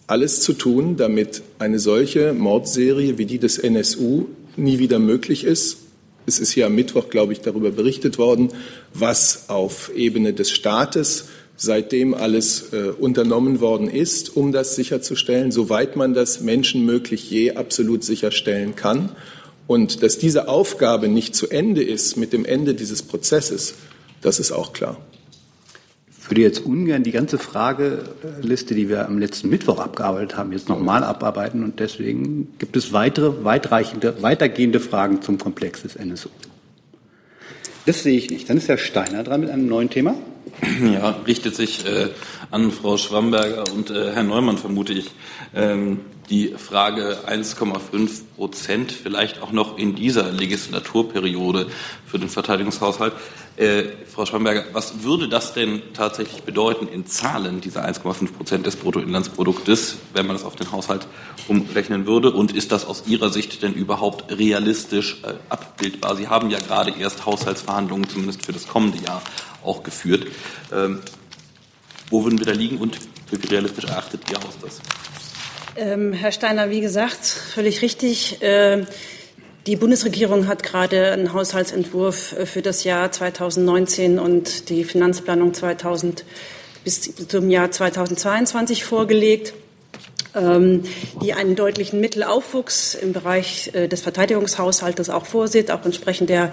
alles 0.06 0.40
zu 0.40 0.54
tun, 0.54 0.96
damit 0.96 1.42
eine 1.58 1.78
solche 1.78 2.32
Mordserie 2.32 3.18
wie 3.18 3.26
die 3.26 3.38
des 3.38 3.58
NSU 3.58 4.26
nie 4.56 4.78
wieder 4.78 4.98
möglich 4.98 5.44
ist. 5.44 5.76
Es 6.24 6.40
ist 6.40 6.52
hier 6.52 6.66
am 6.66 6.74
Mittwoch, 6.74 7.10
glaube 7.10 7.34
ich, 7.34 7.42
darüber 7.42 7.70
berichtet 7.70 8.16
worden, 8.16 8.48
was 8.94 9.50
auf 9.50 9.90
Ebene 9.94 10.32
des 10.32 10.50
Staates 10.50 11.26
seitdem 11.56 12.14
alles 12.14 12.72
äh, 12.72 12.90
unternommen 12.98 13.60
worden 13.60 13.90
ist, 13.90 14.34
um 14.34 14.50
das 14.50 14.76
sicherzustellen, 14.76 15.52
soweit 15.52 15.94
man 15.94 16.14
das 16.14 16.40
menschenmöglich 16.40 17.30
je 17.30 17.52
absolut 17.52 18.02
sicherstellen 18.02 18.76
kann. 18.76 19.10
Und 19.70 20.02
dass 20.02 20.18
diese 20.18 20.48
Aufgabe 20.48 21.06
nicht 21.06 21.36
zu 21.36 21.48
Ende 21.48 21.80
ist 21.80 22.16
mit 22.16 22.32
dem 22.32 22.44
Ende 22.44 22.74
dieses 22.74 23.04
Prozesses, 23.04 23.74
das 24.20 24.40
ist 24.40 24.50
auch 24.50 24.72
klar. 24.72 24.96
Ich 26.20 26.28
würde 26.28 26.40
jetzt 26.40 26.66
ungern 26.66 27.04
die 27.04 27.12
ganze 27.12 27.38
Frageliste, 27.38 28.74
die 28.74 28.88
wir 28.88 29.06
am 29.06 29.18
letzten 29.18 29.48
Mittwoch 29.48 29.78
abgearbeitet 29.78 30.36
haben, 30.36 30.50
jetzt 30.50 30.68
nochmal 30.68 31.04
abarbeiten. 31.04 31.62
Und 31.62 31.78
deswegen 31.78 32.52
gibt 32.58 32.74
es 32.74 32.92
weitere, 32.92 33.44
weitreichende, 33.44 34.20
weitergehende 34.20 34.80
Fragen 34.80 35.22
zum 35.22 35.38
Komplex 35.38 35.82
des 35.82 35.94
NSU. 35.94 36.30
Das 37.86 38.02
sehe 38.02 38.18
ich 38.18 38.28
nicht. 38.28 38.50
Dann 38.50 38.56
ist 38.56 38.66
Herr 38.66 38.76
Steiner 38.76 39.22
dran 39.22 39.40
mit 39.40 39.50
einem 39.50 39.68
neuen 39.68 39.88
Thema. 39.88 40.16
Ja, 40.82 41.10
richtet 41.28 41.54
sich 41.54 41.86
äh, 41.86 42.08
an 42.50 42.72
Frau 42.72 42.96
Schwamberger 42.96 43.72
und 43.72 43.90
äh, 43.90 44.10
Herrn 44.14 44.26
Neumann, 44.26 44.58
vermute 44.58 44.94
ich. 44.94 45.12
Ähm, 45.54 46.00
die 46.30 46.54
Frage 46.56 47.18
1,5 47.26 48.22
Prozent 48.36 48.92
vielleicht 48.92 49.42
auch 49.42 49.50
noch 49.50 49.76
in 49.76 49.96
dieser 49.96 50.30
Legislaturperiode 50.30 51.66
für 52.06 52.18
den 52.18 52.28
Verteidigungshaushalt. 52.28 53.12
Äh, 53.56 53.82
Frau 54.06 54.24
Schwamberger, 54.24 54.64
was 54.72 55.02
würde 55.02 55.28
das 55.28 55.52
denn 55.52 55.82
tatsächlich 55.92 56.44
bedeuten 56.44 56.86
in 56.86 57.04
Zahlen, 57.04 57.60
diese 57.60 57.84
1,5 57.84 58.32
Prozent 58.32 58.64
des 58.64 58.76
Bruttoinlandsproduktes, 58.76 59.96
wenn 60.14 60.26
man 60.26 60.36
das 60.36 60.44
auf 60.44 60.54
den 60.54 60.70
Haushalt 60.70 61.06
umrechnen 61.48 62.06
würde? 62.06 62.30
Und 62.30 62.56
ist 62.56 62.70
das 62.70 62.86
aus 62.86 63.04
Ihrer 63.06 63.30
Sicht 63.30 63.62
denn 63.62 63.74
überhaupt 63.74 64.30
realistisch 64.30 65.20
äh, 65.24 65.34
abbildbar? 65.48 66.16
Sie 66.16 66.28
haben 66.28 66.48
ja 66.48 66.60
gerade 66.60 66.92
erst 66.98 67.26
Haushaltsverhandlungen, 67.26 68.08
zumindest 68.08 68.46
für 68.46 68.52
das 68.52 68.68
kommende 68.68 69.04
Jahr, 69.04 69.20
auch 69.64 69.82
geführt. 69.82 70.28
Ähm, 70.72 71.00
wo 72.08 72.24
würden 72.24 72.38
wir 72.38 72.46
da 72.46 72.52
liegen 72.52 72.78
und 72.78 72.98
wie 73.30 73.46
realistisch 73.46 73.84
erachtet 73.84 74.22
Ihr 74.30 74.36
Haus 74.38 74.56
das? 74.62 74.80
Ähm, 75.76 76.12
Herr 76.12 76.32
Steiner, 76.32 76.70
wie 76.70 76.80
gesagt, 76.80 77.24
völlig 77.24 77.82
richtig. 77.82 78.42
Äh, 78.42 78.84
die 79.66 79.76
Bundesregierung 79.76 80.48
hat 80.48 80.62
gerade 80.62 81.12
einen 81.12 81.32
Haushaltsentwurf 81.32 82.32
äh, 82.32 82.46
für 82.46 82.62
das 82.62 82.84
Jahr 82.84 83.12
2019 83.12 84.18
und 84.18 84.68
die 84.68 84.84
Finanzplanung 84.84 85.54
2000 85.54 86.24
bis 86.82 87.14
zum 87.28 87.50
Jahr 87.50 87.70
2022 87.70 88.84
vorgelegt. 88.84 89.52
ähm, 90.34 90.82
die 91.22 91.32
einen 91.32 91.56
deutlichen 91.56 92.00
Mittelaufwuchs 92.00 92.94
im 92.94 93.12
Bereich 93.12 93.70
äh, 93.74 93.88
des 93.88 94.00
Verteidigungshaushaltes 94.00 95.10
auch 95.10 95.26
vorsieht, 95.26 95.70
auch 95.70 95.84
entsprechend 95.84 96.30
der 96.30 96.52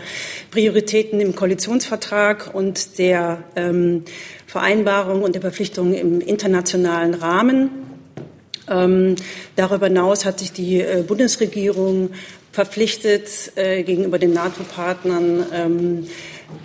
Prioritäten 0.52 1.20
im 1.22 1.36
Koalitionsvertrag 1.36 2.54
und 2.54 2.98
der 2.98 3.44
ähm, 3.56 4.04
Vereinbarung 4.48 5.22
und 5.22 5.36
der 5.36 5.42
Verpflichtungen 5.42 5.94
im 5.94 6.22
internationalen 6.22 7.14
Rahmen. 7.14 7.87
Ähm, 8.70 9.16
darüber 9.56 9.88
hinaus 9.88 10.26
hat 10.26 10.40
sich 10.40 10.52
die 10.52 10.82
äh, 10.82 11.04
Bundesregierung 11.08 12.12
verpflichtet, 12.52 13.52
äh, 13.56 13.84
gegenüber 13.84 14.20
den 14.20 14.34
NATO-Partnern 14.34 15.46
ähm, 15.54 16.08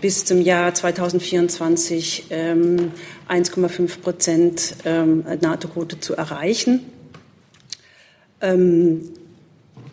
bis 0.00 0.24
zum 0.24 0.40
Jahr 0.40 0.74
2024 0.74 2.26
ähm, 2.30 2.92
1,5 3.28 4.00
Prozent 4.00 4.74
ähm, 4.84 5.24
NATO-Quote 5.40 6.00
zu 6.00 6.14
erreichen. 6.14 6.80
Ähm, 8.40 9.10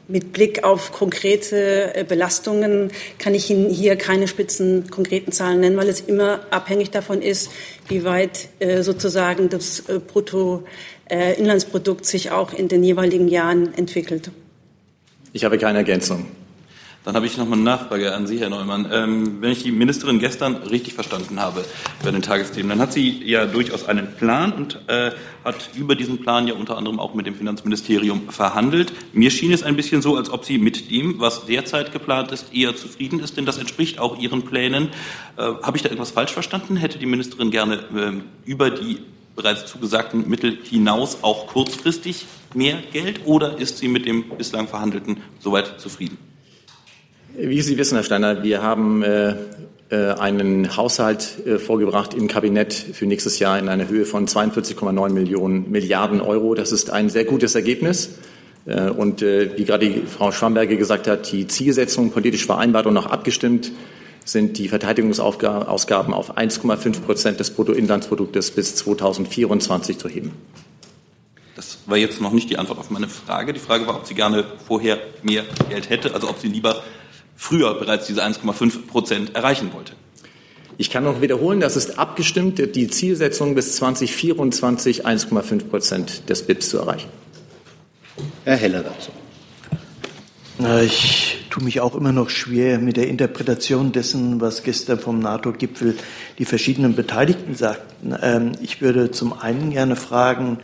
mit 0.10 0.34
Blick 0.34 0.64
auf 0.64 0.92
konkrete 0.92 1.96
äh, 1.96 2.04
Belastungen 2.04 2.92
kann 3.20 3.36
ich 3.36 3.50
Ihnen 3.52 3.70
hier 3.70 3.96
keine 3.96 4.28
spitzen 4.28 4.90
konkreten 4.90 5.32
Zahlen 5.32 5.60
nennen, 5.60 5.78
weil 5.78 5.88
es 5.88 6.02
immer 6.02 6.40
abhängig 6.50 6.90
davon 6.90 7.22
ist, 7.22 7.52
wie 7.88 8.04
weit 8.04 8.50
äh, 8.58 8.82
sozusagen 8.82 9.50
das 9.50 9.88
äh, 9.88 10.00
Bruttoinlandsprodukt 11.10 12.06
sich 12.06 12.32
auch 12.32 12.54
in 12.54 12.68
den 12.68 12.84
jeweiligen 12.84 13.28
Jahren 13.28 13.74
entwickelt. 13.74 14.32
Ich 15.34 15.44
habe 15.44 15.58
keine 15.58 15.80
Ergänzung. 15.80 16.26
Dann 17.06 17.16
habe 17.16 17.26
ich 17.26 17.38
noch 17.38 17.48
mal 17.48 17.56
eine 17.56 17.64
Nachfrage 17.64 18.14
an 18.14 18.28
Sie, 18.28 18.40
Herr 18.40 18.50
Neumann. 18.50 18.88
Ähm, 18.92 19.42
wenn 19.42 19.52
ich 19.52 19.64
die 19.64 19.72
Ministerin 19.72 20.20
gestern 20.20 20.58
richtig 20.58 20.94
verstanden 20.94 21.40
habe 21.40 21.64
bei 22.04 22.12
den 22.12 22.22
Tagesthemen, 22.22 22.70
dann 22.70 22.80
hat 22.80 22.94
sie 22.94 23.24
ja 23.24 23.46
durchaus 23.46 23.88
einen 23.88 24.14
Plan 24.16 24.52
und 24.52 24.80
äh, 24.88 25.12
hat 25.46 25.70
über 25.76 25.96
diesen 25.96 26.20
Plan 26.20 26.46
ja 26.48 26.54
unter 26.56 26.78
anderem 26.78 27.00
auch 27.00 27.16
mit 27.16 27.26
dem 27.26 27.36
Finanzministerium 27.36 28.30
verhandelt. 28.30 28.92
Mir 29.14 29.32
schien 29.32 29.52
es 29.54 29.64
ein 29.64 29.78
bisschen 29.78 30.02
so, 30.02 30.18
als 30.18 30.30
ob 30.30 30.44
sie 30.44 30.58
mit 30.58 30.92
dem, 30.92 31.20
was 31.20 31.46
derzeit 31.46 31.94
geplant 31.94 32.32
ist, 32.32 32.54
eher 32.54 32.76
zufrieden 32.76 33.22
ist, 33.22 33.38
denn 33.38 33.46
das 33.46 33.58
entspricht 33.58 33.98
auch 33.98 34.20
ihren 34.20 34.44
Plänen. 34.44 34.90
Äh, 35.38 35.44
habe 35.64 35.78
ich 35.78 35.84
da 35.84 35.90
irgendwas 35.90 36.12
falsch 36.12 36.34
verstanden? 36.34 36.76
Hätte 36.76 37.00
die 37.00 37.06
Ministerin 37.06 37.50
gerne 37.50 37.76
äh, 37.96 38.50
über 38.50 38.70
die 38.70 39.00
bereits 39.40 39.66
zugesagten 39.66 40.28
Mittel 40.28 40.58
hinaus 40.64 41.20
auch 41.22 41.48
kurzfristig 41.48 42.26
mehr 42.54 42.76
Geld 42.92 43.22
oder 43.24 43.58
ist 43.58 43.78
sie 43.78 43.88
mit 43.88 44.06
dem 44.06 44.26
bislang 44.38 44.68
Verhandelten 44.68 45.22
soweit 45.40 45.80
zufrieden? 45.80 46.18
Wie 47.38 47.62
Sie 47.62 47.78
wissen, 47.78 47.96
Herr 47.96 48.04
Steiner, 48.04 48.44
wir 48.44 48.62
haben 48.62 49.02
äh, 49.02 49.36
äh, 49.92 50.12
einen 50.12 50.76
Haushalt 50.76 51.46
äh, 51.46 51.58
vorgebracht 51.58 52.14
im 52.14 52.28
Kabinett 52.28 52.74
für 52.74 53.06
nächstes 53.06 53.40
Jahr 53.40 53.58
in 53.58 53.70
einer 53.70 53.88
Höhe 53.88 54.04
von 54.04 54.28
42,9 54.28 55.10
Millionen 55.10 55.72
Milliarden 55.72 56.20
Euro. 56.20 56.54
Das 56.54 56.74
ist 56.74 56.90
ein 56.90 57.10
sehr 57.10 57.24
gutes 57.24 57.56
Ergebnis. 57.56 58.16
Äh, 58.66 58.90
und 58.90 59.22
äh, 59.22 59.58
wie 59.58 59.64
gerade 59.64 60.02
Frau 60.06 60.34
Schwamberger 60.34 60.76
gesagt 60.76 61.08
hat, 61.08 61.32
die 61.32 61.48
Zielsetzung 61.48 62.12
politisch 62.12 62.46
vereinbart 62.46 62.88
und 62.88 62.98
auch 62.98 63.06
abgestimmt 63.06 63.72
sind 64.32 64.58
die 64.58 64.68
Verteidigungsausgaben 64.68 66.14
auf 66.14 66.38
1,5 66.38 67.02
Prozent 67.02 67.40
des 67.40 67.52
Bruttoinlandsproduktes 67.52 68.52
bis 68.52 68.76
2024 68.76 69.98
zu 69.98 70.10
heben. 70.10 70.32
Das 71.56 71.80
war 71.88 71.98
jetzt 71.98 72.22
noch 72.22 72.32
nicht 72.32 72.50
die 72.50 72.58
Antwort 72.58 72.80
auf 72.80 72.90
meine 72.90 73.10
Frage. 73.10 73.54
Die 73.54 73.60
Frage 73.60 73.86
war, 73.86 73.96
ob 73.96 74.06
sie 74.06 74.16
gerne 74.16 74.46
vorher 74.66 74.98
mehr 75.24 75.44
Geld 75.70 75.90
hätte, 75.90 76.14
also 76.14 76.30
ob 76.30 76.40
sie 76.40 76.48
lieber 76.48 76.84
früher 77.36 77.74
bereits 77.74 78.08
diese 78.08 78.24
1,5 78.24 78.88
Prozent 78.88 79.36
erreichen 79.36 79.72
wollte. 79.74 79.94
Ich 80.78 80.90
kann 80.90 81.04
noch 81.04 81.20
wiederholen, 81.20 81.60
das 81.60 81.76
ist 81.76 82.00
abgestimmt, 82.00 82.60
die 82.76 82.88
Zielsetzung 82.88 83.56
bis 83.56 83.76
2024 83.76 85.06
1,5 85.06 85.66
Prozent 85.66 86.30
des 86.30 86.44
BIPs 86.44 86.70
zu 86.70 86.78
erreichen. 86.78 87.10
Herr 88.46 88.56
Heller 88.56 88.84
dazu. 88.84 89.12
Ich 90.62 91.46
tue 91.50 91.64
mich 91.64 91.80
auch 91.80 91.96
immer 91.96 92.12
noch 92.12 92.30
schwer 92.30 92.80
mit 92.80 92.98
der 92.98 93.08
Interpretation 93.08 93.94
dessen, 93.94 94.42
was 94.42 94.62
gestern 94.62 95.00
vom 95.00 95.20
NATO-Gipfel 95.20 95.96
die 96.38 96.44
verschiedenen 96.44 96.96
Beteiligten 96.96 97.56
sagten. 97.56 98.14
Ähm, 98.22 98.52
ich 98.62 98.82
würde 98.82 99.10
zum 99.10 99.32
einen 99.32 99.72
gerne 99.72 99.96
fragen, 99.96 100.60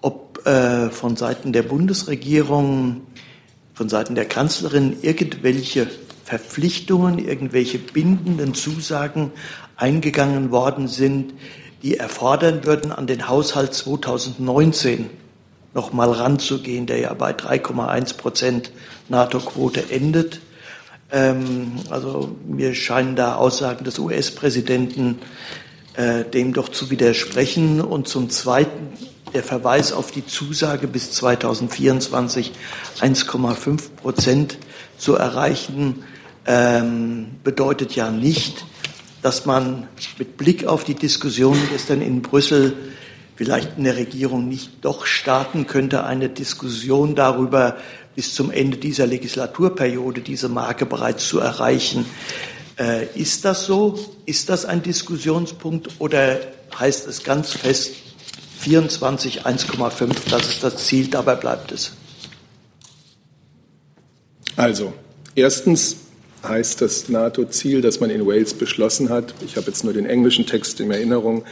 ob 0.00 0.46
äh, 0.46 0.88
von 0.88 1.16
Seiten 1.16 1.52
der 1.52 1.64
Bundesregierung, 1.64 3.02
von 3.74 3.90
Seiten 3.90 4.14
der 4.14 4.24
Kanzlerin 4.24 4.96
irgendwelche 5.02 5.86
Verpflichtungen, 6.24 7.18
irgendwelche 7.18 7.76
bindenden 7.78 8.54
Zusagen 8.54 9.32
eingegangen 9.76 10.50
worden 10.50 10.88
sind, 10.88 11.34
die 11.82 11.98
erfordern 11.98 12.64
würden, 12.64 12.90
an 12.90 13.06
den 13.06 13.28
Haushalt 13.28 13.74
2019 13.74 15.10
noch 15.76 15.92
mal 15.92 16.10
ranzugehen, 16.10 16.86
der 16.86 16.98
ja 16.98 17.12
bei 17.12 17.32
3,1 17.32 18.16
Prozent 18.16 18.70
NATO-Quote 19.08 19.90
endet. 19.90 20.40
Ähm, 21.12 21.72
also 21.90 22.34
mir 22.46 22.74
scheinen 22.74 23.14
da 23.14 23.36
Aussagen 23.36 23.84
des 23.84 23.98
US-Präsidenten 23.98 25.18
äh, 25.94 26.24
dem 26.24 26.54
doch 26.54 26.70
zu 26.70 26.90
widersprechen. 26.90 27.82
Und 27.82 28.08
zum 28.08 28.30
Zweiten 28.30 28.94
der 29.34 29.42
Verweis 29.42 29.92
auf 29.92 30.10
die 30.10 30.26
Zusage 30.26 30.88
bis 30.88 31.12
2024 31.12 32.52
1,5 33.00 33.90
Prozent 33.96 34.58
zu 34.96 35.14
erreichen 35.14 36.04
ähm, 36.46 37.32
bedeutet 37.44 37.94
ja 37.94 38.10
nicht, 38.10 38.64
dass 39.20 39.44
man 39.44 39.88
mit 40.18 40.38
Blick 40.38 40.66
auf 40.66 40.84
die 40.84 40.94
Diskussion 40.94 41.58
gestern 41.70 42.00
in 42.00 42.22
Brüssel 42.22 42.74
vielleicht 43.36 43.78
in 43.78 43.84
der 43.84 43.96
Regierung 43.96 44.48
nicht 44.48 44.84
doch 44.84 45.06
starten 45.06 45.66
könnte, 45.66 46.04
eine 46.04 46.28
Diskussion 46.28 47.14
darüber, 47.14 47.76
bis 48.14 48.34
zum 48.34 48.50
Ende 48.50 48.78
dieser 48.78 49.06
Legislaturperiode 49.06 50.22
diese 50.22 50.48
Marke 50.48 50.86
bereits 50.86 51.28
zu 51.28 51.38
erreichen. 51.38 52.06
Äh, 52.78 53.06
ist 53.14 53.44
das 53.44 53.66
so? 53.66 53.98
Ist 54.24 54.48
das 54.48 54.64
ein 54.64 54.82
Diskussionspunkt 54.82 56.00
oder 56.00 56.40
heißt 56.78 57.06
es 57.06 57.22
ganz 57.22 57.52
fest 57.52 57.92
24 58.60 59.46
1,5, 59.46 60.30
das 60.30 60.48
ist 60.48 60.64
das 60.64 60.86
Ziel, 60.86 61.08
dabei 61.08 61.36
bleibt 61.36 61.72
es? 61.72 61.92
Also, 64.56 64.94
erstens 65.34 65.96
heißt 66.42 66.80
das 66.80 67.08
NATO-Ziel, 67.08 67.82
das 67.82 68.00
man 68.00 68.08
in 68.10 68.26
Wales 68.26 68.54
beschlossen 68.54 69.10
hat, 69.10 69.34
ich 69.44 69.56
habe 69.56 69.66
jetzt 69.66 69.84
nur 69.84 69.92
den 69.92 70.06
englischen 70.06 70.46
Text 70.46 70.80
in 70.80 70.90
Erinnerung, 70.90 71.44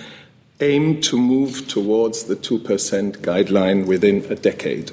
aim 0.61 1.01
to 1.01 1.17
move 1.17 1.67
towards 1.69 2.25
the 2.25 2.35
2% 2.35 3.23
guideline 3.23 3.87
within 3.87 4.25
a 4.31 4.35
decade. 4.35 4.93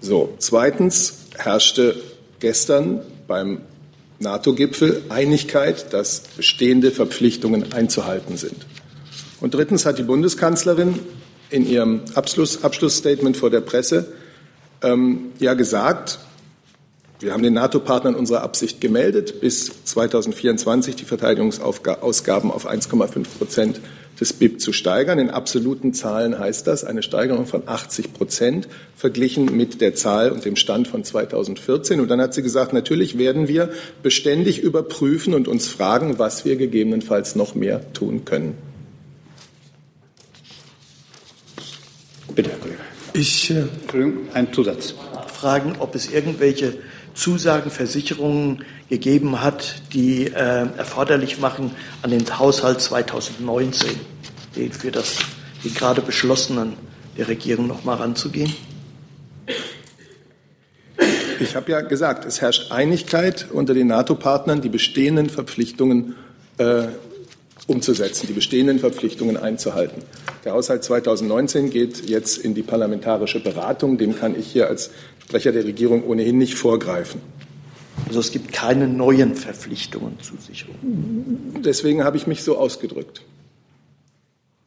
So, 0.00 0.34
zweitens 0.38 1.26
herrschte 1.36 1.94
gestern 2.40 3.00
beim 3.26 3.60
NATO-Gipfel 4.18 5.02
Einigkeit, 5.08 5.92
dass 5.92 6.20
bestehende 6.36 6.90
Verpflichtungen 6.90 7.72
einzuhalten 7.72 8.36
sind. 8.36 8.66
Und 9.40 9.54
drittens 9.54 9.86
hat 9.86 9.98
die 9.98 10.02
Bundeskanzlerin 10.02 10.98
in 11.48 11.66
ihrem 11.66 12.02
Abschluss, 12.14 12.62
Abschlussstatement 12.62 13.36
vor 13.36 13.50
der 13.50 13.60
Presse 13.60 14.12
ähm, 14.82 15.32
ja 15.38 15.54
gesagt, 15.54 16.18
wir 17.20 17.32
haben 17.32 17.42
den 17.42 17.54
NATO-Partnern 17.54 18.14
unsere 18.14 18.40
Absicht 18.40 18.80
gemeldet, 18.80 19.40
bis 19.40 19.84
2024 19.84 20.96
die 20.96 21.04
Verteidigungsausgaben 21.04 22.50
auf 22.50 22.66
1,5 22.66 23.26
Prozent 23.38 23.80
des 24.20 24.34
BIP 24.34 24.60
zu 24.60 24.72
steigern. 24.72 25.18
In 25.18 25.30
absoluten 25.30 25.94
Zahlen 25.94 26.38
heißt 26.38 26.66
das 26.66 26.84
eine 26.84 27.02
Steigerung 27.02 27.46
von 27.46 27.62
80 27.66 28.12
Prozent 28.12 28.68
verglichen 28.94 29.56
mit 29.56 29.80
der 29.80 29.94
Zahl 29.94 30.30
und 30.30 30.44
dem 30.44 30.56
Stand 30.56 30.88
von 30.88 31.02
2014. 31.02 32.00
Und 32.00 32.08
dann 32.08 32.20
hat 32.20 32.34
sie 32.34 32.42
gesagt, 32.42 32.72
natürlich 32.72 33.16
werden 33.16 33.48
wir 33.48 33.70
beständig 34.02 34.60
überprüfen 34.60 35.34
und 35.34 35.48
uns 35.48 35.68
fragen, 35.68 36.18
was 36.18 36.44
wir 36.44 36.56
gegebenenfalls 36.56 37.34
noch 37.34 37.54
mehr 37.54 37.92
tun 37.92 38.24
können. 38.24 38.56
Bitte, 42.34 42.50
Herr 42.50 42.58
Kollege. 42.58 42.78
Ich, 43.14 43.50
äh, 43.50 43.64
Entschuldigung, 43.82 44.28
ein 44.34 44.52
Zusatz. 44.52 44.94
Fragen, 45.32 45.76
ob 45.78 45.94
es 45.94 46.10
irgendwelche 46.12 46.74
Zusagen, 47.20 47.70
Versicherungen 47.70 48.64
gegeben 48.88 49.42
hat, 49.42 49.82
die 49.92 50.28
äh, 50.28 50.32
erforderlich 50.32 51.38
machen, 51.38 51.72
an 52.00 52.10
den 52.10 52.38
Haushalt 52.38 52.80
2019, 52.80 53.90
den 54.56 54.72
für 54.72 54.90
das, 54.90 55.18
den 55.62 55.74
gerade 55.74 56.00
beschlossenen 56.00 56.72
der 57.18 57.28
Regierung 57.28 57.66
noch 57.66 57.84
mal 57.84 57.96
ranzugehen? 57.96 58.54
Ich 61.40 61.54
habe 61.54 61.70
ja 61.72 61.82
gesagt, 61.82 62.24
es 62.24 62.40
herrscht 62.40 62.72
Einigkeit 62.72 63.48
unter 63.52 63.74
den 63.74 63.88
NATO-Partnern, 63.88 64.62
die 64.62 64.70
bestehenden 64.70 65.28
Verpflichtungen 65.28 66.14
äh, 66.56 66.84
umzusetzen, 67.66 68.28
die 68.28 68.32
bestehenden 68.32 68.78
Verpflichtungen 68.78 69.36
einzuhalten. 69.36 70.02
Der 70.46 70.54
Haushalt 70.54 70.84
2019 70.84 71.68
geht 71.68 72.08
jetzt 72.08 72.38
in 72.38 72.54
die 72.54 72.62
parlamentarische 72.62 73.40
Beratung. 73.40 73.98
Dem 73.98 74.18
kann 74.18 74.38
ich 74.38 74.46
hier 74.46 74.68
als 74.68 74.90
Sprecher 75.30 75.52
der 75.52 75.64
Regierung 75.64 76.02
ohnehin 76.02 76.38
nicht 76.38 76.54
vorgreifen. 76.54 77.20
Also 78.08 78.18
es 78.18 78.32
gibt 78.32 78.52
keine 78.52 78.88
neuen 78.88 79.36
Verpflichtungen 79.36 80.18
Zusicherung. 80.20 80.74
Deswegen 81.64 82.02
habe 82.02 82.16
ich 82.16 82.26
mich 82.26 82.42
so 82.42 82.58
ausgedrückt. 82.58 83.22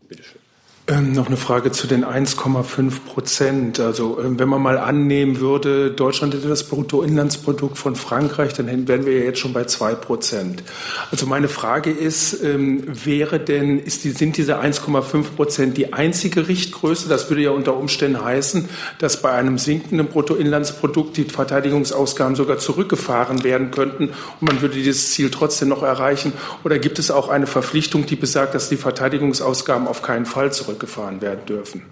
Bitte 0.08 0.24
schön. 0.24 0.40
Ähm, 0.86 1.14
noch 1.14 1.28
eine 1.28 1.38
Frage 1.38 1.72
zu 1.72 1.88
den 1.88 2.04
1,5 2.04 3.06
Prozent. 3.06 3.80
Also 3.80 4.20
ähm, 4.22 4.38
wenn 4.38 4.50
man 4.50 4.62
mal 4.62 4.78
annehmen 4.78 5.40
würde, 5.40 5.92
Deutschland 5.92 6.34
hätte 6.34 6.50
das 6.50 6.66
Bruttoinlandsprodukt 6.66 7.78
von 7.78 7.96
Frankreich, 7.96 8.52
dann 8.52 8.68
wären 8.86 9.06
wir 9.06 9.18
ja 9.18 9.24
jetzt 9.24 9.40
schon 9.40 9.54
bei 9.54 9.64
2 9.64 9.96
Prozent. 9.96 10.62
Also 11.10 11.26
meine 11.26 11.48
Frage 11.48 11.90
ist, 11.90 12.44
ähm, 12.44 12.84
wäre 13.06 13.40
denn, 13.40 13.80
ist 13.80 14.04
die, 14.04 14.10
sind 14.10 14.36
diese 14.36 14.60
1,5 14.60 15.24
Prozent 15.38 15.78
die 15.78 15.94
einzige 15.94 16.50
Richtgröße? 16.50 17.08
Das 17.08 17.30
würde 17.30 17.44
ja 17.44 17.52
unter 17.52 17.78
Umständen 17.78 18.22
heißen, 18.22 18.68
dass 19.00 19.22
bei 19.22 19.32
einem 19.32 19.58
sinkenden 19.60 20.08
Bruttoinlandsprodukt 20.08 21.16
die 21.16 21.24
Verteidigungsausgaben 21.24 22.36
sogar 22.36 22.58
zurückgefahren 22.58 23.46
werden 23.46 23.72
könnten 23.72 24.10
und 24.42 24.42
man 24.42 24.62
würde 24.62 24.76
dieses 24.76 25.14
Ziel 25.14 25.32
trotzdem 25.32 25.70
noch 25.70 25.82
erreichen. 25.82 26.34
Oder 26.66 26.78
gibt 26.78 27.00
es 27.00 27.10
auch 27.10 27.30
eine 27.30 27.48
Verpflichtung, 27.48 28.06
die 28.06 28.18
besagt, 28.18 28.54
dass 28.54 28.68
die 28.68 28.76
Verteidigungsausgaben 28.76 29.88
auf 29.88 30.02
keinen 30.02 30.26
Fall 30.26 30.52
zurückgefahren 30.52 30.73
zurückgefahren 30.74 31.22
werden 31.22 31.46
dürfen. 31.46 31.84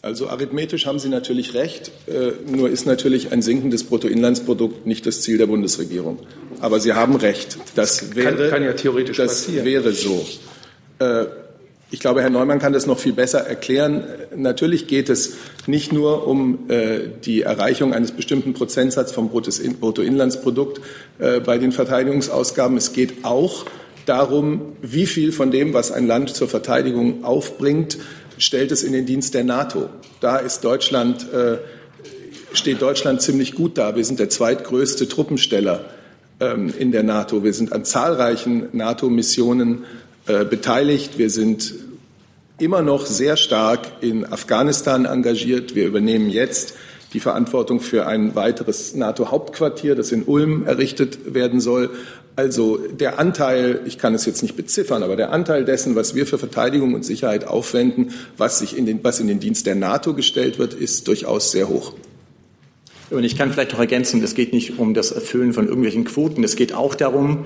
Also 0.00 0.28
arithmetisch 0.28 0.86
haben 0.86 0.98
Sie 0.98 1.08
natürlich 1.08 1.54
recht, 1.54 1.92
äh, 2.08 2.32
nur 2.50 2.70
ist 2.70 2.86
natürlich 2.86 3.30
ein 3.32 3.40
sinkendes 3.40 3.84
Bruttoinlandsprodukt 3.84 4.84
nicht 4.84 5.06
das 5.06 5.22
Ziel 5.22 5.38
der 5.38 5.46
Bundesregierung. 5.46 6.18
Aber 6.60 6.80
Sie 6.80 6.92
haben 6.92 7.14
recht, 7.16 7.56
das 7.76 8.16
wäre, 8.16 8.36
kann, 8.36 8.50
kann 8.50 8.64
ja 8.64 8.72
theoretisch 8.72 9.16
das 9.16 9.44
passieren. 9.44 9.64
wäre 9.64 9.92
so. 9.92 10.26
Äh, 10.98 11.26
ich 11.92 12.00
glaube, 12.00 12.22
Herr 12.22 12.30
Neumann 12.30 12.58
kann 12.58 12.72
das 12.72 12.86
noch 12.86 12.98
viel 12.98 13.12
besser 13.12 13.40
erklären. 13.40 14.04
Natürlich 14.34 14.86
geht 14.86 15.10
es 15.10 15.34
nicht 15.66 15.92
nur 15.92 16.26
um 16.26 16.70
äh, 16.70 17.00
die 17.24 17.42
Erreichung 17.42 17.92
eines 17.92 18.12
bestimmten 18.12 18.54
Prozentsatzes 18.54 19.14
vom 19.14 19.28
Bruttoinlandsprodukt 19.28 20.80
bei 21.18 21.58
den 21.58 21.70
Verteidigungsausgaben. 21.70 22.78
Es 22.78 22.94
geht 22.94 23.24
auch 23.24 23.66
darum, 24.06 24.76
wie 24.82 25.06
viel 25.06 25.32
von 25.32 25.50
dem, 25.50 25.74
was 25.74 25.92
ein 25.92 26.06
Land 26.06 26.34
zur 26.34 26.48
Verteidigung 26.48 27.24
aufbringt, 27.24 27.98
stellt 28.38 28.72
es 28.72 28.82
in 28.82 28.92
den 28.92 29.06
Dienst 29.06 29.34
der 29.34 29.44
NATO. 29.44 29.88
Da 30.20 30.36
ist 30.36 30.64
Deutschland, 30.64 31.26
äh, 31.32 31.58
steht 32.52 32.82
Deutschland 32.82 33.22
ziemlich 33.22 33.54
gut 33.54 33.78
da. 33.78 33.96
Wir 33.96 34.04
sind 34.04 34.18
der 34.18 34.28
zweitgrößte 34.28 35.08
Truppensteller 35.08 35.84
ähm, 36.40 36.72
in 36.78 36.92
der 36.92 37.02
NATO. 37.02 37.44
Wir 37.44 37.54
sind 37.54 37.72
an 37.72 37.84
zahlreichen 37.84 38.68
NATO-Missionen 38.72 39.84
äh, 40.26 40.44
beteiligt. 40.44 41.18
Wir 41.18 41.30
sind 41.30 41.74
immer 42.58 42.82
noch 42.82 43.06
sehr 43.06 43.36
stark 43.36 43.80
in 44.00 44.24
Afghanistan 44.24 45.04
engagiert. 45.04 45.74
Wir 45.74 45.86
übernehmen 45.86 46.30
jetzt 46.30 46.74
die 47.12 47.20
Verantwortung 47.20 47.80
für 47.80 48.06
ein 48.06 48.34
weiteres 48.34 48.94
NATO-Hauptquartier, 48.94 49.94
das 49.94 50.12
in 50.12 50.22
Ulm 50.22 50.64
errichtet 50.66 51.34
werden 51.34 51.60
soll. 51.60 51.90
Also 52.34 52.78
der 52.78 53.18
Anteil, 53.18 53.80
ich 53.84 53.98
kann 53.98 54.14
es 54.14 54.24
jetzt 54.24 54.42
nicht 54.42 54.56
beziffern, 54.56 55.02
aber 55.02 55.16
der 55.16 55.32
Anteil 55.32 55.64
dessen, 55.64 55.96
was 55.96 56.14
wir 56.14 56.26
für 56.26 56.38
Verteidigung 56.38 56.94
und 56.94 57.04
Sicherheit 57.04 57.46
aufwenden, 57.46 58.12
was, 58.38 58.60
sich 58.60 58.76
in 58.76 58.86
den, 58.86 59.04
was 59.04 59.20
in 59.20 59.26
den 59.26 59.38
Dienst 59.38 59.66
der 59.66 59.74
NATO 59.74 60.14
gestellt 60.14 60.58
wird, 60.58 60.72
ist 60.72 61.08
durchaus 61.08 61.50
sehr 61.50 61.68
hoch. 61.68 61.92
Und 63.10 63.24
ich 63.24 63.36
kann 63.36 63.52
vielleicht 63.52 63.72
noch 63.72 63.80
ergänzen, 63.80 64.22
es 64.22 64.34
geht 64.34 64.54
nicht 64.54 64.78
um 64.78 64.94
das 64.94 65.12
Erfüllen 65.12 65.52
von 65.52 65.66
irgendwelchen 65.66 66.04
Quoten, 66.04 66.42
es 66.42 66.56
geht 66.56 66.72
auch 66.72 66.94
darum, 66.94 67.44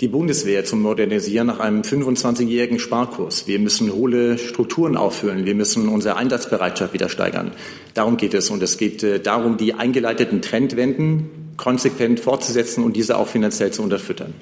die 0.00 0.08
Bundeswehr 0.08 0.64
zu 0.64 0.74
modernisieren 0.76 1.46
nach 1.46 1.60
einem 1.60 1.82
25-jährigen 1.82 2.78
Sparkurs. 2.78 3.46
Wir 3.46 3.58
müssen 3.58 3.92
hohle 3.92 4.38
Strukturen 4.38 4.96
auffüllen. 4.96 5.44
Wir 5.44 5.54
müssen 5.54 5.86
unsere 5.88 6.16
Einsatzbereitschaft 6.16 6.92
wieder 6.92 7.08
steigern. 7.08 7.52
Darum 7.94 8.16
geht 8.16 8.34
es. 8.34 8.50
Und 8.50 8.62
es 8.64 8.78
geht 8.78 9.04
äh, 9.04 9.20
darum, 9.20 9.58
die 9.58 9.74
eingeleiteten 9.74 10.42
Trendwenden 10.42 11.41
konsequent 11.62 12.18
fortzusetzen 12.18 12.82
und 12.82 12.96
diese 12.96 13.16
auch 13.16 13.28
finanziell 13.28 13.70
zu 13.70 13.82
unterfüttern. 13.82 14.34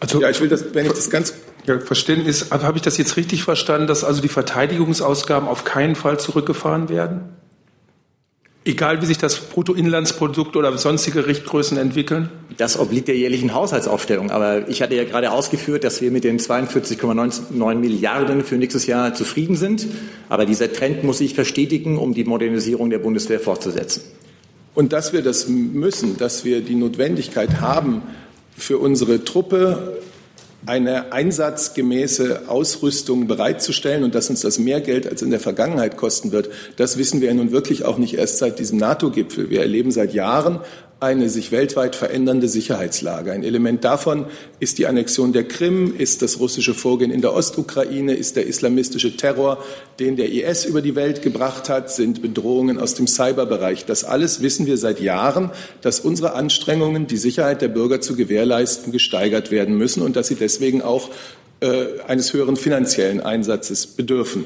Also, 0.00 0.22
ja, 0.22 0.30
ich 0.30 0.40
will 0.40 0.48
das, 0.48 0.72
wenn 0.72 0.86
ich 0.86 0.92
das 0.92 1.10
ganz 1.10 1.34
ja, 1.66 1.78
Verständnis, 1.78 2.46
habe 2.50 2.78
ich 2.78 2.82
das 2.82 2.96
jetzt 2.96 3.18
richtig 3.18 3.44
verstanden, 3.44 3.86
dass 3.86 4.04
also 4.04 4.22
die 4.22 4.28
Verteidigungsausgaben 4.28 5.48
auf 5.48 5.64
keinen 5.64 5.96
Fall 5.96 6.18
zurückgefahren 6.18 6.88
werden? 6.88 7.36
Egal 8.64 9.02
wie 9.02 9.06
sich 9.06 9.18
das 9.18 9.36
Bruttoinlandsprodukt 9.36 10.56
oder 10.56 10.78
sonstige 10.78 11.26
Richtgrößen 11.26 11.76
entwickeln? 11.76 12.30
Das 12.56 12.78
obliegt 12.78 13.08
der 13.08 13.16
jährlichen 13.16 13.52
Haushaltsaufstellung. 13.52 14.30
Aber 14.30 14.68
ich 14.68 14.80
hatte 14.80 14.94
ja 14.94 15.04
gerade 15.04 15.32
ausgeführt, 15.32 15.84
dass 15.84 16.00
wir 16.00 16.10
mit 16.10 16.24
den 16.24 16.38
42,9 16.38 17.74
Milliarden 17.74 18.44
für 18.44 18.54
nächstes 18.54 18.86
Jahr 18.86 19.14
zufrieden 19.14 19.56
sind. 19.56 19.88
Aber 20.30 20.46
dieser 20.46 20.72
Trend 20.72 21.04
muss 21.04 21.18
sich 21.18 21.34
verstetigen, 21.34 21.98
um 21.98 22.14
die 22.14 22.24
Modernisierung 22.24 22.88
der 22.88 22.98
Bundeswehr 22.98 23.40
fortzusetzen. 23.40 24.02
Und 24.74 24.92
dass 24.92 25.12
wir 25.12 25.22
das 25.22 25.48
müssen, 25.48 26.16
dass 26.16 26.44
wir 26.44 26.62
die 26.62 26.74
Notwendigkeit 26.74 27.60
haben, 27.60 28.02
für 28.56 28.78
unsere 28.78 29.24
Truppe 29.24 29.98
eine 30.64 31.12
einsatzgemäße 31.12 32.48
Ausrüstung 32.48 33.26
bereitzustellen 33.26 34.04
und 34.04 34.14
dass 34.14 34.30
uns 34.30 34.42
das 34.42 34.58
mehr 34.58 34.80
Geld 34.80 35.08
als 35.08 35.22
in 35.22 35.30
der 35.30 35.40
Vergangenheit 35.40 35.96
kosten 35.96 36.30
wird, 36.30 36.50
das 36.76 36.98
wissen 36.98 37.20
wir 37.20 37.34
nun 37.34 37.50
wirklich 37.50 37.84
auch 37.84 37.98
nicht 37.98 38.14
erst 38.14 38.38
seit 38.38 38.60
diesem 38.60 38.78
NATO-Gipfel. 38.78 39.50
Wir 39.50 39.62
erleben 39.62 39.90
seit 39.90 40.14
Jahren 40.14 40.60
eine 41.02 41.28
sich 41.28 41.50
weltweit 41.50 41.96
verändernde 41.96 42.48
Sicherheitslage. 42.48 43.32
Ein 43.32 43.42
Element 43.42 43.84
davon 43.84 44.26
ist 44.60 44.78
die 44.78 44.86
Annexion 44.86 45.32
der 45.32 45.44
Krim, 45.44 45.94
ist 45.96 46.22
das 46.22 46.38
russische 46.38 46.74
Vorgehen 46.74 47.10
in 47.10 47.20
der 47.20 47.34
Ostukraine, 47.34 48.14
ist 48.14 48.36
der 48.36 48.46
islamistische 48.46 49.16
Terror, 49.16 49.58
den 49.98 50.14
der 50.14 50.30
IS 50.30 50.64
über 50.64 50.80
die 50.80 50.94
Welt 50.94 51.20
gebracht 51.20 51.68
hat, 51.68 51.90
sind 51.90 52.22
Bedrohungen 52.22 52.78
aus 52.78 52.94
dem 52.94 53.08
Cyberbereich. 53.08 53.84
Das 53.84 54.04
alles 54.04 54.42
wissen 54.42 54.66
wir 54.66 54.76
seit 54.76 55.00
Jahren, 55.00 55.50
dass 55.80 55.98
unsere 55.98 56.34
Anstrengungen, 56.34 57.08
die 57.08 57.16
Sicherheit 57.16 57.62
der 57.62 57.68
Bürger 57.68 58.00
zu 58.00 58.14
gewährleisten, 58.14 58.92
gesteigert 58.92 59.50
werden 59.50 59.76
müssen 59.76 60.02
und 60.02 60.14
dass 60.14 60.28
sie 60.28 60.36
deswegen 60.36 60.82
auch 60.82 61.10
äh, 61.60 61.86
eines 62.06 62.32
höheren 62.32 62.56
finanziellen 62.56 63.20
Einsatzes 63.20 63.88
bedürfen. 63.88 64.44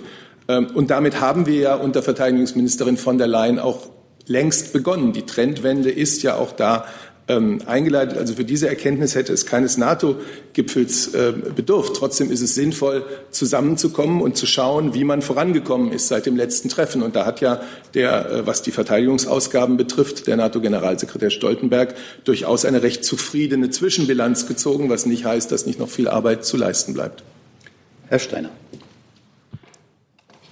Ähm, 0.49 0.69
und 0.75 0.91
damit 0.91 1.21
haben 1.21 1.45
wir 1.47 1.61
ja 1.61 1.75
unter 1.75 2.03
Verteidigungsministerin 2.03 2.97
von 2.97 3.19
der 3.19 3.27
Leyen 3.27 3.59
auch 3.59 3.91
längst 4.27 4.73
begonnen. 4.73 5.13
Die 5.13 5.27
Trendwende 5.27 5.91
ist 5.91 6.23
ja 6.23 6.37
auch 6.37 6.53
da 6.53 6.87
ähm, 7.29 7.61
eingeleitet. 7.67 8.19
Also 8.19 8.35
für 8.35 8.45
diese 8.45 8.69
Erkenntnis 8.69 9.15
hätte 9.15 9.33
es 9.33 9.47
keines 9.47 9.79
NATO-Gipfels 9.79 11.15
äh, 11.15 11.33
bedurft. 11.55 11.97
Trotzdem 11.97 12.31
ist 12.31 12.41
es 12.41 12.55
sinnvoll, 12.55 13.05
zusammenzukommen 13.31 14.23
und 14.23 14.37
zu 14.37 14.47
schauen, 14.47 14.95
wie 14.95 15.05
man 15.05 15.23
vorangekommen 15.23 15.93
ist 15.93 16.09
seit 16.09 16.27
dem 16.27 16.37
letzten 16.37 16.69
Treffen. 16.69 17.03
Und 17.03 17.17
da 17.17 17.27
hat 17.27 17.41
ja 17.41 17.61
der, 17.95 18.31
äh, 18.31 18.47
was 18.47 18.63
die 18.63 18.71
Verteidigungsausgaben 18.71 19.77
betrifft, 19.77 20.27
der 20.27 20.37
NATO-Generalsekretär 20.37 21.31
Stoltenberg 21.31 21.95
durchaus 22.25 22.65
eine 22.65 22.83
recht 22.83 23.05
zufriedene 23.05 23.71
Zwischenbilanz 23.71 24.47
gezogen, 24.47 24.89
was 24.89 25.07
nicht 25.07 25.25
heißt, 25.25 25.51
dass 25.51 25.67
nicht 25.67 25.81
noch 25.81 25.89
viel 25.89 26.09
Arbeit 26.09 26.45
zu 26.45 26.57
leisten 26.57 26.95
bleibt. 26.95 27.25
Herr 28.09 28.21
Steiner. 28.21 28.51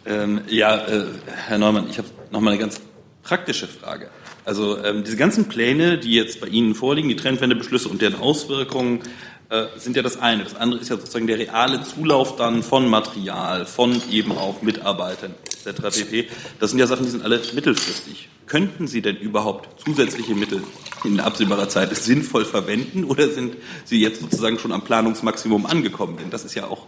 Ähm, 0.06 0.40
ja, 0.48 0.86
äh, 0.86 1.04
Herr 1.46 1.58
Neumann, 1.58 1.88
ich 1.88 1.98
habe 1.98 2.08
noch 2.30 2.40
mal 2.40 2.50
eine 2.50 2.60
ganz 2.60 2.80
praktische 3.24 3.66
Frage. 3.66 4.10
Also 4.44 4.78
ähm, 4.84 5.02
diese 5.04 5.16
ganzen 5.16 5.48
Pläne, 5.48 5.98
die 5.98 6.12
jetzt 6.12 6.40
bei 6.40 6.46
Ihnen 6.46 6.74
vorliegen, 6.74 7.08
die 7.08 7.16
Trendwendebeschlüsse 7.16 7.88
und 7.88 8.02
deren 8.02 8.16
Auswirkungen, 8.16 9.00
äh, 9.48 9.66
sind 9.76 9.96
ja 9.96 10.02
das 10.02 10.20
eine. 10.20 10.44
Das 10.44 10.54
andere 10.54 10.80
ist 10.80 10.90
ja 10.90 10.96
sozusagen 10.96 11.26
der 11.26 11.38
reale 11.38 11.82
Zulauf 11.82 12.36
dann 12.36 12.62
von 12.62 12.88
Material, 12.88 13.66
von 13.66 14.00
eben 14.10 14.32
auch 14.32 14.62
Mitarbeitern 14.62 15.34
etc. 15.64 15.96
pp. 15.98 16.28
Das 16.60 16.70
sind 16.70 16.78
ja 16.78 16.86
Sachen, 16.86 17.04
die 17.04 17.10
sind 17.10 17.24
alle 17.24 17.40
mittelfristig. 17.54 18.28
Könnten 18.46 18.86
Sie 18.86 19.00
denn 19.00 19.16
überhaupt 19.16 19.80
zusätzliche 19.82 20.34
Mittel 20.34 20.62
in 21.04 21.20
absehbarer 21.20 21.68
Zeit 21.68 21.94
sinnvoll 21.96 22.44
verwenden 22.44 23.04
oder 23.04 23.28
sind 23.28 23.56
Sie 23.84 24.00
jetzt 24.00 24.20
sozusagen 24.20 24.58
schon 24.58 24.72
am 24.72 24.82
Planungsmaximum 24.82 25.66
angekommen? 25.66 26.18
Denn 26.18 26.30
das 26.30 26.44
ist 26.44 26.54
ja 26.54 26.66
auch, 26.66 26.86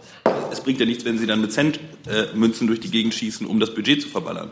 es 0.51 0.61
bringt 0.61 0.79
ja 0.79 0.85
nichts, 0.85 1.05
wenn 1.05 1.17
Sie 1.17 1.25
dann 1.25 1.41
mit 1.41 1.51
Centmünzen 1.51 2.67
durch 2.67 2.79
die 2.79 2.91
Gegend 2.91 3.15
schießen, 3.15 3.47
um 3.47 3.59
das 3.59 3.73
Budget 3.73 4.01
zu 4.01 4.09
verballern. 4.09 4.51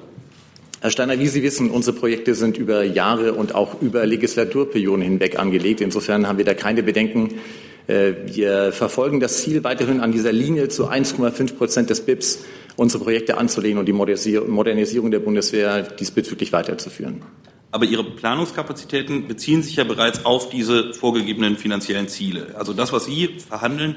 Herr 0.85 0.91
Steiner, 0.91 1.17
wie 1.17 1.25
Sie 1.25 1.41
wissen, 1.41 1.71
unsere 1.71 1.97
Projekte 1.97 2.35
sind 2.35 2.59
über 2.59 2.83
Jahre 2.83 3.33
und 3.33 3.55
auch 3.55 3.81
über 3.81 4.05
Legislaturperioden 4.05 5.01
hinweg 5.01 5.39
angelegt. 5.39 5.81
Insofern 5.81 6.27
haben 6.27 6.37
wir 6.37 6.45
da 6.45 6.53
keine 6.53 6.83
Bedenken. 6.83 7.39
Äh, 7.87 8.13
wir 8.27 8.71
verfolgen 8.71 9.19
das 9.19 9.41
Ziel, 9.41 9.63
weiterhin 9.63 9.99
an 9.99 10.11
dieser 10.11 10.31
Linie 10.31 10.69
zu 10.69 10.87
1,5 10.87 11.55
Prozent 11.55 11.89
des 11.89 12.01
BIPs 12.01 12.45
unsere 12.75 13.03
Projekte 13.03 13.39
anzulehnen 13.39 13.79
und 13.79 13.87
die 13.87 13.93
Modernisierung 13.93 15.09
der 15.09 15.17
Bundeswehr 15.17 15.81
diesbezüglich 15.81 16.53
weiterzuführen. 16.53 17.23
Aber 17.71 17.85
Ihre 17.85 18.03
Planungskapazitäten 18.03 19.27
beziehen 19.27 19.63
sich 19.63 19.77
ja 19.77 19.85
bereits 19.85 20.23
auf 20.23 20.49
diese 20.49 20.93
vorgegebenen 20.93 21.57
finanziellen 21.57 22.09
Ziele. 22.09 22.53
Also 22.59 22.73
das, 22.73 22.93
was 22.93 23.05
Sie 23.05 23.39
verhandeln 23.39 23.95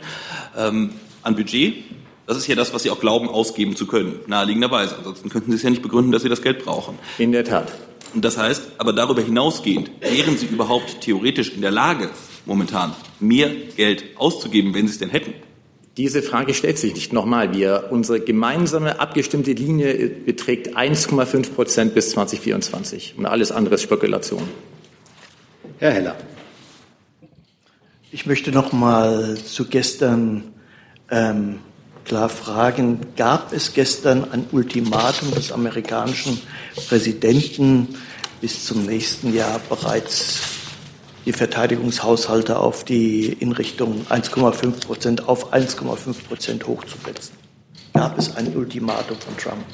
ähm, 0.57 0.93
an 1.23 1.37
Budget, 1.37 1.75
das 2.29 2.37
ist 2.37 2.47
ja 2.47 2.55
das, 2.55 2.75
was 2.75 2.83
Sie 2.83 2.91
auch 2.91 3.01
glauben, 3.01 3.31
ausgeben 3.31 3.75
zu 3.75 3.87
können, 3.87 4.21
naheliegenderweise. 4.27 4.97
Ansonsten 4.99 5.31
könnten 5.31 5.51
Sie 5.51 5.57
es 5.57 5.63
ja 5.63 5.71
nicht 5.71 5.83
begründen, 5.83 6.13
dass 6.13 6.23
Sie 6.23 6.29
das 6.29 6.43
Geld 6.43 6.63
brauchen. 6.63 6.99
In 7.17 7.33
der 7.33 7.43
Tat. 7.43 7.73
Und 8.13 8.23
das 8.23 8.37
heißt, 8.37 8.73
aber 8.77 8.93
darüber 8.93 9.23
hinausgehend, 9.23 9.91
wären 10.01 10.37
Sie 10.37 10.45
überhaupt 10.45 11.01
theoretisch 11.01 11.55
in 11.55 11.63
der 11.63 11.71
Lage, 11.71 12.11
momentan 12.45 12.95
mehr 13.19 13.51
Geld 13.77 14.05
auszugeben, 14.17 14.75
wenn 14.75 14.87
Sie 14.87 14.93
es 14.93 14.99
denn 14.99 15.09
hätten? 15.09 15.33
Diese 15.97 16.23
Frage 16.23 16.53
stellt 16.53 16.79
sich 16.79 16.95
nicht 16.95 17.15
nochmal. 17.15 17.55
Wir, 17.55 17.89
unsere 17.91 18.21
gemeinsame 18.21 19.01
abgestimmte 19.01 19.53
Linie 19.53 20.09
beträgt 20.09 20.77
1,5 20.77 21.53
Prozent 21.53 21.95
bis 21.95 22.11
2024. 22.11 23.15
Und 23.17 23.25
alles 23.25 23.51
andere 23.51 23.77
ist 23.77 23.83
Spekulation. 23.83 24.43
Herr 25.79 25.93
Heller. 25.93 26.17
Ich 28.13 28.27
möchte 28.27 28.53
noch 28.53 28.73
mal 28.73 29.37
zu 29.37 29.65
gestern 29.65 30.45
ähm, 31.11 31.61
klar 32.09 32.29
fragen, 32.29 33.01
gab 33.17 33.53
es 33.53 33.75
gestern 33.75 34.33
ein 34.33 34.47
Ultimatum 34.51 35.31
des 35.33 35.53
amerikanischen 35.53 36.41
Präsidenten, 36.89 37.97
bis 38.41 38.65
zum 38.65 38.87
nächsten 38.87 39.35
Jahr 39.35 39.61
bereits 39.69 40.41
die 41.27 41.33
Verteidigungshaushalte 41.33 42.59
auf 42.59 42.85
die 42.85 43.27
in 43.27 43.53
Richtung 43.53 44.07
1,5 44.09 44.87
Prozent 44.87 45.29
auf 45.29 45.53
1,5 45.53 46.27
Prozent 46.27 46.67
hochzusetzen? 46.67 47.35
Gab 47.93 48.19
es 48.19 48.35
ein 48.37 48.57
Ultimatum 48.57 49.19
von 49.19 49.37
Trump? 49.37 49.65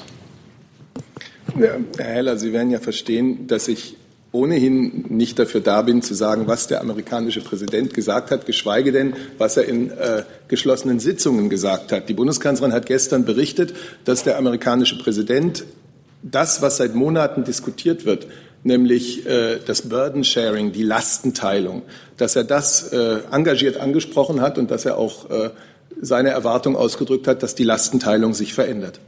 Ja, 1.57 1.77
Herr 1.97 2.13
Heller, 2.13 2.37
Sie 2.37 2.51
werden 2.51 2.71
ja 2.71 2.79
verstehen, 2.79 3.47
dass 3.47 3.67
ich 3.69 3.95
ohnehin 4.35 5.05
nicht 5.09 5.39
dafür 5.39 5.61
da 5.61 5.81
bin, 5.81 6.01
zu 6.01 6.13
sagen, 6.13 6.47
was 6.47 6.67
der 6.67 6.81
amerikanische 6.81 7.41
Präsident 7.41 7.93
gesagt 7.93 8.29
hat, 8.29 8.45
geschweige 8.45 8.91
denn, 8.91 9.15
was 9.37 9.57
er 9.57 9.65
in 9.65 9.89
äh, 9.91 10.23
geschlossenen 10.47 10.99
Sitzungen 10.99 11.49
gesagt 11.49 11.91
hat. 11.91 12.09
Die 12.09 12.13
Bundeskanzlerin 12.13 12.73
hat 12.73 12.85
gestern 12.85 13.25
berichtet, 13.25 13.73
dass 14.03 14.23
der 14.23 14.37
amerikanische 14.37 14.97
Präsident 14.97 15.63
das, 16.21 16.61
was 16.61 16.77
seit 16.77 16.95
Monaten 16.95 17.43
diskutiert 17.43 18.05
wird, 18.05 18.27
nämlich 18.63 19.25
äh, 19.25 19.59
das 19.65 19.83
Burden 19.83 20.23
Sharing, 20.23 20.71
die 20.71 20.83
Lastenteilung, 20.83 21.83
dass 22.17 22.35
er 22.35 22.43
das 22.43 22.91
äh, 22.91 23.19
engagiert 23.31 23.77
angesprochen 23.77 24.41
hat 24.41 24.57
und 24.57 24.69
dass 24.69 24.85
er 24.85 24.97
auch 24.97 25.29
äh, 25.29 25.51
seine 26.01 26.29
Erwartung 26.29 26.75
ausgedrückt 26.75 27.27
hat, 27.27 27.41
dass 27.41 27.55
die 27.55 27.63
Lastenteilung 27.63 28.33
sich 28.33 28.53
verändert. 28.53 28.99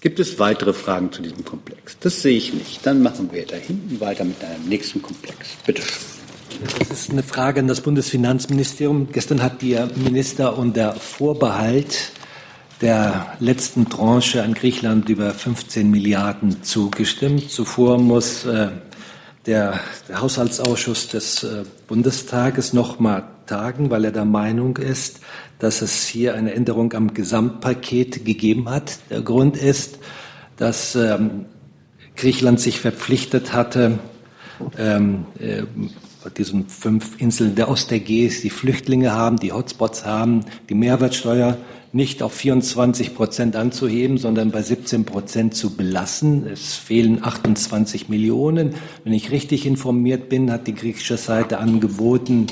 Gibt 0.00 0.20
es 0.20 0.38
weitere 0.38 0.72
Fragen 0.72 1.10
zu 1.10 1.22
diesem 1.22 1.44
Komplex? 1.44 1.98
Das 2.00 2.22
sehe 2.22 2.36
ich 2.36 2.54
nicht. 2.54 2.86
Dann 2.86 3.02
machen 3.02 3.30
wir 3.32 3.44
da 3.46 3.56
hinten 3.56 4.00
weiter 4.00 4.24
mit 4.24 4.42
einem 4.44 4.68
nächsten 4.68 5.02
Komplex. 5.02 5.36
Bitte 5.66 5.82
schön. 5.82 6.18
Das 6.88 6.90
ist 6.90 7.10
eine 7.10 7.22
Frage 7.22 7.60
an 7.60 7.68
das 7.68 7.80
Bundesfinanzministerium. 7.80 9.08
Gestern 9.12 9.42
hat 9.42 9.62
der 9.62 9.88
Minister 9.96 10.56
unter 10.56 10.94
Vorbehalt 10.94 12.12
der 12.80 13.36
letzten 13.40 13.88
Tranche 13.88 14.42
an 14.42 14.54
Griechenland 14.54 15.08
über 15.08 15.32
15 15.32 15.90
Milliarden 15.90 16.62
zugestimmt. 16.62 17.50
Zuvor 17.50 17.98
muss 17.98 18.44
äh, 18.44 18.68
der, 19.48 19.80
der, 20.08 20.20
Haushaltsausschuss 20.20 21.08
des 21.08 21.42
äh, 21.42 21.64
Bundestages 21.86 22.74
noch 22.74 23.00
mal 23.00 23.26
tagen, 23.46 23.90
weil 23.90 24.04
er 24.04 24.12
der 24.12 24.26
Meinung 24.26 24.76
ist, 24.76 25.20
dass 25.58 25.80
es 25.80 26.06
hier 26.06 26.34
eine 26.34 26.52
Änderung 26.52 26.92
am 26.92 27.14
Gesamtpaket 27.14 28.26
gegeben 28.26 28.68
hat. 28.68 28.98
Der 29.08 29.22
Grund 29.22 29.56
ist, 29.56 29.98
dass 30.58 30.94
ähm, 30.94 31.46
Griechenland 32.14 32.60
sich 32.60 32.78
verpflichtet 32.78 33.54
hatte, 33.54 33.98
ähm, 34.76 35.24
äh, 35.38 35.62
diesen 36.36 36.68
fünf 36.68 37.18
Inseln 37.18 37.54
der 37.54 37.70
Ostägäis, 37.70 38.42
die 38.42 38.50
Flüchtlinge 38.50 39.12
haben, 39.12 39.38
die 39.38 39.52
Hotspots 39.52 40.04
haben, 40.04 40.44
die 40.68 40.74
Mehrwertsteuer 40.74 41.56
nicht 41.92 42.22
auf 42.22 42.34
24 42.34 43.14
Prozent 43.14 43.56
anzuheben, 43.56 44.18
sondern 44.18 44.50
bei 44.50 44.62
17 44.62 45.04
Prozent 45.04 45.54
zu 45.54 45.74
belassen. 45.74 46.46
Es 46.46 46.74
fehlen 46.74 47.24
28 47.24 48.08
Millionen. 48.08 48.74
Wenn 49.04 49.14
ich 49.14 49.30
richtig 49.30 49.64
informiert 49.64 50.28
bin, 50.28 50.50
hat 50.50 50.66
die 50.66 50.74
griechische 50.74 51.16
Seite 51.16 51.58
angeboten, 51.58 52.46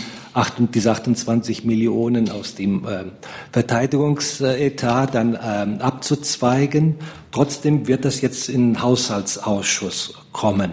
diese 0.75 0.91
28 0.91 1.65
Millionen 1.65 2.31
aus 2.31 2.55
dem 2.55 2.87
äh, 2.87 3.05
Verteidigungsetat 3.53 5.15
dann 5.15 5.39
ähm, 5.43 5.81
abzuzweigen. 5.81 6.97
Trotzdem 7.31 7.87
wird 7.87 8.05
das 8.05 8.21
jetzt 8.21 8.49
in 8.49 8.73
den 8.73 8.83
Haushaltsausschuss 8.83 10.15
kommen. 10.33 10.73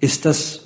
Ist 0.00 0.24
das, 0.24 0.60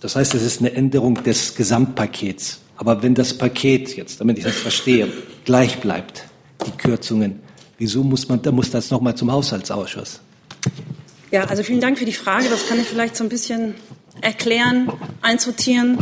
das 0.00 0.16
heißt, 0.16 0.34
es 0.34 0.42
ist 0.42 0.60
eine 0.60 0.72
Änderung 0.72 1.22
des 1.22 1.54
Gesamtpakets. 1.54 2.60
Aber 2.76 3.02
wenn 3.02 3.14
das 3.14 3.36
Paket 3.36 3.96
jetzt, 3.96 4.20
damit 4.20 4.38
ich 4.38 4.44
das 4.44 4.56
verstehe, 4.56 5.08
gleich 5.44 5.80
bleibt, 5.80 6.24
die 6.66 6.70
Kürzungen, 6.72 7.40
wieso 7.78 8.02
muss 8.02 8.28
man, 8.28 8.40
da 8.42 8.52
muss 8.52 8.70
das 8.70 8.90
nochmal 8.90 9.14
zum 9.16 9.32
Haushaltsausschuss? 9.32 10.20
Ja, 11.30 11.44
also 11.44 11.62
vielen 11.62 11.80
Dank 11.80 11.98
für 11.98 12.04
die 12.04 12.12
Frage. 12.12 12.48
Das 12.50 12.68
kann 12.68 12.78
ich 12.78 12.86
vielleicht 12.86 13.16
so 13.16 13.24
ein 13.24 13.30
bisschen 13.30 13.74
erklären, 14.20 14.92
einsortieren. 15.22 15.98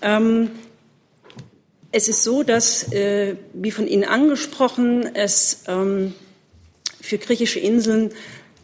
Ähm, 0.00 0.50
es 1.92 2.08
ist 2.08 2.22
so, 2.22 2.42
dass, 2.42 2.92
äh, 2.92 3.34
wie 3.52 3.72
von 3.72 3.88
Ihnen 3.88 4.04
angesprochen, 4.04 5.10
es 5.14 5.64
ähm, 5.66 6.14
für 7.00 7.18
griechische 7.18 7.58
Inseln 7.58 8.10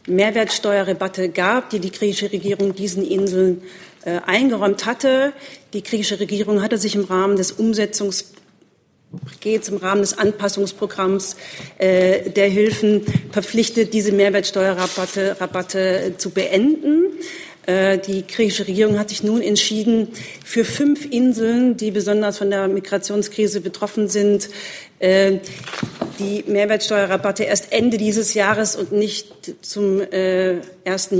Mehrwertsteuerrebatte 0.07 1.29
gab, 1.29 1.69
die 1.69 1.79
die 1.79 1.91
griechische 1.91 2.31
Regierung 2.31 2.73
diesen 2.73 3.05
Inseln 3.05 3.61
äh, 4.05 4.21
eingeräumt 4.25 4.85
hatte. 4.85 5.33
Die 5.73 5.83
griechische 5.83 6.21
Regierung 6.21 6.61
hatte 6.61 6.77
sich 6.77 6.95
im 6.95 7.03
Rahmen 7.03 7.35
des 7.35 7.51
Umsetzungspakets, 9.17 9.69
im 9.69 9.77
Rahmen 9.77 10.01
des 10.01 10.17
Anpassungsprogramms 10.17 11.35
äh, 11.77 12.29
der 12.29 12.47
Hilfen 12.47 13.01
verpflichtet, 13.31 13.93
diese 13.93 14.11
Mehrwertsteuerrabatte 14.11 15.39
Rabatte 15.39 16.13
zu 16.17 16.29
beenden. 16.31 17.05
Äh, 17.65 17.97
die 17.97 18.25
griechische 18.25 18.67
Regierung 18.67 18.97
hat 18.97 19.09
sich 19.09 19.23
nun 19.23 19.41
entschieden, 19.41 20.09
für 20.43 20.63
fünf 20.63 21.05
Inseln, 21.05 21.77
die 21.77 21.91
besonders 21.91 22.37
von 22.37 22.49
der 22.49 22.67
Migrationskrise 22.67 23.61
betroffen 23.61 24.07
sind, 24.07 24.49
äh, 24.99 25.39
die 26.19 26.43
Mehrwertsteuerrabatte 26.47 27.43
erst 27.43 27.71
Ende 27.71 27.97
dieses 27.97 28.33
Jahres 28.33 28.75
und 28.75 28.91
nicht 28.91 29.53
zum 29.61 30.01
1. 30.01 31.11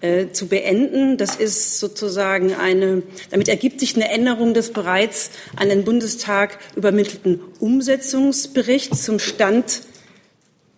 Äh, 0.00 0.30
zu 0.30 0.46
beenden. 0.46 1.16
Das 1.16 1.34
ist 1.34 1.80
sozusagen 1.80 2.54
eine, 2.54 3.02
damit 3.30 3.48
ergibt 3.48 3.80
sich 3.80 3.96
eine 3.96 4.08
Änderung 4.08 4.54
des 4.54 4.72
bereits 4.72 5.32
an 5.56 5.70
den 5.70 5.82
Bundestag 5.82 6.60
übermittelten 6.76 7.40
Umsetzungsberichts 7.58 9.02
zum 9.02 9.18
Stand 9.18 9.80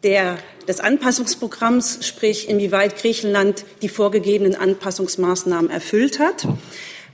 der, 0.05 0.39
des 0.67 0.81
Anpassungsprogramms, 0.81 1.99
sprich 2.01 2.49
inwieweit 2.49 2.97
Griechenland 2.97 3.67
die 3.83 3.91
vorgegebenen 3.91 4.55
Anpassungsmaßnahmen 4.55 5.71
erfüllt 5.71 6.19
hat, 6.19 6.49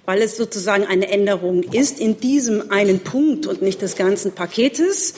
weil 0.05 0.23
es 0.23 0.37
sozusagen 0.37 0.87
eine 0.87 1.09
Änderung 1.09 1.65
ist 1.65 1.99
in 1.99 2.21
diesem 2.21 2.71
einen 2.71 3.01
Punkt 3.01 3.49
und 3.49 3.63
nicht 3.63 3.83
des 3.83 3.97
ganzen 3.97 4.31
Paketes, 4.31 5.15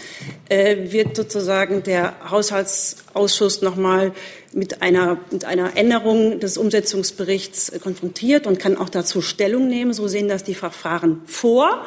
äh, 0.49 0.91
wird 0.91 1.15
sozusagen 1.17 1.83
der 1.83 2.31
Haushaltsausschuss 2.31 3.61
nochmal 3.61 4.15
mit 4.53 4.83
einer, 4.83 5.19
mit 5.31 5.45
einer 5.45 5.77
Änderung 5.77 6.41
des 6.41 6.59
Umsetzungsberichts 6.59 7.73
konfrontiert 7.83 8.47
und 8.47 8.59
kann 8.59 8.77
auch 8.77 8.89
dazu 8.89 9.21
Stellung 9.21 9.69
nehmen. 9.69 9.93
So 9.93 10.09
sehen 10.09 10.29
das 10.29 10.45
die 10.45 10.55
Verfahren 10.55 11.23
vor. 11.27 11.85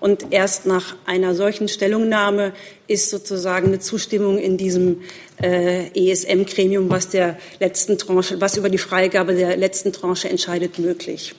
Und 0.00 0.32
erst 0.32 0.66
nach 0.66 0.96
einer 1.06 1.34
solchen 1.36 1.68
Stellungnahme 1.68 2.54
ist 2.88 3.10
sozusagen 3.10 3.68
eine 3.68 3.78
Zustimmung 3.78 4.38
in 4.38 4.56
diesem 4.56 5.02
äh, 5.40 5.90
ESM-Gremium, 5.94 6.90
was 6.90 7.08
der 7.08 7.38
letzten 7.60 7.98
Tranche, 7.98 8.40
was 8.40 8.56
über 8.56 8.68
die 8.68 8.78
Freigabe 8.78 9.34
der 9.34 9.56
letzten 9.56 9.92
Tranche 9.92 10.28
entscheidet, 10.28 10.80
möglich. 10.80 11.36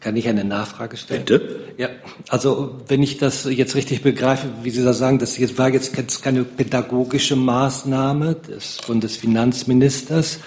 Kann 0.00 0.16
ich 0.16 0.28
eine 0.28 0.44
Nachfrage 0.44 0.96
stellen? 0.96 1.24
Bitte? 1.24 1.60
Ja, 1.76 1.88
also 2.28 2.80
wenn 2.86 3.02
ich 3.02 3.18
das 3.18 3.44
jetzt 3.44 3.74
richtig 3.74 4.02
begreife, 4.02 4.46
wie 4.62 4.70
Sie 4.70 4.84
da 4.84 4.92
sagen, 4.92 5.18
das 5.18 5.36
jetzt 5.38 5.58
war 5.58 5.70
jetzt 5.70 6.22
keine 6.22 6.44
pädagogische 6.44 7.34
Maßnahme 7.34 8.36
des 8.36 8.78
Bundesfinanzministers, 8.86 10.38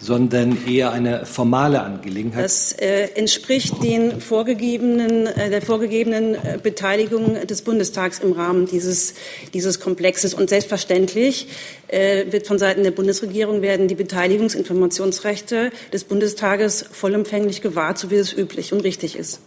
sondern 0.00 0.66
eher 0.66 0.92
eine 0.92 1.26
formale 1.26 1.82
Angelegenheit. 1.82 2.44
Das 2.44 2.72
äh, 2.72 3.08
entspricht 3.14 3.82
den 3.82 4.20
vorgegebenen, 4.20 5.26
äh, 5.26 5.50
der 5.50 5.62
vorgegebenen 5.62 6.34
äh, 6.34 6.58
Beteiligung 6.62 7.46
des 7.46 7.62
Bundestags 7.62 8.18
im 8.20 8.32
Rahmen 8.32 8.66
dieses, 8.66 9.14
dieses 9.54 9.80
Komplexes. 9.80 10.34
Und 10.34 10.48
selbstverständlich 10.48 11.48
äh, 11.88 12.30
wird 12.30 12.46
von 12.46 12.58
Seiten 12.58 12.82
der 12.82 12.92
Bundesregierung 12.92 13.62
werden 13.62 13.88
die 13.88 13.94
Beteiligungsinformationsrechte 13.94 15.70
des 15.92 16.04
Bundestages 16.04 16.84
vollumfänglich 16.90 17.62
gewahrt, 17.62 17.98
so 17.98 18.10
wie 18.10 18.16
es 18.16 18.32
üblich 18.32 18.72
und 18.72 18.80
richtig 18.80 19.16
ist. 19.16 19.40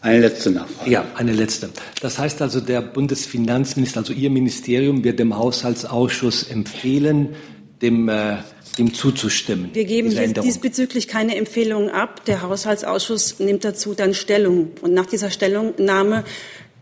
Eine 0.00 0.20
letzte 0.20 0.50
Nachfrage. 0.50 0.90
Ja, 0.90 1.04
eine 1.16 1.32
letzte. 1.32 1.70
Das 2.00 2.18
heißt 2.18 2.40
also, 2.40 2.60
der 2.60 2.82
Bundesfinanzminister, 2.82 4.00
also 4.00 4.12
Ihr 4.12 4.30
Ministerium, 4.30 5.02
wird 5.02 5.18
dem 5.18 5.36
Haushaltsausschuss 5.36 6.44
empfehlen, 6.44 7.34
dem 7.82 8.08
äh, 8.08 8.36
dem 8.78 8.94
zuzustimmen. 8.94 9.70
Wir 9.72 9.84
geben 9.84 10.10
diesbezüglich 10.42 11.08
keine 11.08 11.36
Empfehlungen 11.36 11.90
ab. 11.90 12.24
Der 12.26 12.42
Haushaltsausschuss 12.42 13.40
nimmt 13.40 13.64
dazu 13.64 13.94
dann 13.94 14.14
Stellung. 14.14 14.70
Und 14.80 14.94
nach 14.94 15.06
dieser 15.06 15.30
Stellungnahme 15.30 16.24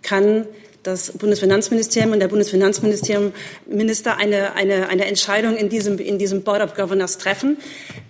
kann 0.02 0.46
das 0.86 1.12
Bundesfinanzministerium 1.12 2.12
und 2.12 2.20
der 2.20 2.28
Bundesfinanzministerium 2.28 3.32
Minister 3.66 4.18
eine, 4.18 4.54
eine, 4.54 4.88
eine 4.88 5.06
Entscheidung 5.06 5.56
in 5.56 5.68
diesem, 5.68 5.98
in 5.98 6.18
diesem 6.18 6.42
Board 6.42 6.62
of 6.62 6.74
Governors 6.74 7.18
treffen. 7.18 7.56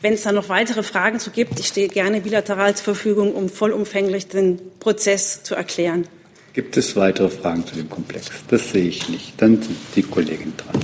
Wenn 0.03 0.13
es 0.13 0.23
da 0.23 0.33
noch 0.33 0.49
weitere 0.49 0.83
Fragen 0.83 1.19
zu 1.19 1.31
gibt, 1.31 1.59
ich 1.59 1.69
stehe 1.69 1.89
gerne 1.89 2.21
bilateral 2.21 2.75
zur 2.75 2.85
Verfügung, 2.85 3.33
um 3.35 3.49
vollumfänglich 3.49 4.29
den 4.29 4.61
Prozess 4.79 5.43
zu 5.43 5.55
erklären. 5.55 6.07
Gibt 6.53 6.77
es 6.77 6.97
weitere 6.97 7.29
Fragen 7.29 7.67
zu 7.67 7.77
dem 7.77 7.89
Komplex? 7.89 8.27
Das 8.49 8.71
sehe 8.71 8.89
ich 8.89 9.09
nicht. 9.09 9.35
Dann 9.39 9.63
sind 9.63 9.77
die 9.95 10.03
Kollegin 10.03 10.53
dran. 10.57 10.81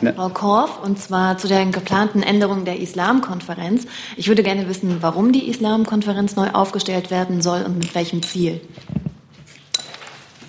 Eine. 0.00 0.12
Frau 0.14 0.28
Korf, 0.28 0.82
und 0.82 0.98
zwar 0.98 1.38
zu 1.38 1.48
der 1.48 1.64
geplanten 1.66 2.22
Änderung 2.22 2.64
der 2.64 2.78
Islamkonferenz. 2.78 3.86
Ich 4.16 4.28
würde 4.28 4.42
gerne 4.42 4.68
wissen, 4.68 4.98
warum 5.00 5.32
die 5.32 5.48
Islamkonferenz 5.48 6.36
neu 6.36 6.50
aufgestellt 6.50 7.10
werden 7.10 7.42
soll 7.42 7.62
und 7.62 7.78
mit 7.78 7.94
welchem 7.94 8.22
Ziel. 8.22 8.60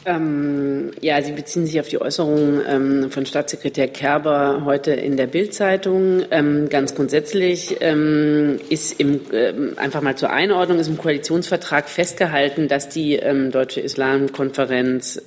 Ähm, 0.07 0.91
ja, 1.01 1.21
Sie 1.21 1.33
beziehen 1.33 1.65
sich 1.65 1.77
auf 1.81 1.89
die 1.89 1.99
Äußerungen 1.99 2.61
ähm, 2.65 3.11
von 3.11 3.25
Staatssekretär 3.25 3.89
Kerber 3.89 4.61
heute 4.63 4.91
in 4.91 5.17
der 5.17 5.27
Bild-Zeitung. 5.27 6.23
Ähm, 6.31 6.69
ganz 6.69 6.95
grundsätzlich 6.95 7.75
ähm, 7.81 8.57
ist 8.69 9.01
im, 9.01 9.19
ähm, 9.33 9.73
einfach 9.75 10.01
mal 10.01 10.15
zur 10.15 10.29
Einordnung, 10.29 10.79
ist 10.79 10.87
im 10.87 10.97
Koalitionsvertrag 10.97 11.89
festgehalten, 11.89 12.69
dass 12.69 12.87
die 12.87 13.15
ähm, 13.15 13.51
Deutsche 13.51 13.81
Islamkonferenz 13.81 15.21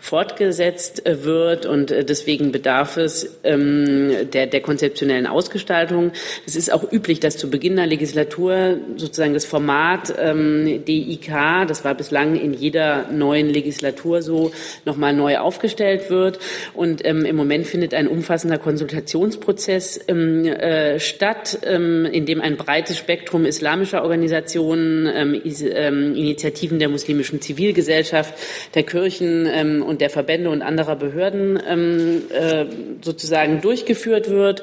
fortgesetzt 0.00 1.06
äh, 1.06 1.22
wird 1.24 1.64
und 1.66 1.92
äh, 1.92 2.04
deswegen 2.04 2.50
bedarf 2.50 2.96
es 2.96 3.38
der, 3.44 4.46
der 4.46 4.60
konzeptionellen 4.60 5.26
Ausgestaltung. 5.26 6.12
Es 6.46 6.56
ist 6.56 6.72
auch 6.72 6.90
üblich, 6.90 7.20
dass 7.20 7.36
zu 7.36 7.48
Beginn 7.48 7.76
der 7.76 7.86
Legislatur 7.86 8.78
sozusagen 8.96 9.34
das 9.34 9.44
Format 9.44 10.08
DIK, 10.08 11.32
das 11.68 11.84
war 11.84 11.94
bislang 11.94 12.36
in 12.36 12.54
jeder 12.54 13.10
neuen 13.12 13.48
Legislatur 13.48 13.83
Legislatur 13.84 14.22
so 14.22 14.52
nochmal 14.84 15.12
neu 15.12 15.38
aufgestellt 15.38 16.10
wird. 16.10 16.38
Und 16.74 17.04
ähm, 17.04 17.24
im 17.24 17.36
Moment 17.36 17.66
findet 17.66 17.94
ein 17.94 18.08
umfassender 18.08 18.58
Konsultationsprozess 18.58 20.00
ähm, 20.08 20.46
äh, 20.46 20.98
statt, 20.98 21.58
ähm, 21.64 22.06
in 22.06 22.26
dem 22.26 22.40
ein 22.40 22.56
breites 22.56 22.96
Spektrum 22.98 23.44
islamischer 23.44 24.02
Organisationen, 24.02 25.06
ähm, 25.06 25.42
ähm, 25.44 26.14
Initiativen 26.14 26.78
der 26.78 26.88
muslimischen 26.88 27.40
Zivilgesellschaft, 27.40 28.34
der 28.74 28.84
Kirchen 28.84 29.46
ähm, 29.46 29.82
und 29.82 30.00
der 30.00 30.10
Verbände 30.10 30.50
und 30.50 30.62
anderer 30.62 30.96
Behörden 30.96 31.56
äh, 31.56 32.66
sozusagen 33.02 33.60
durchgeführt 33.60 34.30
wird. 34.30 34.62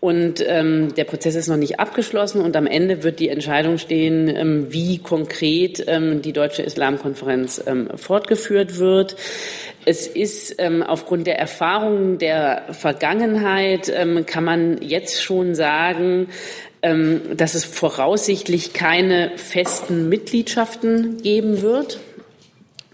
Und 0.00 0.38
der 0.38 1.04
Prozess 1.04 1.34
ist 1.34 1.48
noch 1.48 1.56
nicht 1.56 1.80
abgeschlossen 1.80 2.40
und 2.40 2.56
am 2.56 2.66
Ende 2.66 3.02
wird 3.02 3.18
die 3.18 3.28
Entscheidung 3.28 3.78
stehen, 3.78 4.66
wie 4.70 4.98
konkret 4.98 5.84
die 5.88 6.32
Deutsche 6.32 6.62
Islamkonferenz 6.62 7.62
ähm, 7.66 7.88
fortgeführt 8.58 8.78
wird. 8.78 9.16
Es 9.84 10.06
ist 10.06 10.56
ähm, 10.58 10.82
aufgrund 10.82 11.26
der 11.26 11.38
Erfahrungen 11.38 12.18
der 12.18 12.64
Vergangenheit, 12.72 13.90
ähm, 13.94 14.26
kann 14.26 14.44
man 14.44 14.82
jetzt 14.82 15.22
schon 15.22 15.54
sagen, 15.54 16.28
ähm, 16.82 17.22
dass 17.36 17.54
es 17.54 17.64
voraussichtlich 17.64 18.72
keine 18.72 19.32
festen 19.36 20.08
Mitgliedschaften 20.08 21.22
geben 21.22 21.62
wird 21.62 22.00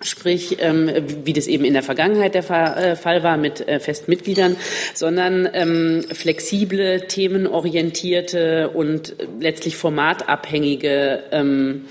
sprich 0.02 0.58
ähm, 0.60 0.90
wie 1.24 1.32
das 1.32 1.46
eben 1.46 1.64
in 1.64 1.72
der 1.72 1.82
Vergangenheit 1.82 2.34
der 2.34 2.42
äh, 2.50 2.94
Fall 2.94 3.22
war 3.22 3.38
mit 3.38 3.66
äh, 3.66 3.80
Festmitgliedern, 3.80 4.56
sondern 4.92 5.48
ähm, 5.50 6.04
flexible, 6.12 7.06
themenorientierte 7.08 8.68
und 8.68 9.16
letztlich 9.40 9.76
formatabhängige 9.76 11.22
ähm, 11.32 11.86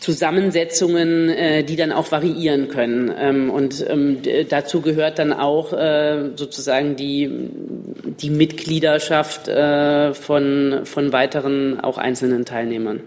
Zusammensetzungen, 0.00 1.28
äh, 1.28 1.64
die 1.64 1.76
dann 1.76 1.92
auch 1.92 2.10
variieren 2.12 2.68
können. 2.68 3.12
Ähm, 3.18 3.50
und 3.50 3.84
ähm, 3.88 4.22
dazu 4.48 4.80
gehört 4.80 5.18
dann 5.18 5.32
auch 5.32 5.72
äh, 5.72 6.30
sozusagen 6.36 6.96
die, 6.96 7.50
die 8.20 8.30
Mitgliederschaft 8.30 9.48
äh, 9.48 10.14
von, 10.14 10.80
von 10.84 11.12
weiteren, 11.12 11.80
auch 11.80 11.98
einzelnen 11.98 12.44
Teilnehmern. 12.44 13.00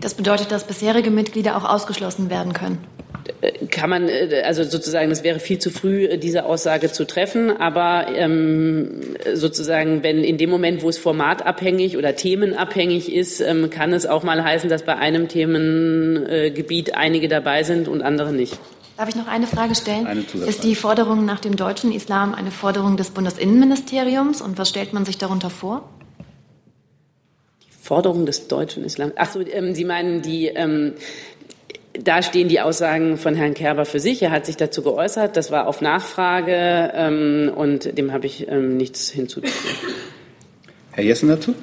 Das 0.00 0.14
bedeutet, 0.14 0.50
dass 0.50 0.64
bisherige 0.64 1.10
Mitglieder 1.10 1.56
auch 1.56 1.64
ausgeschlossen 1.64 2.30
werden 2.30 2.52
können. 2.52 2.78
Kann 3.70 3.88
man, 3.88 4.08
äh, 4.08 4.42
also 4.44 4.64
sozusagen, 4.64 5.10
es 5.10 5.24
wäre 5.24 5.38
viel 5.38 5.58
zu 5.58 5.70
früh, 5.70 6.04
äh, 6.04 6.18
diese 6.18 6.44
Aussage 6.44 6.92
zu 6.92 7.06
treffen, 7.06 7.50
aber 7.50 8.06
ähm, 8.14 9.16
sozusagen, 9.32 10.02
wenn 10.02 10.22
in 10.22 10.36
dem 10.36 10.50
Moment, 10.50 10.82
wo 10.82 10.88
es 10.88 10.98
formatabhängig 10.98 11.96
oder 11.96 12.16
themenabhängig 12.16 13.12
ist, 13.12 13.40
ähm, 13.40 13.70
kann 13.70 13.92
es 13.92 14.04
auch 14.04 14.24
mal 14.24 14.44
heißen, 14.44 14.68
dass 14.68 14.82
bei 14.82 14.96
einem 14.96 15.28
Themengebiet 15.28 16.94
einige 16.94 17.28
dabei 17.28 17.62
sind 17.62 17.88
und 17.88 18.02
andere 18.02 18.32
nicht. 18.32 18.58
Darf 18.96 19.08
ich 19.08 19.16
noch 19.16 19.26
eine 19.26 19.46
Frage 19.46 19.74
stellen? 19.74 20.06
Eine 20.06 20.24
ist 20.46 20.62
die 20.62 20.74
Forderung 20.74 21.24
nach 21.24 21.40
dem 21.40 21.56
deutschen 21.56 21.92
Islam 21.92 22.34
eine 22.34 22.50
Forderung 22.50 22.96
des 22.96 23.10
Bundesinnenministeriums 23.10 24.40
und 24.40 24.58
was 24.58 24.68
stellt 24.68 24.92
man 24.92 25.04
sich 25.04 25.18
darunter 25.18 25.50
vor? 25.50 25.88
Forderung 27.84 28.24
des 28.24 28.48
deutschen 28.48 28.82
Islam. 28.82 29.12
Ach 29.16 29.30
so, 29.30 29.40
ähm, 29.40 29.74
Sie 29.74 29.84
meinen 29.84 30.22
die, 30.22 30.46
ähm, 30.46 30.94
da 32.00 32.22
stehen 32.22 32.48
die 32.48 32.60
Aussagen 32.60 33.18
von 33.18 33.34
Herrn 33.34 33.54
Kerber 33.54 33.84
für 33.84 34.00
sich. 34.00 34.20
Er 34.22 34.30
hat 34.30 34.46
sich 34.46 34.56
dazu 34.56 34.82
geäußert. 34.82 35.36
Das 35.36 35.50
war 35.50 35.66
auf 35.66 35.80
Nachfrage 35.80 36.92
ähm, 36.94 37.52
und 37.54 37.96
dem 37.96 38.12
habe 38.12 38.26
ich 38.26 38.48
ähm, 38.48 38.76
nichts 38.76 39.10
hinzuzufügen. 39.10 39.94
Herr 40.90 41.04
Jessen 41.04 41.28
dazu? 41.28 41.54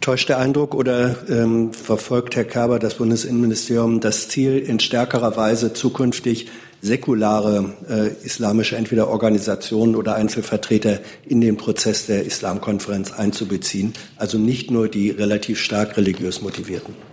Täuscht 0.00 0.28
der 0.28 0.38
Eindruck 0.38 0.74
oder 0.74 1.16
ähm, 1.28 1.72
verfolgt 1.72 2.34
Herr 2.34 2.44
Kerber 2.44 2.78
das 2.78 2.94
Bundesinnenministerium 2.94 4.00
das 4.00 4.28
Ziel, 4.28 4.58
in 4.58 4.80
stärkerer 4.80 5.36
Weise 5.36 5.74
zukünftig 5.74 6.48
säkulare 6.80 7.74
äh, 7.88 8.24
islamische 8.24 8.76
entweder 8.76 9.08
Organisationen 9.08 9.94
oder 9.94 10.16
Einzelvertreter 10.16 10.98
in 11.24 11.40
den 11.40 11.56
Prozess 11.56 12.06
der 12.06 12.24
Islamkonferenz 12.24 13.12
einzubeziehen, 13.12 13.92
also 14.16 14.38
nicht 14.38 14.72
nur 14.72 14.88
die 14.88 15.10
relativ 15.10 15.60
stark 15.60 15.96
religiös 15.96 16.42
motivierten. 16.42 17.11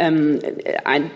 Ähm, 0.00 0.38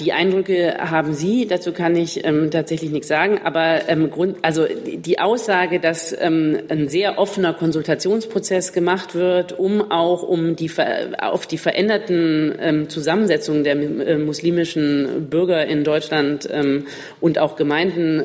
die 0.01 0.13
Eindrücke 0.13 0.75
haben 0.79 1.15
Sie, 1.15 1.47
dazu 1.47 1.73
kann 1.73 1.95
ich 1.95 2.25
ähm, 2.25 2.51
tatsächlich 2.51 2.91
nichts 2.91 3.07
sagen, 3.07 3.39
aber 3.45 3.89
ähm, 3.89 4.11
Grund, 4.11 4.39
also 4.43 4.67
die 4.67 5.21
Aussage, 5.21 5.79
dass 5.79 6.15
ähm, 6.21 6.59
ein 6.69 6.89
sehr 6.89 7.17
offener 7.19 7.55
Konsultationsprozess 7.55 8.73
gemacht 8.73 9.15
wird, 9.15 9.57
um 9.57 9.93
auch 9.93 10.25
um 10.25 10.57
die, 10.57 10.69
auf 11.21 11.47
die 11.47 11.59
veränderten 11.59 12.57
ähm, 12.61 12.89
Zusammensetzungen 12.89 13.63
der 13.63 13.77
äh, 13.77 14.19
muslimischen 14.19 15.29
Bürger 15.31 15.65
in 15.65 15.85
Deutschland 15.85 16.49
ähm, 16.51 16.87
und 17.21 17.39
auch 17.39 17.55
Gemeinden 17.55 18.21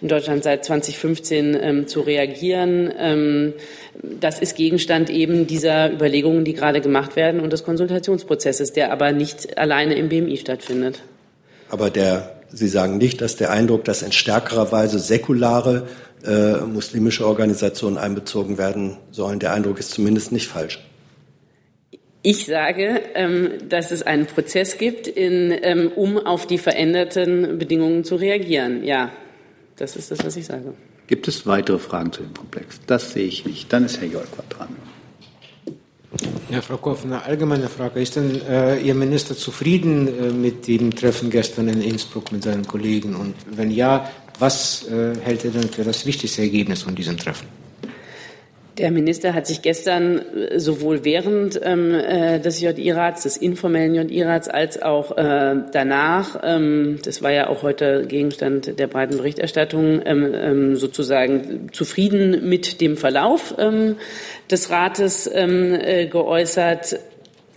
in 0.00 0.08
Deutschland 0.08 0.42
seit 0.42 0.64
2015 0.64 1.86
zu 1.86 2.00
reagieren, 2.00 3.54
das 4.02 4.38
ist 4.38 4.56
Gegenstand 4.56 5.10
eben 5.10 5.46
dieser 5.46 5.92
Überlegungen, 5.92 6.44
die 6.44 6.54
gerade 6.54 6.80
gemacht 6.80 7.16
werden 7.16 7.40
und 7.40 7.52
des 7.52 7.64
Konsultationsprozesses, 7.64 8.72
der 8.72 8.92
aber 8.92 9.12
nicht 9.12 9.58
alleine 9.58 9.94
im 9.94 10.08
BMI 10.08 10.36
stattfindet. 10.36 11.02
Aber 11.70 11.90
der, 11.90 12.36
Sie 12.50 12.68
sagen 12.68 12.98
nicht, 12.98 13.20
dass 13.20 13.36
der 13.36 13.50
Eindruck, 13.50 13.84
dass 13.84 14.02
in 14.02 14.12
stärkerer 14.12 14.70
Weise 14.72 14.98
säkulare 14.98 15.88
äh, 16.24 16.58
muslimische 16.58 17.26
Organisationen 17.26 17.98
einbezogen 17.98 18.58
werden 18.58 18.96
sollen, 19.10 19.38
der 19.38 19.52
Eindruck 19.52 19.78
ist 19.78 19.90
zumindest 19.90 20.32
nicht 20.32 20.48
falsch. 20.48 20.80
Ich 22.22 22.46
sage, 22.46 23.02
ähm, 23.14 23.50
dass 23.68 23.90
es 23.90 24.02
einen 24.02 24.26
Prozess 24.26 24.78
gibt, 24.78 25.06
in, 25.06 25.54
ähm, 25.62 25.92
um 25.94 26.16
auf 26.16 26.46
die 26.46 26.56
veränderten 26.56 27.58
Bedingungen 27.58 28.02
zu 28.04 28.16
reagieren. 28.16 28.82
Ja, 28.82 29.12
das 29.76 29.96
ist 29.96 30.10
das, 30.10 30.24
was 30.24 30.36
ich 30.36 30.46
sage. 30.46 30.72
Gibt 31.06 31.28
es 31.28 31.46
weitere 31.46 31.78
Fragen 31.78 32.12
zu 32.12 32.22
dem 32.22 32.34
Komplex? 32.34 32.80
Das 32.86 33.12
sehe 33.12 33.26
ich 33.26 33.44
nicht. 33.44 33.72
Dann 33.72 33.84
ist 33.84 34.00
Herr 34.00 34.08
Jolkwa 34.08 34.42
dran. 34.48 34.68
Ja, 36.48 36.62
Frau 36.62 36.76
Koff, 36.76 37.04
eine 37.04 37.22
allgemeine 37.24 37.68
Frage. 37.68 38.00
Ist 38.00 38.16
denn 38.16 38.40
äh, 38.48 38.80
Ihr 38.80 38.94
Minister 38.94 39.36
zufrieden 39.36 40.06
äh, 40.06 40.30
mit 40.30 40.66
dem 40.68 40.94
Treffen 40.94 41.28
gestern 41.30 41.68
in 41.68 41.82
Innsbruck 41.82 42.32
mit 42.32 42.44
seinen 42.44 42.66
Kollegen? 42.66 43.16
Und 43.16 43.34
wenn 43.50 43.70
ja, 43.70 44.08
was 44.38 44.86
äh, 44.88 45.14
hält 45.20 45.44
er 45.44 45.50
denn 45.50 45.68
für 45.68 45.84
das 45.84 46.06
wichtigste 46.06 46.42
Ergebnis 46.42 46.82
von 46.82 46.94
diesem 46.94 47.16
Treffen? 47.16 47.48
Der 48.78 48.90
Minister 48.90 49.34
hat 49.34 49.46
sich 49.46 49.62
gestern 49.62 50.18
äh, 50.18 50.58
sowohl 50.58 51.04
während 51.04 51.60
ähm, 51.62 51.94
äh, 51.94 52.40
des 52.40 52.60
JI-Rats, 52.60 53.22
des 53.22 53.36
informellen 53.36 53.94
JI-Rats, 53.94 54.48
als 54.48 54.82
auch 54.82 55.16
äh, 55.16 55.54
danach, 55.70 56.40
ähm, 56.42 56.98
das 57.04 57.22
war 57.22 57.30
ja 57.30 57.48
auch 57.48 57.62
heute 57.62 58.04
Gegenstand 58.08 58.78
der 58.80 58.88
breiten 58.88 59.16
Berichterstattung, 59.16 60.02
ähm, 60.04 60.34
ähm 60.34 60.76
sozusagen 60.76 61.68
zufrieden 61.72 62.48
mit 62.48 62.80
dem 62.80 62.96
Verlauf 62.96 63.54
ähm, 63.58 63.96
des 64.50 64.70
Rates 64.70 65.30
ähm, 65.32 65.74
äh, 65.74 66.06
geäußert. 66.06 66.98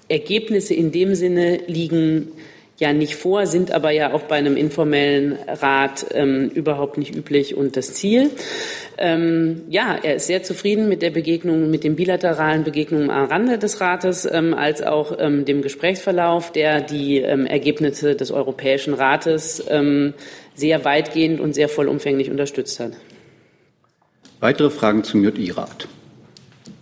Ergebnisse 0.09 0.73
in 0.73 0.91
dem 0.91 1.15
Sinne 1.15 1.59
liegen 1.67 2.31
ja 2.77 2.93
nicht 2.93 3.15
vor, 3.15 3.47
sind 3.47 3.71
aber 3.71 3.91
ja 3.91 4.13
auch 4.13 4.23
bei 4.23 4.35
einem 4.35 4.55
informellen 4.55 5.37
Rat 5.47 6.05
ähm, 6.13 6.49
überhaupt 6.53 6.97
nicht 6.97 7.15
üblich 7.15 7.55
und 7.55 7.75
das 7.75 7.93
Ziel. 7.93 8.29
Ähm, 8.99 9.63
ja, 9.69 9.97
er 10.01 10.15
ist 10.15 10.27
sehr 10.27 10.43
zufrieden 10.43 10.87
mit 10.87 11.01
der 11.01 11.11
Begegnung, 11.11 11.69
mit 11.69 11.83
den 11.83 11.95
bilateralen 11.95 12.63
Begegnungen 12.63 13.09
am 13.09 13.25
Rande 13.25 13.57
des 13.57 13.81
Rates, 13.81 14.27
ähm, 14.31 14.53
als 14.53 14.81
auch 14.81 15.15
ähm, 15.19 15.45
dem 15.45 15.61
Gesprächsverlauf, 15.61 16.51
der 16.51 16.81
die 16.81 17.17
ähm, 17.17 17.45
Ergebnisse 17.45 18.15
des 18.15 18.31
Europäischen 18.31 18.93
Rates 18.93 19.63
ähm, 19.69 20.13
sehr 20.55 20.85
weitgehend 20.85 21.39
und 21.39 21.53
sehr 21.53 21.69
vollumfänglich 21.69 22.31
unterstützt 22.31 22.79
hat. 22.79 22.93
Weitere 24.39 24.69
Fragen 24.69 25.03
zum 25.03 25.23
JI-Rat? 25.23 25.87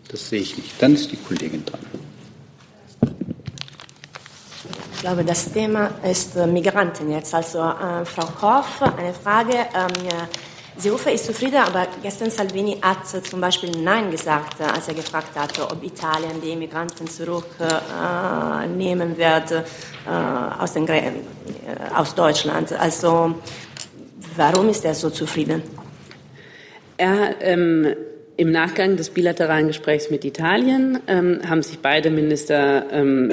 Das 0.10 0.30
sehe 0.30 0.42
ich 0.42 0.58
nicht. 0.58 0.82
Dann 0.82 0.94
ist 0.94 1.12
die 1.12 1.18
Kollegin 1.18 1.64
dran. 1.66 1.80
Ich 4.94 4.95
glaube, 5.06 5.24
das 5.24 5.52
Thema 5.52 5.92
ist 6.04 6.36
äh, 6.36 6.48
Migranten 6.48 7.12
jetzt. 7.12 7.36
Also, 7.36 7.60
äh, 7.60 8.04
Frau 8.06 8.26
Koch, 8.26 8.82
eine 8.98 9.14
Frage. 9.14 9.54
Ähm, 9.54 9.94
Seehofer 10.78 11.12
ist 11.12 11.28
zufrieden, 11.28 11.58
aber 11.58 11.86
gestern 12.02 12.32
Salvini 12.32 12.80
hat 12.82 13.06
zum 13.24 13.40
Beispiel 13.40 13.70
Nein 13.84 14.10
gesagt, 14.10 14.60
als 14.62 14.88
er 14.88 14.96
gefragt 14.96 15.36
hat, 15.36 15.60
ob 15.60 15.84
Italien 15.84 16.42
die 16.42 16.50
Immigranten 16.50 17.08
zurücknehmen 17.08 19.14
äh, 19.14 19.18
wird 19.18 19.52
äh, 19.52 19.62
aus, 20.60 20.74
den, 20.74 20.88
äh, 20.88 21.12
aus 21.96 22.16
Deutschland. 22.16 22.74
Also 22.74 23.36
warum 24.36 24.70
ist 24.70 24.86
er 24.86 24.96
so 24.96 25.12
zufrieden? 25.12 25.62
Er 26.98 27.40
ähm 27.42 27.96
im 28.38 28.52
Nachgang 28.52 28.98
des 28.98 29.10
bilateralen 29.10 29.68
Gesprächs 29.68 30.10
mit 30.10 30.26
Italien 30.26 31.00
ähm, 31.08 31.40
haben 31.48 31.62
sich 31.62 31.80
beide 31.80 32.10
Minister 32.10 32.86
ähm, 32.92 33.32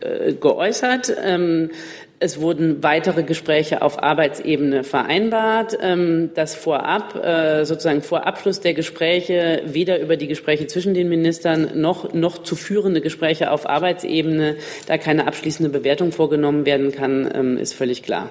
äh, 0.00 0.32
geäußert. 0.32 1.14
Ähm, 1.24 1.70
es 2.18 2.40
wurden 2.40 2.84
weitere 2.84 3.24
Gespräche 3.24 3.82
auf 3.82 4.00
Arbeitsebene 4.00 4.84
vereinbart, 4.84 5.76
ähm, 5.82 6.30
dass 6.34 6.54
vorab, 6.54 7.16
äh, 7.16 7.64
sozusagen 7.64 8.00
vor 8.00 8.28
Abschluss 8.28 8.60
der 8.60 8.74
Gespräche, 8.74 9.62
weder 9.66 10.00
über 10.00 10.16
die 10.16 10.28
Gespräche 10.28 10.68
zwischen 10.68 10.94
den 10.94 11.08
Ministern 11.08 11.80
noch, 11.80 12.14
noch 12.14 12.38
zu 12.38 12.54
führende 12.54 13.00
Gespräche 13.00 13.50
auf 13.50 13.68
Arbeitsebene, 13.68 14.54
da 14.86 14.98
keine 14.98 15.26
abschließende 15.26 15.70
Bewertung 15.70 16.12
vorgenommen 16.12 16.64
werden 16.64 16.92
kann, 16.92 17.28
ähm, 17.34 17.58
ist 17.58 17.74
völlig 17.74 18.04
klar. 18.04 18.30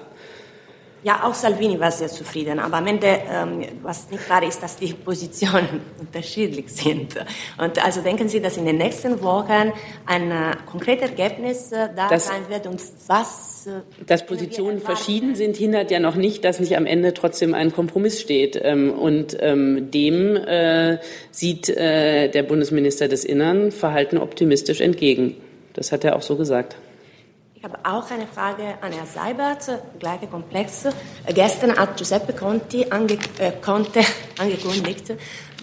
Ja, 1.04 1.24
auch 1.24 1.34
Salvini 1.34 1.80
war 1.80 1.90
sehr 1.90 2.06
zufrieden. 2.06 2.60
Aber 2.60 2.76
am 2.76 2.86
Ende, 2.86 3.08
ähm, 3.28 3.64
was 3.82 4.08
nicht 4.08 4.24
klar 4.24 4.42
ist, 4.44 4.62
dass 4.62 4.76
die 4.76 4.92
Positionen 5.04 5.80
unterschiedlich 5.98 6.68
sind. 6.68 7.16
Und 7.58 7.84
also 7.84 8.02
denken 8.02 8.28
Sie, 8.28 8.40
dass 8.40 8.56
in 8.56 8.66
den 8.66 8.78
nächsten 8.78 9.20
Wochen 9.20 9.72
ein 10.06 10.30
äh, 10.30 10.56
konkretes 10.70 11.10
Ergebnis 11.10 11.72
äh, 11.72 11.88
da 11.96 12.08
das, 12.08 12.28
sein 12.28 12.48
wird 12.48 12.68
und 12.68 12.80
was? 13.08 13.66
Äh, 13.66 14.04
dass 14.06 14.24
Positionen 14.24 14.80
verschieden 14.80 15.34
sind, 15.34 15.56
hindert 15.56 15.90
ja 15.90 15.98
noch 15.98 16.14
nicht, 16.14 16.44
dass 16.44 16.60
nicht 16.60 16.76
am 16.76 16.86
Ende 16.86 17.14
trotzdem 17.14 17.52
ein 17.52 17.72
Kompromiss 17.72 18.20
steht. 18.20 18.60
Ähm, 18.62 18.92
und 18.92 19.36
ähm, 19.40 19.90
dem 19.90 20.36
äh, 20.36 20.98
sieht 21.32 21.68
äh, 21.68 22.28
der 22.28 22.44
Bundesminister 22.44 23.08
des 23.08 23.24
Innern 23.24 23.72
verhalten 23.72 24.18
optimistisch 24.18 24.80
entgegen. 24.80 25.36
Das 25.74 25.90
hat 25.90 26.04
er 26.04 26.14
auch 26.14 26.22
so 26.22 26.36
gesagt. 26.36 26.76
Ich 27.64 27.68
habe 27.70 27.78
auch 27.84 28.10
eine 28.10 28.26
Frage 28.26 28.74
an 28.80 28.90
Herrn 28.90 29.06
Seibert, 29.06 29.70
gleiche 30.00 30.26
Komplex. 30.26 30.88
Gestern 31.32 31.78
hat 31.78 31.96
Giuseppe 31.96 32.32
Conti 32.32 32.84
ange 32.90 33.18
äh, 33.38 33.52
Conte 33.64 34.00
angekündigt, 34.40 35.12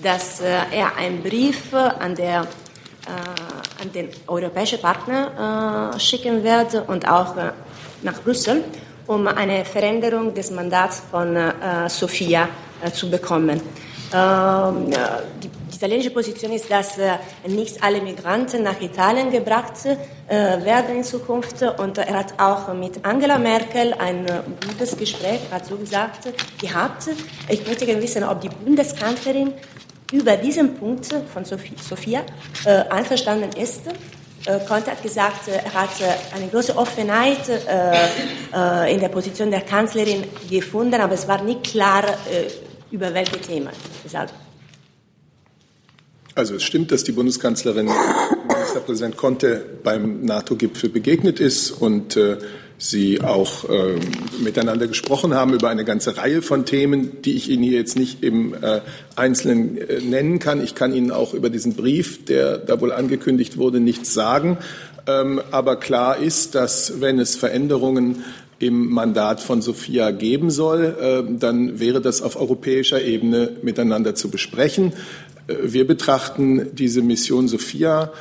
dass 0.01 0.39
äh, 0.39 0.47
er 0.71 0.95
einen 0.95 1.21
Brief 1.21 1.73
an, 1.73 2.15
der, 2.15 2.43
äh, 2.43 3.81
an 3.81 3.91
den 3.93 4.07
europäischen 4.27 4.79
Partner 4.79 5.91
äh, 5.93 5.99
schicken 5.99 6.41
wird 6.41 6.87
und 6.87 7.05
auch 7.05 7.35
äh, 7.35 7.51
nach 8.01 8.21
Brüssel, 8.21 8.63
um 9.05 9.27
eine 9.27 9.65
Veränderung 9.65 10.33
des 10.33 10.51
Mandats 10.51 11.03
von 11.11 11.35
äh, 11.35 11.89
Sofia 11.89 12.47
zu 12.93 13.11
bekommen. 13.11 13.59
Ähm, 14.13 14.89
die 15.43 15.58
italienische 15.79 16.09
Position 16.09 16.51
ist, 16.51 16.69
dass 16.69 16.97
äh, 16.97 17.17
nicht 17.47 17.81
alle 17.81 18.01
Migranten 18.01 18.63
nach 18.63 18.81
Italien 18.81 19.31
gebracht 19.31 19.85
äh, 19.85 19.95
werden 20.27 20.97
in 20.97 21.03
Zukunft. 21.05 21.61
Und 21.61 21.97
er 21.97 22.19
hat 22.19 22.33
auch 22.37 22.73
mit 22.73 23.05
Angela 23.05 23.39
Merkel 23.39 23.93
ein 23.93 24.25
äh, 24.25 24.41
gutes 24.67 24.97
Gespräch, 24.97 25.39
hat 25.49 25.65
so 25.65 25.77
gesagt, 25.77 26.27
gehabt. 26.59 27.07
Ich 27.47 27.65
möchte 27.65 27.85
gerne 27.85 28.01
wissen, 28.01 28.25
ob 28.25 28.41
die 28.41 28.49
Bundeskanzlerin 28.49 29.53
über 30.11 30.35
diesen 30.35 30.75
Punkt 30.75 31.05
von 31.05 31.43
äh, 31.45 32.69
einverstanden 32.89 33.49
ist. 33.57 33.83
Conte 34.67 34.91
hat 34.91 35.03
gesagt, 35.03 35.49
er 35.49 35.73
hat 35.73 35.89
eine 36.33 36.47
große 36.47 36.75
Offenheit 36.75 37.49
in 38.89 38.99
der 38.99 39.09
Position 39.09 39.51
der 39.51 39.61
Kanzlerin 39.61 40.23
gefunden, 40.49 40.99
aber 41.01 41.13
es 41.13 41.27
war 41.27 41.43
nicht 41.43 41.65
klar, 41.65 42.05
über 42.89 43.13
welche 43.13 43.39
Themen. 43.41 43.69
Deshalb 44.03 44.31
also 46.35 46.55
es 46.55 46.63
stimmt, 46.63 46.91
dass 46.91 47.03
die 47.03 47.11
Bundeskanzlerin 47.11 47.89
Ministerpräsident 48.47 49.17
Conte 49.17 49.65
beim 49.83 50.23
NATO-Gipfel 50.23 50.89
begegnet 50.89 51.39
ist 51.39 51.71
und 51.71 52.15
äh, 52.15 52.37
sie 52.77 53.21
auch 53.21 53.69
äh, 53.69 53.95
miteinander 54.41 54.87
gesprochen 54.87 55.33
haben 55.33 55.53
über 55.53 55.69
eine 55.69 55.83
ganze 55.83 56.17
Reihe 56.17 56.41
von 56.41 56.65
Themen, 56.65 57.21
die 57.23 57.35
ich 57.35 57.49
Ihnen 57.49 57.63
hier 57.63 57.77
jetzt 57.77 57.97
nicht 57.97 58.23
im 58.23 58.53
äh, 58.53 58.81
Einzelnen 59.15 59.77
äh, 59.77 60.01
nennen 60.01 60.39
kann. 60.39 60.63
Ich 60.63 60.75
kann 60.75 60.93
Ihnen 60.93 61.11
auch 61.11 61.33
über 61.33 61.49
diesen 61.49 61.73
Brief, 61.73 62.25
der 62.25 62.57
da 62.57 62.79
wohl 62.79 62.91
angekündigt 62.91 63.57
wurde, 63.57 63.79
nichts 63.79 64.13
sagen. 64.13 64.57
Ähm, 65.07 65.41
aber 65.51 65.75
klar 65.77 66.17
ist, 66.17 66.55
dass 66.55 67.01
wenn 67.01 67.19
es 67.19 67.35
Veränderungen 67.35 68.23
im 68.59 68.89
Mandat 68.89 69.39
von 69.39 69.61
Sophia 69.61 70.11
geben 70.11 70.51
soll, 70.51 70.95
äh, 71.01 71.39
dann 71.39 71.79
wäre 71.79 72.01
das 72.01 72.21
auf 72.21 72.35
europäischer 72.39 73.01
Ebene 73.01 73.51
miteinander 73.61 74.15
zu 74.15 74.29
besprechen. 74.29 74.93
Wir 75.63 75.87
betrachten 75.87 76.67
diese 76.73 77.01
Mission 77.01 77.47
Sophia, 77.47 78.11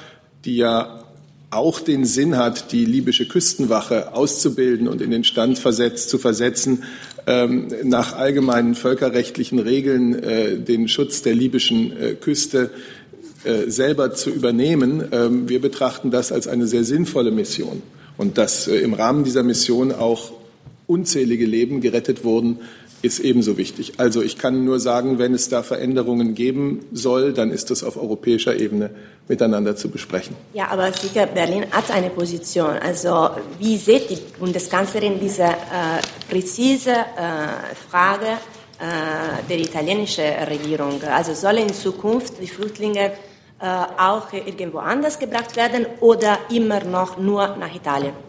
die 0.44 0.56
ja 0.56 1.04
auch 1.50 1.80
den 1.80 2.04
Sinn 2.04 2.36
hat, 2.36 2.72
die 2.72 2.84
libysche 2.84 3.26
Küstenwache 3.26 4.14
auszubilden 4.14 4.86
und 4.88 5.00
in 5.00 5.10
den 5.10 5.24
Stand 5.24 5.58
versetzt, 5.58 6.10
zu 6.10 6.18
versetzen, 6.18 6.84
ähm, 7.26 7.68
nach 7.84 8.14
allgemeinen 8.16 8.74
völkerrechtlichen 8.74 9.58
Regeln 9.58 10.14
äh, 10.14 10.58
den 10.58 10.88
Schutz 10.88 11.22
der 11.22 11.34
libyschen 11.34 11.92
äh, 11.96 12.14
Küste 12.14 12.70
äh, 13.44 13.70
selber 13.70 14.14
zu 14.14 14.30
übernehmen. 14.30 15.04
Ähm, 15.12 15.48
wir 15.48 15.60
betrachten 15.60 16.10
das 16.10 16.32
als 16.32 16.48
eine 16.48 16.66
sehr 16.66 16.84
sinnvolle 16.84 17.30
Mission 17.30 17.82
und 18.16 18.36
dass 18.36 18.66
im 18.66 18.94
Rahmen 18.94 19.24
dieser 19.24 19.42
Mission 19.42 19.92
auch 19.92 20.32
unzählige 20.86 21.46
Leben 21.46 21.80
gerettet 21.80 22.24
wurden, 22.24 22.58
ist 23.02 23.20
ebenso 23.20 23.56
wichtig. 23.56 23.94
Also 23.98 24.22
ich 24.22 24.38
kann 24.38 24.64
nur 24.64 24.80
sagen, 24.80 25.18
wenn 25.18 25.34
es 25.34 25.48
da 25.48 25.62
Veränderungen 25.62 26.34
geben 26.34 26.84
soll, 26.92 27.32
dann 27.32 27.50
ist 27.50 27.70
das 27.70 27.84
auf 27.84 27.96
europäischer 27.96 28.58
Ebene 28.58 28.90
miteinander 29.28 29.76
zu 29.76 29.88
besprechen. 29.88 30.34
Ja, 30.54 30.68
aber 30.68 30.92
sicher, 30.92 31.26
Berlin 31.26 31.66
hat 31.70 31.90
eine 31.90 32.10
Position. 32.10 32.70
Also 32.70 33.30
wie 33.58 33.76
sieht 33.76 34.10
die 34.10 34.18
Bundeskanzlerin 34.38 35.20
diese 35.20 35.44
äh, 35.44 36.00
präzise 36.28 36.90
äh, 36.90 37.74
Frage 37.88 38.26
äh, 38.26 39.48
der 39.48 39.58
italienischen 39.58 40.24
Regierung? 40.48 41.00
Also 41.02 41.34
sollen 41.34 41.68
in 41.68 41.74
Zukunft 41.74 42.34
die 42.40 42.48
Flüchtlinge 42.48 43.12
äh, 43.60 43.66
auch 43.98 44.32
irgendwo 44.32 44.78
anders 44.78 45.18
gebracht 45.18 45.56
werden 45.56 45.86
oder 46.00 46.38
immer 46.50 46.82
noch 46.84 47.18
nur 47.18 47.56
nach 47.56 47.74
Italien? 47.74 48.27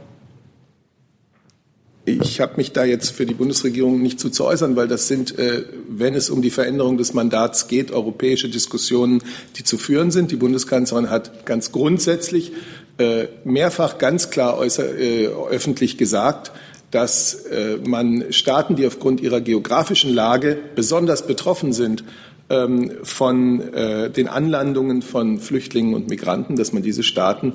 Ich 2.10 2.42
habe 2.42 2.54
mich 2.58 2.72
da 2.72 2.84
jetzt 2.84 3.12
für 3.12 3.26
die 3.26 3.34
Bundesregierung 3.34 4.02
nicht 4.02 4.20
zu, 4.20 4.30
zu 4.30 4.46
äußern, 4.46 4.76
weil 4.76 4.88
das 4.88 5.08
sind, 5.08 5.38
äh, 5.38 5.64
wenn 5.88 6.16
es 6.16 6.30
um 6.30 6.42
die 6.42 6.50
Veränderung 6.50 6.98
des 6.98 7.14
Mandats 7.14 7.68
geht, 7.68 7.92
europäische 7.92 8.50
Diskussionen, 8.50 9.22
die 9.58 9.64
zu 9.64 9.78
führen 9.78 10.12
sind. 10.12 10.32
Die 10.32 10.36
Bundeskanzlerin 10.36 11.10
hat 11.10 11.46
ganz 11.46 11.72
grundsätzlich 11.72 12.52
äh, 12.98 13.28
mehrfach 13.44 13.98
ganz 13.98 14.30
klar 14.30 14.58
äußer, 14.58 14.98
äh, 14.98 15.28
öffentlich 15.28 15.98
gesagt, 15.98 16.52
dass 16.92 17.46
äh, 17.46 17.78
man 17.86 18.26
Staaten, 18.32 18.76
die 18.76 18.88
aufgrund 18.88 19.22
ihrer 19.22 19.42
geografischen 19.42 20.14
Lage 20.14 20.58
besonders 20.76 21.28
betroffen 21.28 21.74
sind, 21.74 22.04
ähm, 22.50 22.92
von 23.04 23.62
äh, 23.74 24.10
den 24.10 24.28
Anlandungen 24.28 25.02
von 25.02 25.40
Flüchtlingen 25.40 25.94
und 25.94 26.10
Migranten, 26.10 26.56
dass 26.56 26.74
man 26.74 26.82
diese 26.82 27.04
Staaten 27.04 27.54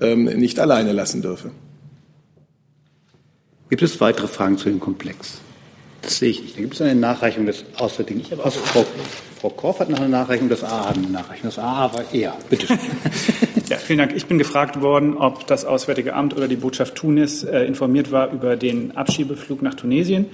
ähm, 0.00 0.24
nicht 0.24 0.60
alleine 0.60 0.92
lassen 0.92 1.22
dürfe. 1.22 1.50
Gibt 3.68 3.82
es 3.82 4.00
weitere 4.00 4.28
Fragen 4.28 4.58
zu 4.58 4.68
dem 4.68 4.80
Komplex? 4.80 5.40
Das 6.02 6.18
sehe 6.18 6.30
ich 6.30 6.42
nicht. 6.42 6.56
Da 6.56 6.60
gibt 6.60 6.74
es 6.74 6.82
eine 6.82 6.94
Nachreichung 6.94 7.46
des 7.46 7.64
Auswärtigen. 7.78 8.22
Also, 8.42 8.60
Frau, 8.60 8.84
Frau 9.40 9.50
Korf 9.50 9.80
hat 9.80 9.90
noch 9.90 9.98
eine 9.98 10.08
Nachreichung, 10.08 10.48
das 10.48 10.62
AA 10.62 10.90
hat 10.90 10.96
eine 10.96 11.08
Nachreichung. 11.08 11.44
Das 11.44 11.58
AA 11.58 11.92
war 11.92 12.14
eher. 12.14 12.36
Bitte 12.48 12.66
schön. 12.68 12.78
Ja, 13.68 13.78
vielen 13.78 13.98
Dank. 13.98 14.12
Ich 14.14 14.26
bin 14.26 14.38
gefragt 14.38 14.80
worden, 14.80 15.16
ob 15.16 15.48
das 15.48 15.64
Auswärtige 15.64 16.14
Amt 16.14 16.36
oder 16.36 16.46
die 16.46 16.54
Botschaft 16.54 16.94
Tunis 16.94 17.42
äh, 17.42 17.64
informiert 17.64 18.12
war 18.12 18.30
über 18.30 18.54
den 18.54 18.96
Abschiebeflug 18.96 19.60
nach 19.60 19.74
Tunesien. 19.74 20.26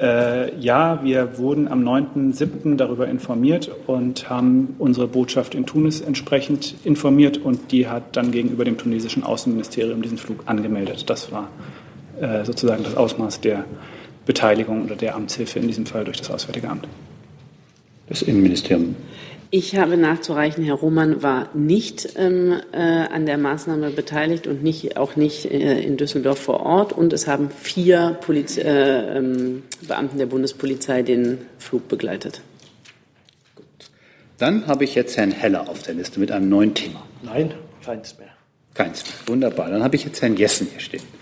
Äh, 0.00 0.58
ja, 0.58 1.04
wir 1.04 1.36
wurden 1.36 1.68
am 1.68 1.86
9.7. 1.86 2.76
darüber 2.76 3.06
informiert 3.06 3.70
und 3.86 4.30
haben 4.30 4.76
unsere 4.78 5.08
Botschaft 5.08 5.54
in 5.54 5.66
Tunis 5.66 6.00
entsprechend 6.00 6.74
informiert 6.84 7.36
und 7.36 7.70
die 7.70 7.86
hat 7.86 8.16
dann 8.16 8.32
gegenüber 8.32 8.64
dem 8.64 8.78
tunesischen 8.78 9.24
Außenministerium 9.24 10.00
diesen 10.00 10.16
Flug 10.16 10.44
angemeldet. 10.46 11.10
Das 11.10 11.30
war 11.30 11.50
äh, 12.20 12.44
sozusagen 12.44 12.84
das 12.84 12.96
Ausmaß 12.96 13.40
der 13.40 13.64
Beteiligung 14.26 14.84
oder 14.84 14.96
der 14.96 15.16
Amtshilfe 15.16 15.58
in 15.58 15.66
diesem 15.66 15.86
Fall 15.86 16.04
durch 16.04 16.18
das 16.18 16.30
Auswärtige 16.30 16.68
Amt. 16.68 16.86
Das 18.08 18.22
Innenministerium. 18.22 18.96
Ich 19.52 19.76
habe 19.76 19.96
nachzureichen, 19.96 20.62
Herr 20.62 20.76
Roman 20.76 21.24
war 21.24 21.48
nicht 21.54 22.10
ähm, 22.16 22.60
äh, 22.70 22.76
an 22.76 23.26
der 23.26 23.36
Maßnahme 23.36 23.90
beteiligt 23.90 24.46
und 24.46 24.62
nicht, 24.62 24.96
auch 24.96 25.16
nicht 25.16 25.46
äh, 25.46 25.80
in 25.80 25.96
Düsseldorf 25.96 26.38
vor 26.38 26.60
Ort. 26.60 26.92
Und 26.92 27.12
es 27.12 27.26
haben 27.26 27.50
vier 27.50 28.16
Poliz 28.20 28.56
äh, 28.58 29.18
ähm, 29.18 29.64
Beamten 29.82 30.18
der 30.18 30.26
Bundespolizei 30.26 31.02
den 31.02 31.38
Flug 31.58 31.88
begleitet. 31.88 32.42
Gut. 33.56 33.66
Dann 34.38 34.68
habe 34.68 34.84
ich 34.84 34.94
jetzt 34.94 35.16
Herrn 35.16 35.32
Heller 35.32 35.68
auf 35.68 35.82
der 35.82 35.94
Liste 35.94 36.20
mit 36.20 36.30
einem 36.30 36.48
neuen 36.48 36.74
Thema. 36.74 37.02
Nein, 37.22 37.52
keins 37.84 38.16
mehr. 38.18 38.28
Keins 38.74 39.02
mehr. 39.02 39.14
Wunderbar. 39.26 39.68
Dann 39.68 39.82
habe 39.82 39.96
ich 39.96 40.04
jetzt 40.04 40.22
Herrn 40.22 40.36
Jessen 40.36 40.68
hier 40.70 40.80
stehen. 40.80 41.19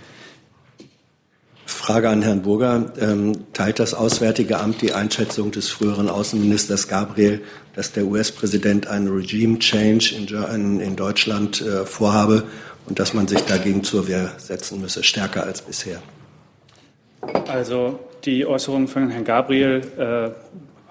Frage 1.68 2.08
an 2.08 2.22
Herrn 2.22 2.42
Burger. 2.42 2.92
Ähm, 2.98 3.32
teilt 3.52 3.78
das 3.78 3.92
Auswärtige 3.92 4.58
Amt 4.58 4.80
die 4.80 4.94
Einschätzung 4.94 5.52
des 5.52 5.68
früheren 5.68 6.08
Außenministers 6.08 6.88
Gabriel, 6.88 7.42
dass 7.74 7.92
der 7.92 8.06
US-Präsident 8.06 8.86
einen 8.86 9.08
Regime-Change 9.08 10.14
in, 10.16 10.96
Deutschland 10.96 11.60
äh, 11.60 11.84
vorhabe 11.84 12.44
und 12.86 12.98
dass 12.98 13.12
man 13.12 13.28
sich 13.28 13.42
dagegen 13.42 13.84
zur 13.84 14.08
Wehr 14.08 14.32
setzen 14.38 14.80
müsse, 14.80 15.04
stärker 15.04 15.44
als 15.44 15.60
bisher? 15.60 16.00
Also 17.48 17.98
die 18.24 18.46
Äußerungen 18.46 18.88
von 18.88 19.10
Herrn 19.10 19.24
Gabriel 19.24 19.82
äh, 19.98 20.30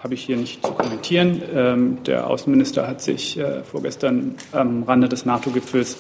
habe 0.02 0.14
ich 0.14 0.24
hier 0.24 0.38
nicht 0.38 0.64
zu 0.64 0.74
kommentieren. 0.74 1.42
Ähm, 1.54 2.04
der 2.06 2.28
Außenminister 2.28 2.88
hat 2.88 3.02
sich 3.02 3.40
äh, 3.40 3.64
vorgestern 3.64 4.36
am 4.52 4.84
Rande 4.84 5.10
des 5.10 5.26
NATO-Gipfels 5.26 5.98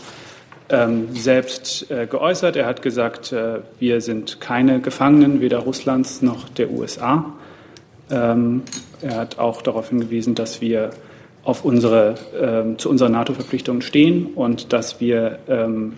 ähm, 0.69 1.15
selbst 1.15 1.89
äh, 1.91 2.07
geäußert. 2.07 2.55
Er 2.55 2.65
hat 2.65 2.81
gesagt, 2.81 3.31
äh, 3.31 3.59
wir 3.79 4.01
sind 4.01 4.41
keine 4.41 4.79
Gefangenen 4.79 5.41
weder 5.41 5.59
Russlands 5.59 6.21
noch 6.21 6.49
der 6.49 6.71
USA. 6.71 7.33
Ähm, 8.09 8.63
er 9.01 9.15
hat 9.15 9.39
auch 9.39 9.61
darauf 9.61 9.89
hingewiesen, 9.89 10.35
dass 10.35 10.61
wir 10.61 10.91
auf 11.43 11.63
unsere, 11.63 12.15
ähm, 12.39 12.77
zu 12.77 12.89
unseren 12.89 13.13
NATO-Verpflichtungen 13.13 13.81
stehen 13.81 14.27
und 14.35 14.73
dass 14.73 14.99
wir 14.99 15.39
ähm, 15.47 15.93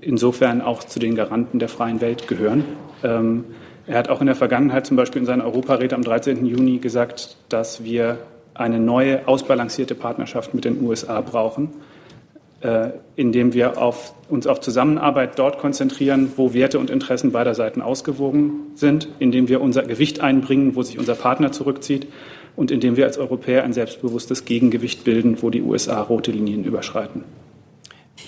insofern 0.00 0.60
auch 0.60 0.82
zu 0.82 0.98
den 0.98 1.14
Garanten 1.14 1.58
der 1.58 1.68
freien 1.68 2.00
Welt 2.00 2.26
gehören. 2.26 2.64
Ähm, 3.04 3.44
er 3.86 3.98
hat 3.98 4.08
auch 4.08 4.20
in 4.20 4.26
der 4.26 4.34
Vergangenheit 4.34 4.86
zum 4.86 4.96
Beispiel 4.96 5.20
in 5.20 5.26
seiner 5.26 5.44
Europarede 5.44 5.94
am 5.94 6.02
13. 6.02 6.46
Juni 6.46 6.78
gesagt, 6.78 7.36
dass 7.48 7.84
wir 7.84 8.18
eine 8.54 8.78
neue, 8.78 9.26
ausbalancierte 9.26 9.94
Partnerschaft 9.94 10.54
mit 10.54 10.64
den 10.64 10.82
USA 10.82 11.20
brauchen, 11.20 11.70
indem 13.16 13.54
wir 13.54 13.78
auf, 13.78 14.14
uns 14.28 14.46
auf 14.46 14.60
Zusammenarbeit 14.60 15.38
dort 15.38 15.58
konzentrieren, 15.58 16.32
wo 16.36 16.54
Werte 16.54 16.78
und 16.78 16.90
Interessen 16.90 17.32
beider 17.32 17.54
Seiten 17.54 17.82
ausgewogen 17.82 18.52
sind, 18.74 19.08
indem 19.18 19.48
wir 19.48 19.60
unser 19.60 19.82
Gewicht 19.82 20.20
einbringen, 20.20 20.76
wo 20.76 20.82
sich 20.82 20.98
unser 20.98 21.14
Partner 21.14 21.50
zurückzieht 21.50 22.06
und 22.56 22.70
indem 22.70 22.96
wir 22.96 23.06
als 23.06 23.18
Europäer 23.18 23.64
ein 23.64 23.72
selbstbewusstes 23.72 24.44
Gegengewicht 24.44 25.04
bilden, 25.04 25.38
wo 25.40 25.50
die 25.50 25.62
USA 25.62 26.00
rote 26.00 26.30
Linien 26.30 26.64
überschreiten. 26.64 27.24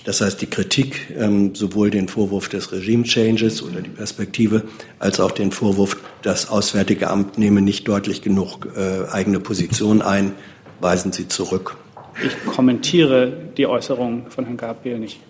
Das 0.05 0.21
heißt, 0.21 0.41
die 0.43 0.47
Kritik, 0.47 1.15
ähm, 1.17 1.55
sowohl 1.55 1.91
den 1.91 2.09
Vorwurf 2.09 2.49
des 2.49 2.73
Regime-Changes 2.73 3.63
oder 3.63 3.81
die 3.81 3.91
Perspektive, 3.91 4.65
als 4.99 5.19
auch 5.19 5.31
den 5.31 5.51
Vorwurf, 5.51 5.97
das 6.23 6.51
Auswärtige 6.51 7.09
Amt 7.09 7.39
nehme 7.39 7.63
nicht 7.63 7.89
deutlich 7.89 8.21
genug 8.21 8.69
äh, 8.77 9.11
eigene 9.11 9.41
Position 9.41 10.03
ein, 10.03 10.33
weisen 10.81 11.13
Sie 11.13 11.29
zurück. 11.29 11.77
Ich 12.23 12.45
kommentiere 12.47 13.33
die 13.57 13.67
Äußerungen 13.67 14.31
von 14.31 14.45
Herrn 14.45 14.57
Gabriel 14.57 14.99
nicht. 14.99 15.21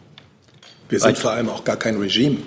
Wir 0.88 1.00
sind 1.00 1.16
vor 1.16 1.30
allem 1.30 1.48
auch 1.48 1.64
gar 1.64 1.76
kein 1.76 1.96
Regime. 1.96 2.38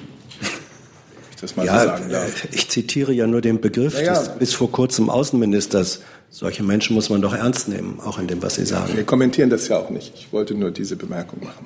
Ich 1.32 1.42
das 1.42 1.56
mal 1.56 1.66
ja, 1.66 1.80
so 1.80 1.86
sagen 1.86 2.10
darf. 2.10 2.46
Äh, 2.46 2.48
ich 2.52 2.70
zitiere 2.70 3.14
ja 3.14 3.28
nur 3.28 3.42
den 3.42 3.62
Begriff 3.62 3.96
ja, 3.96 4.06
ja. 4.06 4.14
des 4.20 4.30
bis 4.40 4.54
vor 4.54 4.72
kurzem 4.72 5.10
Außenministers. 5.10 6.02
Solche 6.30 6.64
Menschen 6.64 6.94
muss 6.94 7.10
man 7.10 7.22
doch 7.22 7.34
ernst 7.34 7.70
nehmen, 7.70 8.00
auch 8.04 8.20
in 8.20 8.28
dem, 8.28 8.42
was 8.44 8.56
sie 8.56 8.66
sagen. 8.66 8.96
Wir 8.96 9.06
kommentieren 9.06 9.50
das 9.50 9.68
ja 9.68 9.78
auch 9.78 9.90
nicht. 9.90 10.14
Ich 10.16 10.34
wollte 10.34 10.56
nur 10.56 10.72
diese 10.72 10.96
Bemerkung 10.96 11.40
machen. 11.44 11.66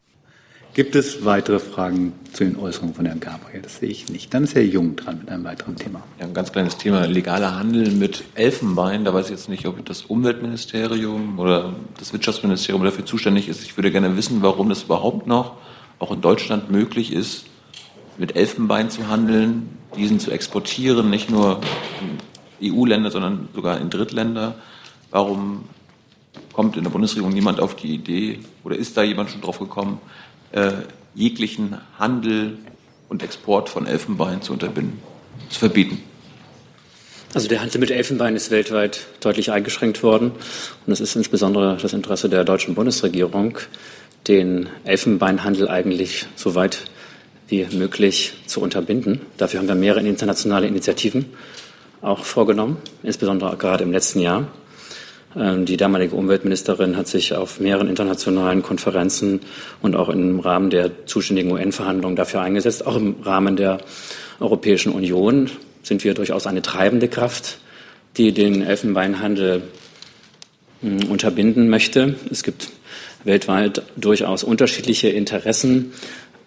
Gibt 0.73 0.95
es 0.95 1.25
weitere 1.25 1.59
Fragen 1.59 2.13
zu 2.31 2.45
den 2.45 2.55
Äußerungen 2.55 2.95
von 2.95 3.05
Herrn 3.05 3.19
Gabriel? 3.19 3.61
Das 3.61 3.79
sehe 3.79 3.89
ich 3.89 4.07
nicht. 4.07 4.33
Dann 4.33 4.45
ist 4.45 4.55
Herr 4.55 4.63
Jung 4.63 4.95
dran 4.95 5.17
mit 5.19 5.29
einem 5.29 5.43
weiteren 5.43 5.75
Thema. 5.75 6.01
Ja, 6.17 6.25
ein 6.25 6.33
ganz 6.33 6.53
kleines 6.53 6.77
Thema. 6.77 7.05
Legaler 7.07 7.55
Handel 7.55 7.91
mit 7.91 8.23
Elfenbein. 8.35 9.03
Da 9.03 9.13
weiß 9.13 9.25
ich 9.25 9.31
jetzt 9.31 9.49
nicht, 9.49 9.65
ob 9.65 9.85
das 9.85 10.03
Umweltministerium 10.03 11.39
oder 11.39 11.73
das 11.99 12.13
Wirtschaftsministerium 12.13 12.85
dafür 12.85 13.05
zuständig 13.05 13.49
ist. 13.49 13.63
Ich 13.63 13.75
würde 13.75 13.91
gerne 13.91 14.15
wissen, 14.15 14.41
warum 14.43 14.69
das 14.69 14.83
überhaupt 14.83 15.27
noch 15.27 15.57
auch 15.99 16.13
in 16.13 16.21
Deutschland 16.21 16.71
möglich 16.71 17.11
ist, 17.11 17.47
mit 18.17 18.37
Elfenbein 18.37 18.89
zu 18.89 19.09
handeln, 19.09 19.77
diesen 19.97 20.21
zu 20.21 20.31
exportieren, 20.31 21.09
nicht 21.09 21.29
nur 21.29 21.59
in 22.61 22.73
EU-Länder, 22.73 23.11
sondern 23.11 23.49
sogar 23.53 23.77
in 23.81 23.89
Drittländer. 23.89 24.55
Warum 25.09 25.65
kommt 26.53 26.77
in 26.77 26.83
der 26.83 26.91
Bundesregierung 26.91 27.33
niemand 27.33 27.59
auf 27.59 27.75
die 27.75 27.93
Idee 27.93 28.39
oder 28.63 28.77
ist 28.77 28.95
da 28.95 29.03
jemand 29.03 29.31
schon 29.31 29.41
drauf 29.41 29.59
gekommen, 29.59 29.99
äh, 30.51 30.71
jeglichen 31.13 31.77
Handel 31.97 32.57
und 33.09 33.23
Export 33.23 33.69
von 33.69 33.85
Elfenbein 33.85 34.41
zu 34.41 34.53
unterbinden, 34.53 34.99
zu 35.49 35.59
verbieten. 35.59 36.01
Also 37.33 37.47
der 37.47 37.61
Handel 37.61 37.79
mit 37.79 37.91
Elfenbein 37.91 38.35
ist 38.35 38.51
weltweit 38.51 39.07
deutlich 39.21 39.51
eingeschränkt 39.51 40.03
worden. 40.03 40.31
Und 40.85 40.93
es 40.93 40.99
ist 40.99 41.15
insbesondere 41.15 41.77
das 41.81 41.93
Interesse 41.93 42.27
der 42.27 42.43
deutschen 42.43 42.75
Bundesregierung, 42.75 43.57
den 44.27 44.67
Elfenbeinhandel 44.83 45.69
eigentlich 45.69 46.25
so 46.35 46.55
weit 46.55 46.79
wie 47.47 47.65
möglich 47.71 48.33
zu 48.47 48.61
unterbinden. 48.61 49.21
Dafür 49.37 49.59
haben 49.59 49.67
wir 49.67 49.75
mehrere 49.75 50.01
internationale 50.01 50.67
Initiativen 50.67 51.25
auch 52.01 52.25
vorgenommen, 52.25 52.77
insbesondere 53.03 53.55
gerade 53.57 53.83
im 53.83 53.91
letzten 53.91 54.19
Jahr. 54.19 54.47
Ähm, 55.35 55.65
die 55.65 55.77
damalige 55.77 56.15
Umweltministerin 56.15 56.97
hat 56.97 57.07
sich 57.07 57.33
auf 57.33 57.59
mehreren 57.59 57.87
internationalen 57.87 58.61
Konferenzen 58.61 59.41
und 59.81 59.95
auch 59.95 60.09
im 60.09 60.39
Rahmen 60.39 60.69
der 60.69 61.05
zuständigen 61.05 61.51
UN-Verhandlungen 61.51 62.15
dafür 62.15 62.41
eingesetzt. 62.41 62.85
Auch 62.85 62.95
im 62.95 63.15
Rahmen 63.23 63.55
der 63.55 63.79
Europäischen 64.39 64.91
Union 64.91 65.49
sind 65.83 66.03
wir 66.03 66.13
durchaus 66.13 66.47
eine 66.47 66.61
treibende 66.61 67.07
Kraft, 67.07 67.59
die 68.17 68.33
den 68.33 68.61
Elfenbeinhandel 68.61 69.63
hm, 70.81 71.09
unterbinden 71.09 71.69
möchte. 71.69 72.15
Es 72.29 72.43
gibt 72.43 72.69
weltweit 73.23 73.83
durchaus 73.95 74.43
unterschiedliche 74.43 75.09
Interessen 75.09 75.93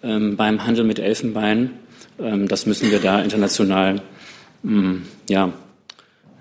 ähm, 0.03 0.35
beim 0.35 0.65
Handel 0.65 0.83
mit 0.83 0.99
Elfenbein. 0.99 1.71
Ähm, 2.19 2.47
das 2.47 2.65
müssen 2.65 2.91
wir 2.91 2.99
da 2.99 3.21
international 3.21 4.01
hm, 4.63 5.03
ja, 5.27 5.53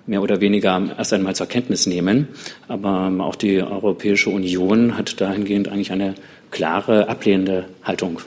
mehr 0.07 0.23
oder 0.23 0.41
weniger 0.41 0.95
erst 0.97 1.13
einmal 1.13 1.35
zur 1.35 1.47
Kenntnis 1.47 1.87
nehmen. 1.87 2.29
Aber 2.69 3.13
auch 3.21 3.37
die 3.37 3.63
Europäische 3.63 4.31
Union 4.31 4.97
hat 4.97 5.21
dahingehend 5.21 5.69
eigentlich 5.69 5.93
eine 5.93 6.15
klare 6.51 7.09
ablehnende 7.09 7.67
Haltung. 7.83 8.21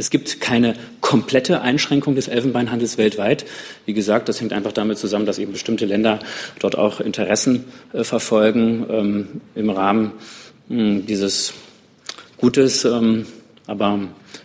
Es 0.00 0.08
gibt 0.08 0.40
keine 0.40 0.76
komplette 1.02 1.60
Einschränkung 1.60 2.14
des 2.14 2.26
Elfenbeinhandels 2.26 2.96
weltweit. 2.96 3.44
Wie 3.84 3.92
gesagt, 3.92 4.30
das 4.30 4.40
hängt 4.40 4.54
einfach 4.54 4.72
damit 4.72 4.96
zusammen, 4.96 5.26
dass 5.26 5.38
eben 5.38 5.52
bestimmte 5.52 5.84
Länder 5.84 6.20
dort 6.58 6.78
auch 6.78 7.00
Interessen 7.00 7.66
äh, 7.92 8.02
verfolgen 8.02 8.86
ähm, 8.88 9.28
im 9.54 9.68
Rahmen 9.68 10.12
mh, 10.68 10.78
hm, 10.78 11.06
dieses 11.06 11.52
Gutes. 12.38 12.86
Ähm, 12.86 13.26
aber 13.66 13.98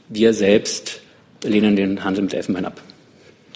wir 0.10 0.34
selbst 0.34 1.00
lehnen 1.42 1.78
den 1.78 2.04
Handel 2.04 2.24
mit 2.26 2.34
Elfenbein 2.34 2.66
ab. 2.66 2.82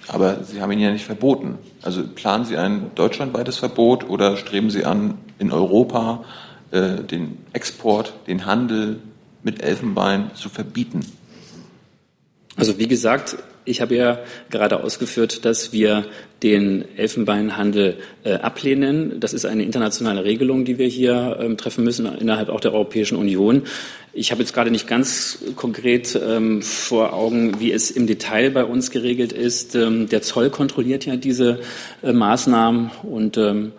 Aber 0.08 0.44
Sie 0.46 0.62
haben 0.62 0.72
ihn 0.72 0.80
ja 0.80 0.92
nicht 0.92 1.06
verboten. 1.06 1.58
Also 1.82 2.04
planen 2.04 2.46
Sie 2.46 2.58
ein 2.58 2.92
deutschlandweites 2.96 3.58
Verbot 3.58 4.10
oder 4.10 4.38
streben 4.38 4.70
Sie 4.70 4.86
an, 4.86 5.18
in 5.38 5.52
Europa 5.52 6.24
äh, 6.72 7.04
den 7.04 7.38
Export, 7.54 8.14
den 8.28 8.46
Handel 8.46 9.00
mit 9.44 9.62
Elfenbein 9.62 10.32
zu 10.36 10.50
verbieten? 10.50 11.06
Also 12.58 12.78
wie 12.78 12.88
gesagt, 12.88 13.38
ich 13.70 13.82
habe 13.82 13.96
ja 13.96 14.20
gerade 14.50 14.84
ausgeführt, 14.84 15.46
dass 15.46 15.72
wir 15.72 16.06
den 16.42 16.86
Elfenbeinhandel 16.98 17.98
äh, 18.24 18.34
ablehnen. 18.34 19.20
Das 19.20 19.34
ist 19.34 19.46
eine 19.46 19.64
internationale 19.64 20.24
Regelung, 20.24 20.66
die 20.66 20.78
wir 20.78 20.88
hier 20.88 21.38
ähm, 21.40 21.58
treffen 21.58 21.84
müssen, 21.84 22.06
innerhalb 22.06 22.50
auch 22.50 22.60
der 22.60 22.74
Europäischen 22.74 23.18
Union. 23.18 23.64
Ich 24.12 24.32
habe 24.32 24.42
jetzt 24.42 24.54
gerade 24.54 24.72
nicht 24.72 24.88
ganz 24.88 25.40
konkret 25.56 26.20
ähm, 26.22 26.62
vor 26.62 27.14
Augen, 27.14 27.60
wie 27.60 27.72
es 27.72 27.92
im 27.92 28.08
Detail 28.08 28.50
bei 28.50 28.66
uns 28.66 28.90
geregelt 28.90 29.34
ist. 29.34 29.76
Ähm, 29.76 30.10
der 30.10 30.22
Zoll 30.24 30.50
kontrolliert 30.50 31.06
ja 31.06 31.16
diese 31.16 31.60
äh, 32.02 32.12
Maßnahmen 32.12 32.92
und 33.04 33.38
ähm, 33.38 33.74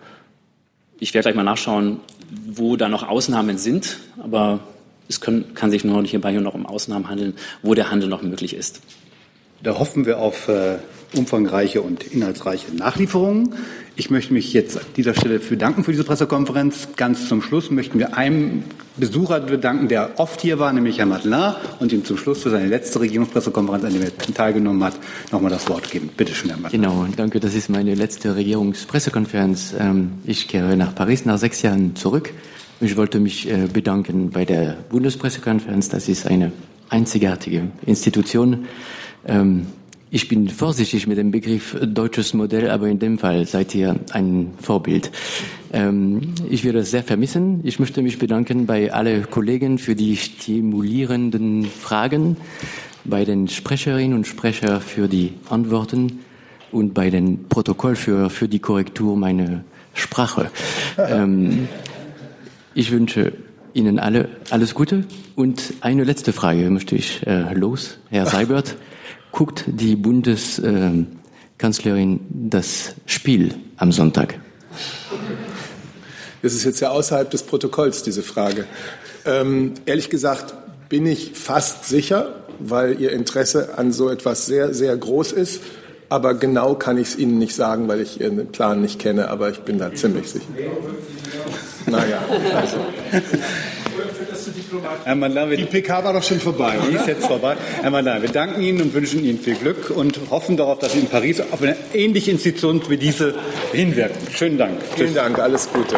ich 0.99 1.13
werde 1.13 1.23
gleich 1.23 1.35
mal 1.35 1.43
nachschauen, 1.43 1.99
wo 2.47 2.77
da 2.77 2.87
noch 2.87 3.07
Ausnahmen 3.07 3.57
sind. 3.57 3.97
Aber 4.23 4.61
es 5.09 5.19
können, 5.19 5.53
kann 5.55 5.71
sich 5.71 5.83
nur 5.83 6.01
hierbei 6.05 6.31
noch 6.33 6.53
um 6.53 6.65
Ausnahmen 6.65 7.09
handeln, 7.09 7.33
wo 7.61 7.73
der 7.73 7.91
Handel 7.91 8.07
noch 8.07 8.21
möglich 8.21 8.53
ist. 8.53 8.81
Da 9.63 9.77
hoffen 9.77 10.05
wir 10.05 10.19
auf 10.19 10.47
äh, 10.47 10.77
umfangreiche 11.15 11.81
und 11.81 12.03
inhaltsreiche 12.03 12.73
Nachlieferungen. 12.75 13.53
Ich 13.95 14.09
möchte 14.09 14.33
mich 14.33 14.53
jetzt 14.53 14.77
an 14.77 14.85
dieser 14.95 15.13
Stelle 15.13 15.39
für 15.39 15.57
danken 15.57 15.83
für 15.83 15.91
diese 15.91 16.03
Pressekonferenz. 16.03 16.89
Ganz 16.95 17.27
zum 17.27 17.41
Schluss 17.41 17.69
möchten 17.69 17.99
wir 17.99 18.17
einem 18.17 18.63
Besucher 18.97 19.39
bedanken, 19.41 19.87
der 19.89 20.19
oft 20.19 20.41
hier 20.41 20.57
war, 20.59 20.71
nämlich 20.73 20.97
Herrn 20.97 21.09
Madelin, 21.09 21.53
und 21.79 21.91
ihm 21.91 22.05
zum 22.05 22.17
Schluss 22.17 22.41
für 22.41 22.49
seine 22.49 22.67
letzte 22.67 23.01
Regierungspressekonferenz, 23.01 23.83
an 23.83 23.93
der 23.93 24.03
er 24.03 24.33
teilgenommen 24.33 24.83
hat, 24.83 24.93
nochmal 25.31 25.51
das 25.51 25.69
Wort 25.69 25.91
geben. 25.91 26.09
Bitte 26.15 26.33
schön, 26.33 26.49
Herr 26.49 26.59
Madelin. 26.59 26.81
Genau, 26.81 27.05
danke. 27.15 27.39
Das 27.39 27.53
ist 27.53 27.69
meine 27.69 27.93
letzte 27.93 28.35
Regierungspressekonferenz. 28.35 29.75
Ähm, 29.77 30.13
ich 30.25 30.47
kehre 30.47 30.75
nach 30.77 30.95
Paris 30.95 31.25
nach 31.25 31.37
sechs 31.37 31.61
Jahren 31.61 31.95
zurück. 31.95 32.33
Ich 32.79 32.97
wollte 32.97 33.19
mich 33.19 33.47
äh, 33.47 33.67
bedanken 33.71 34.31
bei 34.31 34.45
der 34.45 34.77
Bundespressekonferenz. 34.89 35.89
Das 35.89 36.07
ist 36.07 36.25
eine 36.25 36.51
einzigartige 36.89 37.67
Institution. 37.85 38.67
Ähm, 39.25 39.67
ich 40.13 40.27
bin 40.27 40.49
vorsichtig 40.49 41.07
mit 41.07 41.17
dem 41.17 41.31
Begriff 41.31 41.77
deutsches 41.81 42.33
Modell, 42.33 42.69
aber 42.69 42.89
in 42.89 42.99
dem 42.99 43.17
Fall 43.17 43.45
seid 43.45 43.73
ihr 43.73 43.95
ein 44.11 44.51
Vorbild. 44.61 45.09
Ähm, 45.71 46.33
ich 46.49 46.65
werde 46.65 46.79
es 46.79 46.91
sehr 46.91 47.03
vermissen. 47.03 47.61
Ich 47.63 47.79
möchte 47.79 48.01
mich 48.01 48.19
bedanken 48.19 48.65
bei 48.65 48.91
allen 48.91 49.29
Kollegen 49.29 49.77
für 49.77 49.95
die 49.95 50.17
stimulierenden 50.17 51.63
Fragen, 51.63 52.35
bei 53.05 53.23
den 53.23 53.47
Sprecherinnen 53.47 54.13
und 54.13 54.27
Sprechern 54.27 54.81
für 54.81 55.07
die 55.07 55.31
Antworten 55.49 56.19
und 56.73 56.93
bei 56.93 57.09
den 57.09 57.47
Protokoll 57.47 57.95
für, 57.95 58.29
für 58.29 58.49
die 58.49 58.59
Korrektur 58.59 59.15
meiner 59.15 59.63
Sprache. 59.93 60.51
Ähm, 60.97 61.69
ich 62.73 62.91
wünsche 62.91 63.31
Ihnen 63.73 63.97
alle 63.97 64.27
alles 64.49 64.75
Gute. 64.75 65.05
Und 65.35 65.73
eine 65.79 66.03
letzte 66.03 66.33
Frage 66.33 66.69
möchte 66.69 66.95
ich 66.95 67.25
äh, 67.25 67.53
los, 67.53 67.97
Herr 68.09 68.25
Seibert. 68.25 68.75
Guckt 69.31 69.63
die 69.67 69.95
Bundeskanzlerin 69.95 72.19
das 72.29 72.95
Spiel 73.05 73.55
am 73.77 73.91
Sonntag? 73.91 74.39
Das 76.41 76.53
ist 76.53 76.63
jetzt 76.63 76.79
ja 76.79 76.89
außerhalb 76.89 77.29
des 77.29 77.43
Protokolls, 77.43 78.03
diese 78.03 78.23
Frage. 78.23 78.65
Ähm, 79.25 79.73
ehrlich 79.85 80.09
gesagt 80.09 80.55
bin 80.89 81.05
ich 81.05 81.31
fast 81.35 81.85
sicher, 81.85 82.43
weil 82.59 82.99
Ihr 82.99 83.11
Interesse 83.11 83.77
an 83.77 83.91
so 83.91 84.09
etwas 84.09 84.45
sehr, 84.45 84.73
sehr 84.73 84.95
groß 84.97 85.31
ist. 85.31 85.61
Aber 86.09 86.33
genau 86.33 86.75
kann 86.75 86.97
ich 86.97 87.09
es 87.09 87.17
Ihnen 87.17 87.37
nicht 87.37 87.55
sagen, 87.55 87.87
weil 87.87 88.01
ich 88.01 88.19
Ihren 88.19 88.47
Plan 88.47 88.81
nicht 88.81 88.99
kenne. 88.99 89.29
Aber 89.29 89.49
ich 89.49 89.61
bin 89.61 89.77
da 89.77 89.93
ziemlich 89.93 90.29
sicher. 90.29 90.45
Naja, 91.85 92.21
also. 92.53 92.77
Herr 95.03 95.15
Mandar, 95.15 95.47
Die 95.47 95.65
PK 95.65 96.03
war 96.03 96.13
doch 96.13 96.23
schon 96.23 96.39
vorbei, 96.39 96.75
Die 96.89 96.95
ist 96.95 97.07
jetzt 97.07 97.25
vorbei. 97.27 97.55
Herr 97.81 97.91
Mandar, 97.91 98.21
wir 98.21 98.29
danken 98.29 98.61
Ihnen 98.61 98.81
und 98.81 98.93
wünschen 98.93 99.23
Ihnen 99.23 99.39
viel 99.39 99.55
Glück 99.55 99.89
und 99.89 100.19
hoffen 100.29 100.57
darauf, 100.57 100.79
dass 100.79 100.93
Sie 100.93 100.99
in 100.99 101.07
Paris 101.07 101.41
auf 101.41 101.61
eine 101.61 101.75
ähnliche 101.93 102.31
Institution 102.31 102.81
wie 102.87 102.97
diese 102.97 103.35
hinwirken. 103.71 104.27
Schönen 104.33 104.57
Dank. 104.57 104.79
Vielen 104.95 105.13
Dank, 105.13 105.39
alles 105.39 105.69
Gute. 105.71 105.95